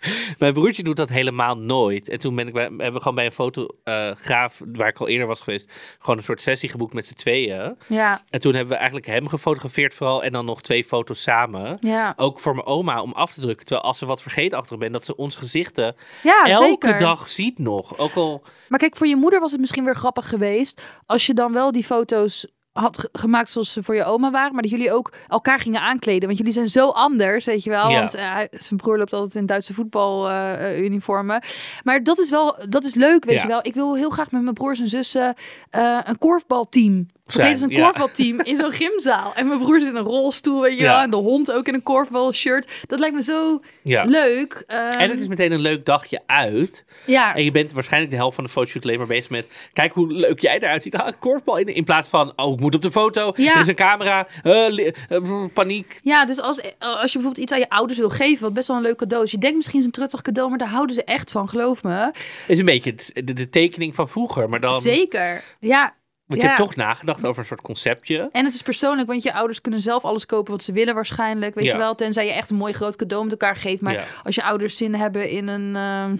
Mijn 0.38 0.52
broertje 0.52 0.82
doet 0.82 0.96
dat 0.96 1.08
helemaal 1.08 1.56
nooit. 1.56 2.08
En 2.08 2.18
toen 2.18 2.34
ben 2.34 2.46
ik 2.46 2.52
bij, 2.52 2.62
hebben 2.62 2.92
we 2.92 2.98
gewoon 2.98 3.14
bij 3.14 3.24
een 3.26 3.32
fotograaf, 3.32 4.60
waar 4.72 4.88
ik 4.88 4.98
al 4.98 5.08
eerder 5.08 5.26
was 5.26 5.40
geweest, 5.40 5.72
gewoon 5.98 6.16
een 6.16 6.22
soort 6.22 6.42
sessie 6.42 6.68
geboekt 6.68 6.94
met 6.94 7.06
z'n 7.06 7.14
tweeën. 7.14 7.76
Ja, 7.86 8.22
En 8.30 8.40
toen 8.40 8.52
hebben 8.52 8.70
we 8.72 8.78
eigenlijk 8.78 9.06
hem 9.06 9.28
gefotografeerd 9.28 9.94
vooral 9.94 10.22
en 10.24 10.32
dan 10.32 10.44
nog 10.44 10.62
twee 10.62 10.84
foto's 10.84 11.22
samen. 11.22 11.76
ja. 11.80 12.14
Ook 12.16 12.40
voor 12.40 12.54
mijn 12.54 12.66
oma 12.66 13.02
om 13.02 13.12
af 13.12 13.32
te 13.32 13.40
drukken. 13.40 13.66
Terwijl 13.66 13.86
als 13.88 13.98
ze 13.98 14.06
wat 14.06 14.22
vergeetachtig 14.22 14.78
bent, 14.78 14.92
dat 14.92 15.04
ze 15.04 15.16
ons 15.16 15.36
gezichten 15.36 15.96
ja 16.22 16.44
elke 16.46 16.64
zeker. 16.86 16.98
dag 16.98 17.28
ziet 17.28 17.58
nog. 17.58 17.98
Ook 17.98 18.14
al, 18.14 18.42
Maar 18.68 18.78
kijk, 18.78 18.96
voor 18.96 19.06
je 19.06 19.16
moeder 19.16 19.40
was 19.40 19.50
het 19.50 19.60
misschien 19.60 19.84
weer 19.84 19.96
grappig 19.96 20.28
geweest 20.28 20.82
als 21.06 21.26
je 21.26 21.34
dan 21.34 21.52
wel 21.52 21.72
die 21.72 21.84
foto's 21.84 22.46
had 22.72 22.98
ge- 22.98 23.08
gemaakt 23.12 23.50
zoals 23.50 23.72
ze 23.72 23.82
voor 23.82 23.94
je 23.94 24.04
oma 24.04 24.30
waren, 24.30 24.52
maar 24.52 24.62
dat 24.62 24.70
jullie 24.70 24.92
ook 24.92 25.12
elkaar 25.28 25.60
gingen 25.60 25.80
aankleden. 25.80 26.26
Want 26.26 26.38
jullie 26.38 26.52
zijn 26.52 26.68
zo 26.68 26.88
anders, 26.88 27.44
weet 27.44 27.64
je 27.64 27.70
wel. 27.70 27.88
Ja. 27.90 27.98
Want 27.98 28.14
eh, 28.14 28.36
zijn 28.50 28.80
broer 28.80 28.98
loopt 28.98 29.12
altijd 29.12 29.34
in 29.34 29.46
Duitse 29.46 29.74
voetbaluniformen. 29.74 31.42
maar 31.84 32.02
dat 32.02 32.18
is 32.18 32.30
wel, 32.30 32.56
dat 32.68 32.84
is 32.84 32.94
leuk, 32.94 33.24
weet 33.24 33.36
Ja. 33.36 33.42
je 33.42 33.48
wel. 33.48 33.60
Ik 33.62 33.74
wil 33.74 33.94
heel 33.96 34.10
graag 34.10 34.30
met 34.30 34.42
mijn 34.42 34.54
broers 34.54 34.80
en 34.80 34.88
zussen 34.88 35.34
eh, 35.70 35.98
een 36.02 36.18
korfbalteam. 36.18 37.06
Verkleed 37.30 37.52
als 37.52 37.60
een 37.62 37.70
ja. 37.70 37.82
korfbalteam 37.82 38.40
in 38.40 38.56
zo'n 38.56 38.70
gymzaal. 38.72 39.34
En 39.34 39.46
mijn 39.46 39.58
broer 39.58 39.80
zit 39.80 39.88
in 39.88 39.96
een 39.96 40.04
rolstoel, 40.04 40.60
weet 40.62 40.76
je 40.76 40.82
Ja. 40.82 40.90
wel. 40.92 41.00
En 41.00 41.10
de 41.10 41.16
hond 41.16 41.52
ook 41.52 41.68
in 41.68 41.74
een 41.74 41.82
korfbalshirt. 41.82 42.70
Dat 42.86 42.98
lijkt 42.98 43.14
me 43.14 43.22
zo 43.22 43.60
ja. 43.82 44.04
leuk. 44.04 44.64
Ehm, 44.66 44.98
En 44.98 45.10
het 45.10 45.20
is 45.20 45.28
meteen 45.28 45.52
een 45.52 45.60
leuk 45.60 45.84
dagje 45.86 46.20
uit. 46.26 46.84
ja. 47.06 47.34
En 47.34 47.44
je 47.44 47.50
bent 47.50 47.72
waarschijnlijk 47.72 48.12
de 48.12 48.18
helft 48.18 48.34
van 48.34 48.44
de 48.44 48.50
fotoshoot 48.50 48.82
alleen 48.82 48.98
maar 48.98 49.06
bezig 49.06 49.30
met... 49.30 49.46
Kijk 49.72 49.92
hoe 49.92 50.12
leuk 50.12 50.40
jij 50.40 50.58
eruit 50.58 50.82
ziet. 50.82 50.94
Ah, 50.96 51.08
korfbal 51.18 51.56
in, 51.56 51.66
in 51.74 51.84
plaats 51.84 52.08
van... 52.08 52.32
Oh, 52.36 52.52
ik 52.52 52.60
moet 52.60 52.74
op 52.74 52.82
de 52.82 52.90
foto. 52.90 53.32
Ja. 53.36 53.54
Er 53.54 53.60
is 53.60 53.66
een 53.68 53.74
camera. 53.74 54.26
eh, 54.42 55.44
paniek. 55.54 56.00
Ja, 56.02 56.24
dus 56.24 56.40
als, 56.40 56.60
als 56.78 57.12
je 57.12 57.18
bijvoorbeeld 57.18 57.38
iets 57.38 57.52
aan 57.52 57.58
je 57.58 57.68
ouders 57.68 57.98
wil 57.98 58.10
geven, 58.10 58.42
wat 58.42 58.52
best 58.54 58.68
wel 58.68 58.76
een 58.76 58.82
leuk 58.82 58.96
cadeau 58.96 59.24
is. 59.24 59.30
Je 59.30 59.38
denkt 59.38 59.56
misschien 59.56 59.78
is 59.80 59.84
een 59.86 59.90
truttig 59.90 60.20
cadeau, 60.22 60.48
maar 60.48 60.58
daar 60.58 60.68
houden 60.68 60.94
ze 60.94 61.04
echt 61.04 61.30
van, 61.30 61.48
geloof 61.48 61.82
me. 61.82 62.12
is 62.48 62.58
een 62.58 62.64
beetje 62.64 62.94
de, 63.24 63.32
de 63.32 63.50
tekening 63.50 63.94
van 63.94 64.08
vroeger. 64.08 64.48
Maar 64.48 64.60
dan... 64.60 64.72
Zeker. 64.72 65.42
Ja. 65.60 65.94
Want 66.30 66.42
je 66.42 66.46
hebt 66.46 66.58
toch 66.60 66.76
nagedacht 66.76 67.24
over 67.26 67.38
een 67.40 67.46
soort 67.46 67.60
conceptje. 67.60 68.28
En 68.32 68.44
het 68.44 68.54
is 68.54 68.62
persoonlijk, 68.62 69.08
want 69.08 69.22
je 69.22 69.32
ouders 69.32 69.60
kunnen 69.60 69.80
zelf 69.80 70.04
alles 70.04 70.26
kopen 70.26 70.52
wat 70.52 70.62
ze 70.62 70.72
willen 70.72 70.94
waarschijnlijk. 70.94 71.54
Weet 71.54 71.64
Ja. 71.64 71.72
je 71.72 71.78
wel, 71.78 71.94
tenzij 71.94 72.26
je 72.26 72.32
echt 72.32 72.50
een 72.50 72.56
mooi 72.56 72.72
groot 72.72 72.96
cadeau 72.96 73.22
met 73.22 73.32
elkaar 73.32 73.56
geeft. 73.56 73.82
Maar 73.82 73.92
Ja. 73.92 74.04
als 74.24 74.34
je 74.34 74.42
ouders 74.42 74.76
zin 74.76 74.94
hebben 74.94 75.28
in 75.30 75.48
een... 75.48 75.76
ehm, 75.76 76.16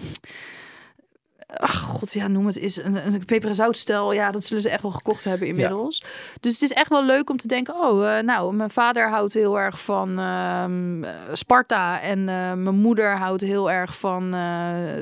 Ach, 1.53 1.79
god, 1.79 2.13
ja, 2.13 2.27
noem 2.27 2.45
het 2.45 2.57
is 2.57 2.83
een, 2.83 3.05
een 3.05 3.25
peper- 3.25 3.49
en 3.49 3.55
zoutstel. 3.55 4.13
Ja, 4.13 4.31
dat 4.31 4.45
zullen 4.45 4.61
ze 4.61 4.69
echt 4.69 4.81
wel 4.81 4.91
gekocht 4.91 5.23
hebben 5.23 5.47
inmiddels. 5.47 6.03
Dus 6.39 6.53
het 6.53 6.61
is 6.61 6.71
echt 6.71 6.89
wel 6.89 7.05
leuk 7.05 7.29
om 7.29 7.37
te 7.37 7.47
denken... 7.47 7.75
oh, 7.75 8.17
eh, 8.17 8.23
nou, 8.23 8.53
mijn 8.53 8.69
vader 8.69 9.09
houdt 9.09 9.33
heel 9.33 9.59
erg 9.59 9.81
van 9.81 10.19
ehm, 10.19 11.03
eh, 11.03 11.11
Sparta... 11.33 12.01
en 12.01 12.19
eh, 12.19 12.53
mijn 12.53 12.75
moeder 12.75 13.17
houdt 13.17 13.41
heel 13.41 13.71
erg 13.71 13.97
van 13.99 14.35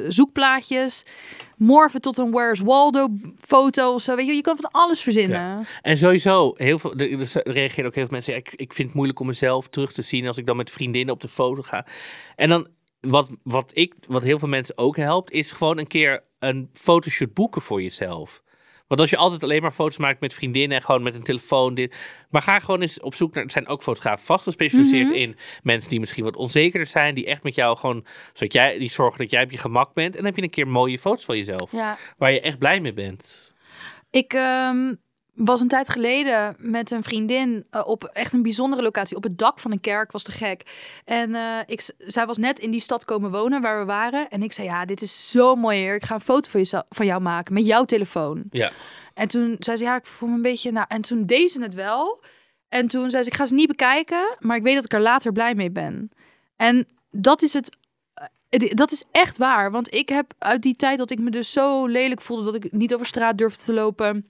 zoekplaatjes. 0.08 1.06
Morgen 1.58 2.02
tot 2.02 2.18
een 2.18 2.32
Where's 2.32 2.60
Waldo 2.60 3.08
foto 3.38 3.94
of 3.94 4.02
zo. 4.02 4.16
Weet 4.16 4.28
je, 4.28 4.34
je 4.34 4.42
kan 4.42 4.56
van 4.56 4.72
alles 4.72 5.02
verzinnen. 5.02 5.66
En 5.82 5.98
sowieso, 5.98 6.54
heel 6.56 6.80
veel, 6.80 6.94
er, 6.96 7.12
er 7.12 7.52
reageren 7.52 7.86
ook 7.86 7.96
heel 7.96 8.04
veel 8.04 8.12
mensen. 8.12 8.36
Ik, 8.36 8.54
ik 8.56 8.74
vind 8.74 8.88
het 8.88 8.96
moeilijk 8.96 9.20
om 9.20 9.28
mezelf 9.28 9.68
terug 9.68 9.94
te 9.94 10.02
zien 10.02 10.28
als 10.28 10.38
ik 10.38 10.46
dan 10.46 10.58
met 10.58 10.72
vriendinnen 10.72 11.14
op 11.14 11.22
de 11.22 11.28
foto 11.28 11.62
ga. 11.62 11.86
En 12.36 12.50
dan, 12.50 12.68
wat, 13.02 13.30
wat, 13.44 13.72
ik, 13.74 13.94
wat 14.08 14.24
heel 14.24 14.40
veel 14.40 14.48
mensen 14.48 14.78
ook 14.78 14.98
helpt, 14.98 15.32
is 15.32 15.52
gewoon 15.52 15.78
een 15.78 15.88
keer 15.88 16.24
een 16.40 16.70
fotoshoot 16.74 17.34
boeken 17.34 17.62
voor 17.62 17.82
jezelf. 17.82 18.42
Want 18.88 19.02
als 19.02 19.10
je 19.10 19.18
altijd 19.18 19.44
alleen 19.44 19.62
maar 19.62 19.72
foto's 19.72 19.98
maakt 19.98 20.20
met 20.20 20.34
vriendinnen 20.34 20.78
en 20.78 20.84
gewoon 20.84 21.04
met 21.04 21.16
een 21.16 21.24
telefoon. 21.24 21.74
Dit, 21.74 21.96
maar 22.30 22.42
ga 22.42 22.60
gewoon 22.60 22.82
eens 22.82 23.00
op 23.00 23.16
zoek 23.16 23.34
naar. 23.34 23.44
Er 23.44 23.52
zijn 23.52 23.68
ook 23.68 23.84
fotografen 23.84 24.26
vast 24.26 24.44
gespecialiseerd 24.44 25.08
Mhm. 25.08 25.16
in 25.16 25.38
mensen 25.64 25.90
die 25.90 26.00
misschien 26.00 26.24
wat 26.24 26.36
onzekerder 26.36 26.88
zijn. 26.88 27.16
Die 27.16 27.26
echt 27.26 27.44
met 27.44 27.56
jou 27.56 27.78
gewoon. 27.78 28.06
Zodat 28.34 28.54
jij 28.54 28.78
die 28.78 28.90
zorgen 28.92 29.20
dat 29.20 29.32
jij 29.32 29.44
op 29.44 29.52
je 29.52 29.58
gemak 29.58 29.94
bent. 29.94 30.12
En 30.12 30.18
dan 30.18 30.26
heb 30.26 30.36
je 30.36 30.42
een 30.42 30.50
keer 30.50 30.68
mooie 30.68 31.00
foto's 31.00 31.26
van 31.26 31.38
jezelf. 31.38 31.72
Ja. 31.72 31.98
Waar 32.18 32.32
je 32.32 32.42
echt 32.42 32.58
blij 32.58 32.80
mee 32.80 32.94
bent. 32.94 33.54
Ik 34.10 34.34
ehm, 34.34 34.94
was 35.46 35.62
een 35.62 35.68
tijd 35.68 35.90
geleden 35.90 36.56
met 36.58 36.92
een 36.92 37.04
vriendin 37.04 37.66
eh, 37.70 37.82
op 37.88 38.04
echt 38.04 38.34
een 38.34 38.42
bijzondere 38.42 38.82
locatie. 38.82 39.18
Op 39.18 39.24
het 39.24 39.38
dak 39.38 39.60
van 39.60 39.72
een 39.72 39.80
kerk, 39.80 40.12
was 40.12 40.24
te 40.24 40.32
gek. 40.32 40.64
En 41.06 41.36
eh, 41.36 41.58
ik, 41.66 41.90
zij 41.98 42.26
was 42.26 42.38
net 42.38 42.60
in 42.60 42.72
die 42.72 42.80
stad 42.80 43.06
komen 43.06 43.32
wonen 43.32 43.62
waar 43.62 43.80
we 43.80 43.86
waren. 43.86 44.30
En 44.30 44.44
ik 44.44 44.52
zei, 44.54 44.68
ja, 44.68 44.86
dit 44.86 45.02
is 45.02 45.32
zo 45.32 45.56
mooi 45.56 45.80
hier. 45.80 45.96
Ik 45.96 46.04
ga 46.06 46.16
een 46.16 46.22
foto 46.22 46.50
van, 46.50 46.60
jezelf, 46.60 46.84
van 46.90 47.06
jou 47.06 47.22
maken 47.22 47.54
met 47.54 47.66
jouw 47.66 47.84
telefoon. 47.86 48.44
Ja. 48.52 48.72
En 49.14 49.28
toen 49.28 49.56
zei 49.60 49.78
ze, 49.78 49.84
ja, 49.84 49.96
ik 49.96 50.06
voel 50.06 50.30
me 50.30 50.36
een 50.36 50.42
beetje... 50.42 50.72
Nou, 50.72 50.86
en 50.90 51.02
toen 51.02 51.26
deed 51.26 51.52
ze 51.52 51.62
het 51.62 51.74
wel. 51.74 52.22
En 52.70 52.88
toen 52.88 53.10
zei 53.10 53.24
ze, 53.24 53.30
ik 53.30 53.36
ga 53.36 53.46
ze 53.46 53.54
niet 53.54 53.68
bekijken, 53.68 54.36
maar 54.40 54.58
ik 54.58 54.64
weet 54.64 54.76
dat 54.76 54.86
ik 54.86 54.94
er 54.94 55.00
later 55.02 55.32
blij 55.32 55.56
mee 55.56 55.72
ben. 55.72 56.12
En 56.56 56.88
dat 57.12 57.42
is 57.42 57.54
het... 57.54 57.78
eh, 58.14 58.26
het- 58.50 58.78
Dat 58.78 58.92
is 58.92 59.04
echt 59.12 59.38
waar, 59.38 59.72
want 59.72 59.94
ik 59.94 60.10
heb 60.10 60.34
uit 60.38 60.62
die 60.62 60.76
tijd 60.76 60.98
dat 60.98 61.12
ik 61.12 61.20
me 61.20 61.30
dus 61.30 61.52
zo 61.52 61.86
lelijk 61.86 62.22
voelde 62.22 62.44
dat 62.44 62.56
ik 62.56 62.72
niet 62.72 62.94
over 62.94 63.06
straat 63.06 63.38
durfde 63.38 63.64
te 63.64 63.74
lopen, 63.74 64.28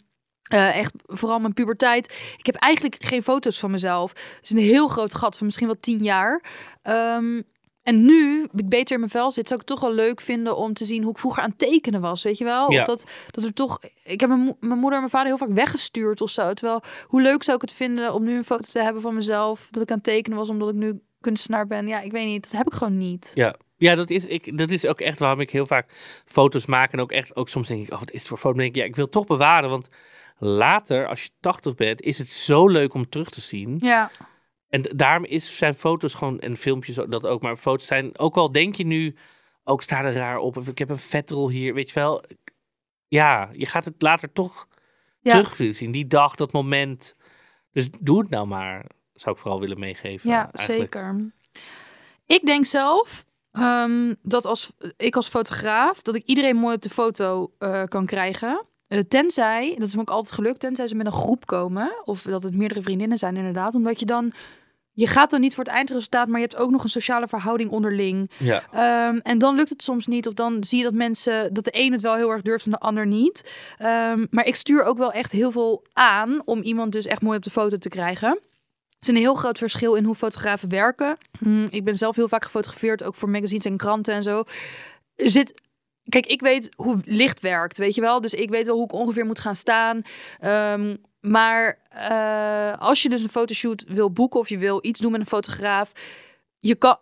eh, 0.50 0.78
echt 0.78 0.94
vooral 1.06 1.40
mijn 1.40 1.54
puberteit. 1.54 2.34
Ik 2.38 2.46
heb 2.46 2.56
eigenlijk 2.56 2.96
geen 3.00 3.24
foto's 3.24 3.60
van 3.60 3.72
mezelf. 3.72 4.10
Het 4.12 4.40
is 4.44 4.50
een 4.50 4.58
heel 4.58 4.88
groot 4.88 5.16
gat 5.16 5.38
van 5.38 5.46
misschien 5.46 5.68
wel 5.68 5.80
tien 5.80 6.04
jaar. 6.04 6.44
Ehm, 6.82 7.42
en 7.84 8.06
nu 8.06 8.44
ik 8.56 8.70
beter 8.70 8.94
in 8.94 9.00
mijn 9.00 9.12
vel 9.12 9.32
zit, 9.32 9.48
zou 9.48 9.62
ik 9.62 9.68
het 9.68 9.78
toch 9.78 9.88
wel 9.90 9.96
leuk 9.96 10.22
vinden 10.22 10.58
om 10.58 10.74
te 10.74 10.86
zien 10.86 11.02
hoe 11.04 11.12
ik 11.12 11.18
vroeger 11.18 11.44
aan 11.44 11.50
het 11.50 11.60
tekenen 11.60 12.02
was. 12.02 12.24
Weet 12.24 12.38
je 12.38 12.44
wel? 12.44 12.72
Ja. 12.72 12.80
Of 12.80 12.86
dat, 12.86 13.12
dat 13.32 13.44
er 13.44 13.54
toch. 13.54 13.80
Ik 14.04 14.20
heb 14.20 14.30
mijn, 14.30 14.42
mo- 14.42 14.58
mijn 14.60 14.80
moeder 14.80 14.94
en 14.94 15.00
mijn 15.00 15.10
vader 15.10 15.28
heel 15.28 15.38
vaak 15.38 15.56
weggestuurd 15.56 16.22
of 16.22 16.30
zo. 16.30 16.54
Terwijl, 16.54 16.82
hoe 17.08 17.22
leuk 17.22 17.44
zou 17.44 17.56
ik 17.56 17.62
het 17.62 17.74
vinden 17.74 18.14
om 18.14 18.24
nu 18.24 18.38
een 18.38 18.44
foto 18.44 18.70
te 18.72 18.82
hebben 18.84 19.02
van 19.02 19.14
mezelf. 19.14 19.68
Dat 19.72 19.84
ik 19.84 19.90
aan 19.90 19.96
het 19.96 20.06
tekenen 20.06 20.38
was 20.38 20.50
omdat 20.50 20.70
ik 20.70 20.76
nu 20.76 21.02
kunstenaar 21.22 21.68
ben. 21.68 21.88
Ja, 21.88 22.02
ik 22.02 22.12
weet 22.12 22.26
niet. 22.26 22.44
Dat 22.44 22.52
heb 22.52 22.68
ik 22.68 22.74
gewoon 22.74 22.98
niet. 22.98 23.32
Ja, 23.34 23.56
ja 23.78 23.96
dat, 23.96 24.10
is, 24.10 24.26
ik, 24.26 24.58
dat 24.58 24.70
is 24.72 24.86
ook 24.86 25.00
echt 25.00 25.20
waarom 25.20 25.40
ik 25.40 25.50
heel 25.52 25.66
vaak 25.66 26.22
foto's 26.26 26.66
maak. 26.66 26.92
En 26.92 27.00
ook 27.00 27.12
echt, 27.12 27.36
ook 27.36 27.50
soms 27.50 27.68
denk 27.68 27.86
ik, 27.86 27.94
oh, 27.94 28.00
wat 28.00 28.12
is 28.12 28.20
het 28.20 28.30
voor 28.30 28.38
foto? 28.38 28.56
Dan 28.56 28.64
denk 28.64 28.76
ik, 28.76 28.82
ja, 28.82 28.88
ik 28.88 28.96
wil 28.96 29.10
toch 29.10 29.26
bewaren. 29.26 29.70
Want 29.70 29.90
later, 30.40 31.08
als 31.08 31.24
je 31.24 31.30
80 31.40 31.76
bent, 31.76 32.02
is 32.02 32.18
het 32.18 32.30
zo 32.30 32.68
leuk 32.68 32.94
om 32.94 33.10
terug 33.10 33.30
te 33.30 33.42
zien. 33.42 33.78
Ja. 33.82 34.12
En 34.70 34.82
daarom 34.82 35.26
is, 35.26 35.58
zijn 35.58 35.76
foto's 35.76 36.14
gewoon, 36.14 36.40
en 36.40 36.58
filmpjes 36.58 36.96
dat 36.96 37.26
ook, 37.26 37.42
maar 37.42 37.58
foto's 37.58 37.86
zijn, 37.86 38.20
ook 38.20 38.38
al 38.38 38.52
denk 38.52 38.76
je 38.76 38.86
nu, 38.86 39.16
ook 39.64 39.82
sta 39.82 40.04
er 40.04 40.14
raar 40.14 40.38
op, 40.38 40.58
of 40.58 40.68
ik 40.68 40.78
heb 40.78 40.90
een 40.90 40.98
vetrol 40.98 41.50
hier, 41.50 41.74
weet 41.74 41.90
je 41.90 42.00
wel. 42.00 42.24
Ja, 43.08 43.50
je 43.52 43.66
gaat 43.66 43.86
het 43.86 44.02
later 44.02 44.32
toch 44.34 44.68
Ja. 45.22 45.32
terug 45.32 45.76
zien. 45.76 45.92
Die 45.92 46.08
dag, 46.08 46.36
dat 46.36 46.52
moment. 46.52 47.16
Dus 47.72 47.90
doe 48.00 48.20
het 48.20 48.30
nou 48.30 48.48
maar, 48.48 48.86
zou 49.14 49.36
ik 49.36 49.42
vooral 49.42 49.60
willen 49.60 49.80
meegeven. 49.80 50.30
Ja, 50.30 50.52
eigenlijk. 50.52 50.94
zeker. 50.94 51.32
Ik 52.26 52.46
denk 52.46 52.66
zelf 52.66 53.26
ehm, 53.52 54.14
dat 54.22 54.46
als 54.46 54.72
ik 54.98 55.16
als 55.16 55.28
fotograaf 55.28 56.02
dat 56.02 56.16
ik 56.16 56.24
iedereen 56.26 56.56
mooi 56.56 56.76
op 56.76 56.82
de 56.82 56.90
foto 56.90 57.52
eh, 57.58 57.84
kan 57.84 58.06
krijgen. 58.06 58.66
Eh, 58.90 59.00
tenzij, 59.00 59.76
dat 59.78 59.88
is 59.88 59.96
me 59.96 60.02
ook 60.02 60.10
altijd 60.10 60.34
gelukt, 60.34 60.60
tenzij 60.60 60.88
ze 60.88 60.96
met 60.96 61.06
een 61.06 61.12
groep 61.12 61.46
komen. 61.46 61.92
Of 62.06 62.22
dat 62.22 62.44
het 62.44 62.56
meerdere 62.56 62.82
vriendinnen 62.82 63.18
zijn 63.18 63.36
inderdaad. 63.38 63.76
Omdat 63.76 64.00
je 64.00 64.06
dan, 64.06 64.32
je 64.92 65.08
gaat 65.08 65.30
dan 65.30 65.42
niet 65.42 65.56
voor 65.56 65.64
het 65.64 65.74
eindresultaat, 65.74 66.28
maar 66.28 66.40
je 66.40 66.46
hebt 66.46 66.60
ook 66.60 66.72
nog 66.72 66.84
een 66.84 66.90
sociale 66.90 67.28
verhouding 67.28 67.72
onderling. 67.72 68.32
Ja, 68.38 68.64
Ehm, 68.72 69.20
en 69.24 69.38
dan 69.38 69.56
lukt 69.56 69.70
het 69.70 69.84
soms 69.84 70.08
niet. 70.08 70.28
Of 70.28 70.34
dan 70.34 70.64
zie 70.64 70.78
je 70.78 70.84
dat 70.84 70.94
mensen, 70.94 71.54
dat 71.54 71.64
de 71.64 71.72
een 71.74 71.92
het 71.92 72.02
wel 72.02 72.16
heel 72.16 72.30
erg 72.30 72.42
durft 72.42 72.66
en 72.66 72.72
de 72.72 72.80
ander 72.80 73.08
niet. 73.08 73.52
Ehm, 73.78 74.26
maar 74.30 74.46
ik 74.46 74.56
stuur 74.56 74.84
ook 74.84 74.98
wel 74.98 75.12
echt 75.12 75.32
heel 75.32 75.52
veel 75.52 75.84
aan 75.94 76.42
om 76.46 76.62
iemand 76.62 76.92
dus 76.92 77.06
echt 77.06 77.22
mooi 77.22 77.38
op 77.38 77.44
de 77.44 77.50
foto 77.50 77.78
te 77.78 77.90
krijgen. 77.90 78.30
Er 78.30 79.08
is 79.08 79.08
een 79.08 79.16
heel 79.16 79.36
groot 79.36 79.58
verschil 79.58 79.94
in 79.96 80.04
hoe 80.04 80.16
fotografen 80.16 80.70
werken. 80.70 81.18
Hm, 81.40 81.68
ik 81.70 81.84
ben 81.84 81.96
zelf 81.96 82.16
heel 82.16 82.28
vaak 82.28 82.44
gefotografeerd, 82.44 83.04
ook 83.04 83.16
voor 83.16 83.30
magazines 83.30 83.66
en 83.66 83.78
kranten 83.78 84.14
en 84.14 84.24
zo. 84.24 84.44
Er 85.16 85.30
zit, 85.30 85.62
kijk, 86.10 86.26
ik 86.26 86.42
weet 86.42 86.70
hoe 86.76 87.02
licht 87.06 87.40
werkt, 87.40 87.78
weet 87.78 87.96
je 87.96 88.02
wel. 88.02 88.22
Dus 88.22 88.34
ik 88.34 88.50
weet 88.50 88.66
wel 88.66 88.76
hoe 88.76 88.86
ik 88.86 88.94
ongeveer 88.94 89.26
moet 89.26 89.40
gaan 89.40 89.56
staan. 89.56 90.02
Ehm, 90.40 90.96
maar 91.20 91.80
eh, 91.90 92.82
als 92.82 93.02
je 93.02 93.10
dus 93.10 93.22
een 93.22 93.30
fotoshoot 93.30 93.84
wil 93.88 94.12
boeken 94.12 94.40
of 94.40 94.50
je 94.50 94.58
wil 94.58 94.80
iets 94.82 95.00
doen 95.00 95.12
met 95.12 95.20
een 95.20 95.28
fotograaf, 95.28 95.92
je 96.60 96.76
kan, 96.76 96.98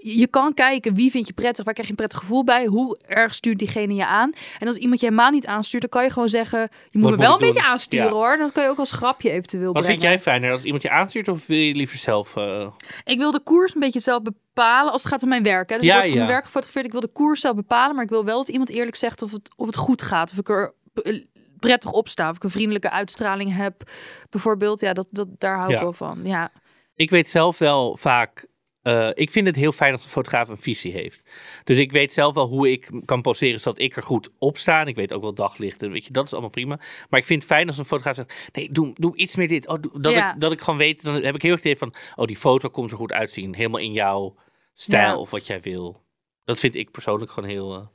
je 0.00 0.26
kan 0.26 0.54
kijken 0.54 0.94
wie 0.94 1.10
vind 1.10 1.26
je 1.26 1.32
prettig, 1.32 1.64
waar 1.64 1.74
krijg 1.74 1.88
je 1.88 1.92
een 1.94 1.98
prettig 2.00 2.18
gevoel 2.18 2.44
bij, 2.44 2.66
hoe 2.66 2.98
erg 3.06 3.34
stuurt 3.34 3.58
diegene 3.58 3.94
je 3.94 4.06
aan. 4.06 4.32
En 4.58 4.66
als 4.66 4.76
iemand 4.76 5.00
je 5.00 5.06
helemaal 5.06 5.30
niet 5.30 5.46
aanstuurt, 5.46 5.82
dan 5.82 5.90
kan 5.90 6.02
je 6.04 6.10
gewoon 6.10 6.28
zeggen, 6.28 6.60
je 6.60 6.98
moet 6.98 7.02
Wat 7.10 7.18
me 7.18 7.24
wel 7.24 7.32
een 7.32 7.38
beetje 7.38 7.62
aansturen 7.62 8.06
Ja. 8.06 8.12
hoor. 8.12 8.36
Dat 8.36 8.52
kan 8.52 8.62
je 8.62 8.68
ook 8.68 8.78
als 8.78 8.92
grapje 8.92 9.30
eventueel 9.30 9.72
Wat 9.72 9.84
vind 9.86 10.02
jij 10.02 10.18
fijner? 10.18 10.52
Als 10.52 10.62
iemand 10.62 10.82
je 10.82 10.90
aanstuurt 10.90 11.28
of 11.28 11.46
wil 11.46 11.58
je 11.58 11.74
liever 11.74 11.98
zelf... 11.98 12.36
eh, 12.36 12.66
Ik 13.04 13.18
wil 13.18 13.30
de 13.30 13.40
koers 13.40 13.74
een 13.74 13.80
beetje 13.80 14.00
zelf 14.00 14.22
bepalen 14.22 14.92
als 14.92 15.02
het 15.02 15.12
gaat 15.12 15.22
om 15.22 15.28
mijn 15.28 15.42
werk. 15.42 15.70
Hè. 15.70 15.76
Dus 15.76 15.86
Ja, 15.86 15.92
ik 15.92 15.98
word 15.98 16.06
voor 16.08 16.16
ja. 16.18 16.22
mijn 16.24 16.32
werk 16.34 16.44
gefotografeerd. 16.44 16.86
Ik 16.86 16.92
wil 16.92 17.00
de 17.00 17.12
koers 17.12 17.40
zelf 17.40 17.54
bepalen, 17.54 17.94
maar 17.94 18.04
ik 18.04 18.10
wil 18.10 18.24
wel 18.24 18.36
dat 18.38 18.48
iemand 18.48 18.70
eerlijk 18.70 18.96
zegt 18.96 19.22
of 19.22 19.32
het, 19.32 19.50
of 19.56 19.66
het 19.66 19.76
goed 19.76 20.02
gaat. 20.02 20.30
Of 20.30 20.38
ik 20.38 20.48
er 20.48 20.74
eh, 21.02 21.20
prettig 21.58 21.92
op 21.92 22.08
sta. 22.08 22.30
Of 22.30 22.36
ik 22.36 22.44
een 22.44 22.50
vriendelijke 22.50 22.90
uitstraling 22.90 23.56
heb. 23.56 23.82
Bijvoorbeeld, 24.30 24.80
ja, 24.80 24.92
dat, 24.92 25.06
dat, 25.10 25.28
daar 25.38 25.58
hou 25.58 25.72
ik 25.74 25.80
wel 25.80 25.92
van. 25.92 26.20
Ja, 26.24 26.50
ik 26.94 27.10
weet 27.10 27.28
zelf 27.28 27.58
wel 27.58 27.96
vaak. 27.96 28.46
Eh, 28.82 29.10
ik 29.14 29.30
vind 29.30 29.46
het 29.46 29.56
heel 29.56 29.72
fijn 29.72 29.92
als 29.92 30.04
een 30.04 30.10
fotograaf 30.10 30.48
een 30.48 30.58
visie 30.58 30.92
heeft. 30.92 31.22
Dus 31.64 31.78
ik 31.78 31.92
weet 31.92 32.12
zelf 32.12 32.34
wel 32.34 32.46
hoe 32.46 32.70
ik 32.70 32.90
kan 33.04 33.22
poseren 33.22 33.60
zodat 33.60 33.80
ik 33.80 33.96
er 33.96 34.02
goed 34.02 34.28
op 34.38 34.58
sta. 34.58 34.80
En 34.80 34.86
ik 34.86 34.94
weet 34.96 35.12
ook 35.12 35.22
wel 35.22 35.34
daglicht. 35.34 35.82
En 35.82 35.90
weet 35.90 36.04
je, 36.04 36.12
dat 36.12 36.24
is 36.24 36.32
allemaal 36.32 36.50
prima. 36.50 36.80
Maar 37.10 37.20
ik 37.20 37.26
vind 37.26 37.42
het 37.42 37.52
fijn 37.52 37.66
als 37.68 37.78
een 37.78 37.84
fotograaf 37.84 38.14
zegt: 38.16 38.48
nee, 38.52 38.72
doe, 38.72 38.90
doe 38.94 39.16
iets 39.16 39.36
meer 39.36 39.48
dit. 39.48 39.68
Oh, 39.68 39.80
doe- 39.80 40.00
dat, 40.00 40.12
Ja. 40.12 40.34
ik, 40.34 40.40
dat 40.40 40.52
ik 40.52 40.60
gewoon 40.60 40.78
weet. 40.78 41.02
Dan 41.02 41.22
heb 41.22 41.34
ik 41.34 41.42
heel 41.42 41.52
erg 41.52 41.62
het 41.62 41.72
idee 41.72 41.78
van: 41.78 41.94
oh, 42.16 42.24
die 42.26 42.36
foto 42.36 42.68
komt 42.68 42.90
er 42.90 42.96
goed 42.96 43.12
uitzien. 43.12 43.54
Helemaal 43.54 43.80
in 43.80 43.92
jouw 43.92 44.34
stijl 44.74 45.08
Ja. 45.08 45.18
of 45.18 45.30
wat 45.30 45.46
jij 45.46 45.60
wil. 45.60 46.02
Dat 46.44 46.58
vind 46.58 46.74
ik 46.74 46.90
persoonlijk 46.90 47.30
gewoon 47.30 47.48
heel, 47.50 47.74
eh, 47.74 47.86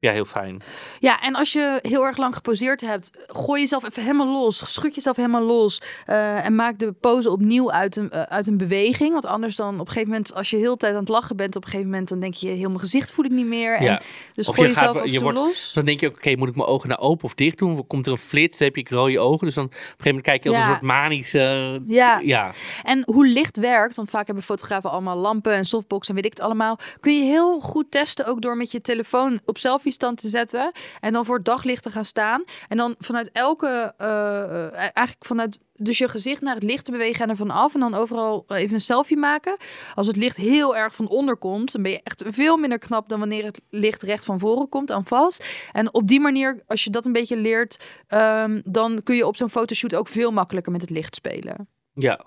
ja, 0.00 0.12
heel 0.12 0.24
fijn. 0.24 0.62
Ja, 0.98 1.20
en 1.20 1.34
als 1.34 1.52
je 1.52 1.78
heel 1.82 2.04
erg 2.04 2.16
lang 2.16 2.34
geposeerd 2.34 2.80
hebt, 2.80 3.10
gooi 3.26 3.60
jezelf 3.60 3.84
even 3.84 4.02
helemaal 4.02 4.26
los. 4.26 4.72
Schud 4.72 4.94
jezelf 4.94 5.16
helemaal 5.16 5.42
los. 5.42 5.80
eh, 6.06 6.44
en 6.44 6.54
maak 6.54 6.78
de 6.78 6.92
pose 6.92 7.30
opnieuw 7.30 7.70
uit 7.72 7.96
een, 7.96 8.10
eh, 8.10 8.22
uit 8.22 8.46
een 8.46 8.56
beweging. 8.56 9.12
Want 9.12 9.26
anders 9.26 9.56
dan 9.56 9.74
op 9.74 9.80
een 9.80 9.86
gegeven 9.86 10.08
moment, 10.08 10.34
als 10.34 10.50
je 10.50 10.56
heel 10.56 10.72
de 10.72 10.76
tijd 10.78 10.94
aan 10.94 11.00
het 11.00 11.08
lachen 11.08 11.36
bent, 11.36 11.56
op 11.56 11.62
een 11.64 11.68
gegeven 11.70 11.90
moment 11.90 12.08
dan 12.08 12.20
denk 12.20 12.34
je, 12.34 12.48
heel 12.48 12.68
mijn 12.68 12.80
gezicht 12.80 13.10
voel 13.10 13.24
ik 13.24 13.30
niet 13.30 13.46
meer. 13.46 13.76
En, 13.76 13.84
Ja. 13.84 14.00
Dus 14.34 14.48
Of 14.48 14.54
gooi 14.54 14.68
je 14.68 14.74
gaat- 14.74 14.82
jezelf 14.82 15.00
af 15.00 15.06
en 15.06 15.12
je 15.12 15.20
wordt- 15.20 15.38
los. 15.38 15.72
Dan 15.72 15.84
denk 15.84 16.00
je 16.00 16.08
ook, 16.08 16.14
oké, 16.16 16.36
moet 16.36 16.48
ik 16.48 16.54
mijn 16.56 16.68
ogen 16.68 16.88
nou 16.88 17.00
open 17.00 17.24
of 17.24 17.34
dicht 17.34 17.58
doen? 17.58 17.86
Komt 17.86 18.06
er 18.06 18.12
een 18.12 18.18
flits? 18.18 18.58
Heb 18.58 18.76
ik 18.76 18.90
rode 18.90 19.18
ogen. 19.20 19.46
Dus 19.46 19.54
dan 19.54 19.64
op 19.64 19.70
een 19.72 19.76
gegeven 19.78 20.04
moment 20.04 20.24
kijk 20.24 20.42
je 20.42 20.48
als 20.48 20.58
Ja. 20.58 20.64
een 20.64 20.70
soort 20.70 20.82
manische... 20.82 21.82
Ja. 21.86 22.18
ja. 22.24 22.52
En 22.82 23.02
hoe 23.06 23.26
licht 23.26 23.56
werkt, 23.56 23.96
want 23.96 24.10
vaak 24.10 24.26
hebben 24.26 24.44
fotografen 24.44 24.90
allemaal 24.90 25.16
lampen 25.16 25.52
en 25.52 25.64
softbox 25.64 26.08
en 26.08 26.14
weet 26.14 26.24
ik 26.24 26.30
het 26.30 26.40
allemaal, 26.40 26.78
kun 27.00 27.18
je 27.18 27.24
heel 27.24 27.60
goed 27.60 27.90
testen 27.90 28.26
ook 28.26 28.42
door 28.42 28.56
met 28.56 28.70
je 28.72 28.80
telefoon 28.80 29.40
op 29.44 29.58
selfie 29.58 29.87
stand 29.92 30.20
te 30.20 30.28
zetten 30.28 30.72
en 31.00 31.12
dan 31.12 31.24
voor 31.24 31.36
het 31.36 31.44
daglicht 31.44 31.82
te 31.82 31.90
gaan 31.90 32.04
staan 32.04 32.44
en 32.68 32.76
dan 32.76 32.94
vanuit 32.98 33.30
elke, 33.32 33.94
eh, 33.96 34.44
eh, 34.44 34.72
eigenlijk 34.74 35.24
vanuit 35.24 35.58
dus 35.74 35.98
je 35.98 36.08
gezicht 36.08 36.42
naar 36.42 36.54
het 36.54 36.62
licht 36.62 36.84
te 36.84 36.90
bewegen 36.90 37.24
en 37.24 37.30
ervan 37.30 37.50
af 37.50 37.74
en 37.74 37.80
dan 37.80 37.94
overal 37.94 38.44
even 38.48 38.74
een 38.74 38.80
selfie 38.80 39.16
maken. 39.16 39.56
Als 39.94 40.06
het 40.06 40.16
licht 40.16 40.36
heel 40.36 40.76
erg 40.76 40.94
van 40.94 41.08
onder 41.08 41.36
komt, 41.36 41.72
dan 41.72 41.82
ben 41.82 41.90
je 41.90 42.00
echt 42.02 42.22
veel 42.26 42.56
minder 42.56 42.78
knap 42.78 43.08
dan 43.08 43.18
wanneer 43.18 43.44
het 43.44 43.60
licht 43.70 44.02
recht 44.02 44.24
van 44.24 44.38
voren 44.38 44.68
komt 44.68 44.90
aan 44.90 45.06
vast. 45.06 45.46
En 45.72 45.94
op 45.94 46.08
die 46.08 46.20
manier, 46.20 46.62
als 46.66 46.84
je 46.84 46.90
dat 46.90 47.06
een 47.06 47.12
beetje 47.12 47.36
leert, 47.36 47.84
ehm, 48.06 48.60
dan 48.64 49.02
kun 49.02 49.16
je 49.16 49.26
op 49.26 49.36
zo'n 49.36 49.50
fotoshoot 49.50 49.94
ook 49.94 50.08
veel 50.08 50.30
makkelijker 50.30 50.72
met 50.72 50.80
het 50.80 50.90
licht 50.90 51.14
spelen. 51.14 51.68
Ja. 51.92 52.24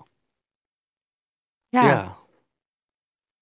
ja. 1.69 2.20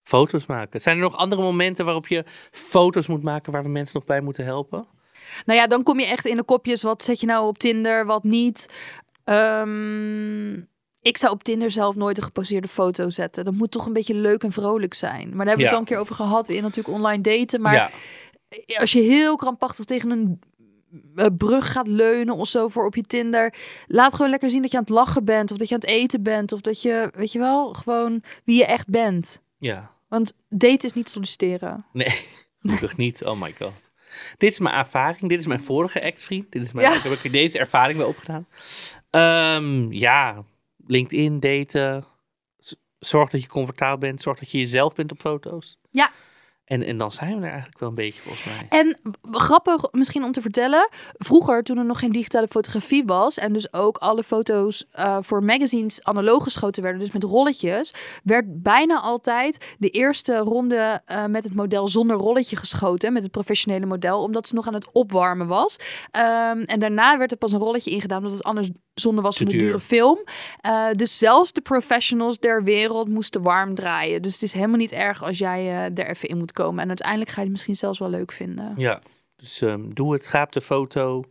Foto's 0.10 0.46
maken. 0.46 0.82
Zijn 0.82 0.96
er 0.98 1.02
nog 1.04 1.16
andere 1.16 1.42
momenten 1.42 1.86
waarop 1.86 2.08
je 2.08 2.24
foto's 2.52 3.08
moet 3.08 3.24
maken 3.24 3.52
waar 3.52 3.64
we 3.64 3.70
mensen 3.70 3.98
nog 4.00 4.08
bij 4.08 4.22
moeten 4.22 4.46
helpen? 4.46 4.88
Nou 5.46 5.60
ja, 5.60 5.68
dan 5.68 5.84
kom 5.84 6.00
je 6.00 6.06
echt 6.06 6.26
in 6.26 6.36
de 6.36 6.44
kopjes. 6.44 6.82
Wat 6.84 7.04
zet 7.04 7.20
je 7.20 7.26
nou 7.26 7.48
op 7.48 7.58
Tinder, 7.58 8.06
wat 8.06 8.24
niet? 8.24 8.74
Ehm, 9.24 10.54
ik 11.02 11.18
zou 11.18 11.34
op 11.34 11.44
Tinder 11.44 11.72
zelf 11.72 11.96
nooit 11.96 12.18
een 12.18 12.24
geposeerde 12.24 12.68
foto 12.68 13.10
zetten. 13.10 13.46
Dat 13.46 13.54
moet 13.54 13.72
toch 13.72 13.86
een 13.86 13.94
beetje 13.94 14.14
leuk 14.16 14.44
en 14.44 14.52
vrolijk 14.52 14.94
zijn. 14.94 15.28
Maar 15.36 15.46
daar 15.46 15.48
hebben 15.48 15.56
we 15.56 15.62
Ja. 15.62 15.66
het 15.68 15.74
al 15.74 15.80
een 15.80 15.86
keer 15.86 15.98
over 15.98 16.16
gehad. 16.16 16.50
In 16.50 16.62
natuurlijk 16.62 16.96
online 16.96 17.22
daten. 17.24 17.62
Maar 17.62 17.74
ja. 17.74 17.90
als 18.80 18.92
je 18.92 19.00
heel 19.02 19.36
krampachtig 19.36 19.86
tegen 19.86 20.10
een 20.12 20.40
eh, 21.16 21.26
brug 21.38 21.72
gaat 21.72 21.88
leunen 21.88 22.36
of 22.36 22.48
zo 22.48 22.68
voor 22.68 22.86
op 22.86 22.96
je 22.96 23.02
Tinder. 23.02 23.54
Laat 23.88 24.14
gewoon 24.16 24.30
lekker 24.32 24.50
zien 24.50 24.62
dat 24.62 24.72
je 24.72 24.78
aan 24.78 24.84
het 24.84 24.92
lachen 24.94 25.26
bent. 25.26 25.52
Of 25.52 25.58
dat 25.58 25.68
je 25.68 25.74
aan 25.74 25.80
het 25.82 25.90
eten 25.90 26.24
bent. 26.24 26.52
Of 26.52 26.62
dat 26.62 26.82
je, 26.82 27.12
weet 27.16 27.32
je 27.32 27.40
wel, 27.40 27.74
gewoon 27.74 28.24
wie 28.44 28.58
je 28.58 28.66
echt 28.66 28.90
bent. 28.90 29.42
ja. 29.58 29.98
Want 30.10 30.34
daten 30.50 30.90
is 30.90 30.94
niet 30.94 31.10
solliciteren. 31.10 31.86
Nee, 31.94 32.26
gelukkig 32.62 32.98
niet. 32.98 33.26
Oh 33.26 33.42
my 33.42 33.54
god. 33.58 33.74
Dit 34.38 34.52
is 34.52 34.60
mijn 34.60 34.76
ervaring. 34.76 35.30
Dit 35.30 35.40
is 35.40 35.48
mijn 35.48 35.64
vorige 35.64 36.00
ex-vriend. 36.00 36.52
Dit 36.52 36.62
is 36.64 36.72
mijn, 36.72 36.90
Ja. 36.90 36.96
Ik 36.98 37.02
heb 37.04 37.12
ook 37.12 37.32
deze 37.32 37.60
ervaring 37.60 37.98
bij 37.98 38.08
opgedaan. 38.08 38.48
Ehm, 39.10 39.92
ja, 39.92 40.44
LinkedIn 40.88 41.40
daten. 41.40 42.06
Zorg 43.00 43.30
dat 43.30 43.42
je 43.42 43.48
comfortabel 43.48 43.98
bent. 43.98 44.22
Zorg 44.22 44.40
dat 44.40 44.52
je 44.52 44.58
jezelf 44.58 44.96
bent 44.96 45.12
op 45.12 45.20
foto's. 45.20 45.78
Ja. 45.92 46.12
En, 46.70 46.84
en 46.84 46.98
dan 46.98 47.12
zijn 47.12 47.40
we 47.40 47.46
er 47.46 47.52
eigenlijk 47.52 47.80
wel 47.80 47.90
een 47.90 47.96
beetje 47.96 48.22
volgens 48.22 48.46
mij. 48.46 48.80
En 48.80 49.00
grappig 49.32 49.92
misschien 49.92 50.24
om 50.24 50.32
te 50.32 50.42
vertellen. 50.42 50.90
Vroeger, 51.14 51.64
toen 51.64 51.78
er 51.78 51.86
nog 51.86 52.00
geen 52.00 52.12
digitale 52.12 52.48
fotografie 52.48 53.06
was. 53.06 53.38
En 53.38 53.54
dus 53.54 53.74
ook 53.74 53.98
alle 53.98 54.24
foto's 54.24 54.86
eh, 54.92 55.18
voor 55.22 55.44
magazines 55.44 56.04
analoog 56.04 56.44
geschoten 56.44 56.84
werden. 56.84 57.02
Dus 57.02 57.12
met 57.12 57.24
rolletjes. 57.24 57.94
Werd 58.24 58.64
bijna 58.64 59.00
altijd 59.00 59.76
de 59.78 59.90
eerste 59.90 60.38
ronde 60.38 61.02
eh, 61.06 61.26
met 61.26 61.44
het 61.44 61.56
model 61.56 61.88
zonder 61.88 62.18
rolletje 62.18 62.56
geschoten. 62.56 63.14
Met 63.14 63.24
het 63.24 63.32
professionele 63.32 63.86
model. 63.86 64.24
Omdat 64.24 64.48
ze 64.48 64.56
nog 64.56 64.68
aan 64.68 64.74
het 64.74 64.92
opwarmen 64.92 65.48
was. 65.48 65.78
Ehm, 66.12 66.62
en 66.62 66.80
daarna 66.80 67.18
werd 67.18 67.32
er 67.32 67.38
pas 67.38 67.52
een 67.52 67.60
rolletje 67.60 67.92
ingedaan. 67.92 68.18
Omdat 68.18 68.38
het 68.38 68.44
anders 68.44 68.70
zonde 69.00 69.22
was 69.22 69.36
Te 69.36 69.44
van 69.44 69.52
de 69.52 69.58
duur. 69.58 69.68
dure 69.68 69.80
film. 69.80 70.20
Eh, 70.62 70.92
dus 70.92 71.18
zelfs 71.18 71.54
de 71.54 71.62
professionals 71.62 72.40
der 72.40 72.64
wereld 72.64 73.08
moesten 73.10 73.42
warm 73.42 73.76
draaien. 73.76 74.22
Dus 74.22 74.34
het 74.34 74.42
is 74.42 74.54
helemaal 74.54 74.78
niet 74.78 74.92
erg 74.92 75.24
als 75.24 75.38
jij 75.38 75.60
eh, 75.60 76.04
er 76.04 76.10
even 76.10 76.30
in 76.30 76.38
moet 76.38 76.52
komen. 76.52 76.82
En 76.82 76.88
uiteindelijk 76.88 77.30
ga 77.30 77.36
je 77.36 77.42
het 77.42 77.52
misschien 77.52 77.76
zelfs 77.76 78.00
wel 78.00 78.10
leuk 78.10 78.32
vinden. 78.32 78.74
Ja, 78.78 79.02
dus 79.36 79.62
ehm, 79.62 79.82
doe 79.94 80.14
het. 80.14 80.28
Ga 80.28 80.42
op 80.44 80.52
de 80.52 80.62
foto. 80.62 81.24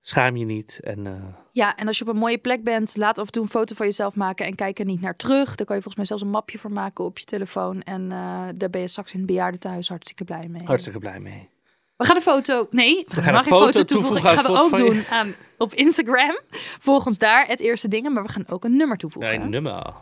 Schaam 0.00 0.36
je 0.36 0.44
niet. 0.44 0.80
En 0.82 1.06
eh, 1.06 1.12
Ja, 1.52 1.76
en 1.76 1.86
als 1.86 1.98
je 1.98 2.04
op 2.04 2.10
een 2.10 2.20
mooie 2.20 2.38
plek 2.38 2.64
bent, 2.64 2.96
laat 2.96 3.18
af 3.18 3.26
en 3.26 3.32
toe 3.32 3.42
een 3.42 3.48
foto 3.48 3.74
van 3.74 3.86
jezelf 3.86 4.14
maken 4.14 4.46
en 4.46 4.54
kijk 4.54 4.78
er 4.78 4.84
niet 4.84 5.00
naar 5.00 5.16
terug. 5.16 5.54
Daar 5.54 5.66
kan 5.66 5.76
je 5.76 5.82
volgens 5.82 5.96
mij 5.96 6.04
zelfs 6.04 6.22
een 6.22 6.28
mapje 6.30 6.58
voor 6.58 6.72
maken 6.72 7.04
op 7.04 7.18
je 7.18 7.24
telefoon. 7.24 7.82
En 7.82 8.08
daar 8.56 8.70
ben 8.70 8.80
je 8.80 8.88
straks 8.88 9.12
in 9.12 9.18
het 9.18 9.26
bejaardentehuis 9.26 9.88
hartstikke 9.88 10.24
blij 10.24 10.48
mee. 10.48 10.62
hartstikke 10.64 10.98
blij 10.98 11.20
mee. 11.20 11.48
We 11.96 12.04
gaan 12.04 12.16
een 12.16 12.22
foto. 12.22 12.66
Nee, 12.70 13.04
we, 13.08 13.14
gaan 13.14 13.22
gaan 13.22 13.34
een 13.34 13.42
foto 13.42 13.66
foto 13.66 13.84
toevoegen 13.84 14.22
toevoegen. 14.22 14.30
aan 14.30 14.44
gaan 14.44 14.70
we 14.70 14.76
ook 14.76 14.76
doen 14.76 15.04
aan, 15.10 15.34
op 15.58 15.74
Instagram. 15.74 16.38
Volg 16.80 17.06
ons 17.06 17.18
daar, 17.18 17.46
het 17.46 17.60
eerste 17.60 17.88
dingen. 17.88 18.12
Maar 18.12 18.22
we 18.22 18.28
gaan 18.28 18.44
ook 18.48 18.64
een 18.64 18.76
nummer 18.76 18.96
toevoegen. 18.96 19.40
Een 19.40 19.50
nummer. 19.50 19.94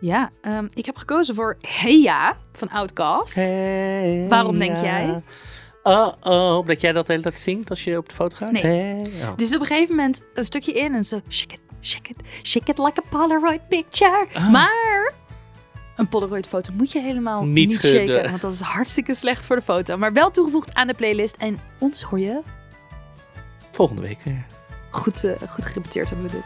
Ja, 0.00 0.30
ehm, 0.42 0.68
ik 0.74 0.86
heb 0.86 0.96
gekozen 0.96 1.34
voor 1.34 1.56
Heya 1.60 2.36
van 2.52 2.68
Outcast. 2.68 3.36
Waarom 4.28 4.58
denk 4.58 4.76
jij? 4.76 5.22
Oh, 5.82 6.12
oh, 6.22 6.66
dat 6.66 6.80
jij 6.80 6.92
dat 6.92 7.06
de 7.06 7.12
hele 7.12 7.24
tijd 7.24 7.40
zingt 7.40 7.70
als 7.70 7.84
je 7.84 7.96
op 7.96 8.08
de 8.08 8.14
foto 8.14 8.36
gaat? 8.36 8.52
Nee. 8.52 8.62
Hey, 8.62 9.10
oh. 9.22 9.36
Dus 9.36 9.54
op 9.54 9.60
een 9.60 9.66
gegeven 9.66 9.94
moment 9.94 10.24
een 10.34 10.44
stukje 10.44 10.72
in 10.72 10.94
en 10.94 11.04
zo 11.04 11.20
shake 11.28 11.54
it, 11.54 11.60
shake 11.80 12.10
it, 12.10 12.16
shake 12.42 12.70
it 12.70 12.78
like 12.78 13.00
a 13.00 13.08
Polaroid 13.08 13.68
picture. 13.68 14.26
Ah. 14.32 14.50
Maar 14.50 15.12
een 15.98 16.08
Polaroid 16.08 16.48
foto 16.48 16.72
moet 16.72 16.92
je 16.92 17.00
helemaal 17.00 17.44
Niet 17.44 17.68
niet, 17.68 17.82
shaken, 17.82 18.30
want 18.30 18.40
dat 18.40 18.52
is 18.52 18.60
hartstikke 18.60 19.14
slecht 19.14 19.46
voor 19.46 19.56
de 19.56 19.62
foto. 19.62 19.96
Maar 19.96 20.12
wel 20.12 20.30
toegevoegd 20.30 20.74
aan 20.74 20.86
de 20.86 20.94
playlist 20.94 21.36
en 21.36 21.58
ons 21.78 22.02
hoor 22.02 22.18
je 22.20 22.40
Volgende 23.70 24.02
week 24.02 24.18
weer. 24.24 24.46
goed, 24.90 25.24
eh, 25.24 25.32
goed 25.48 25.64
gerepeteerd 25.64 26.10
hebben 26.10 26.26
we 26.26 26.32
dit. 26.32 26.44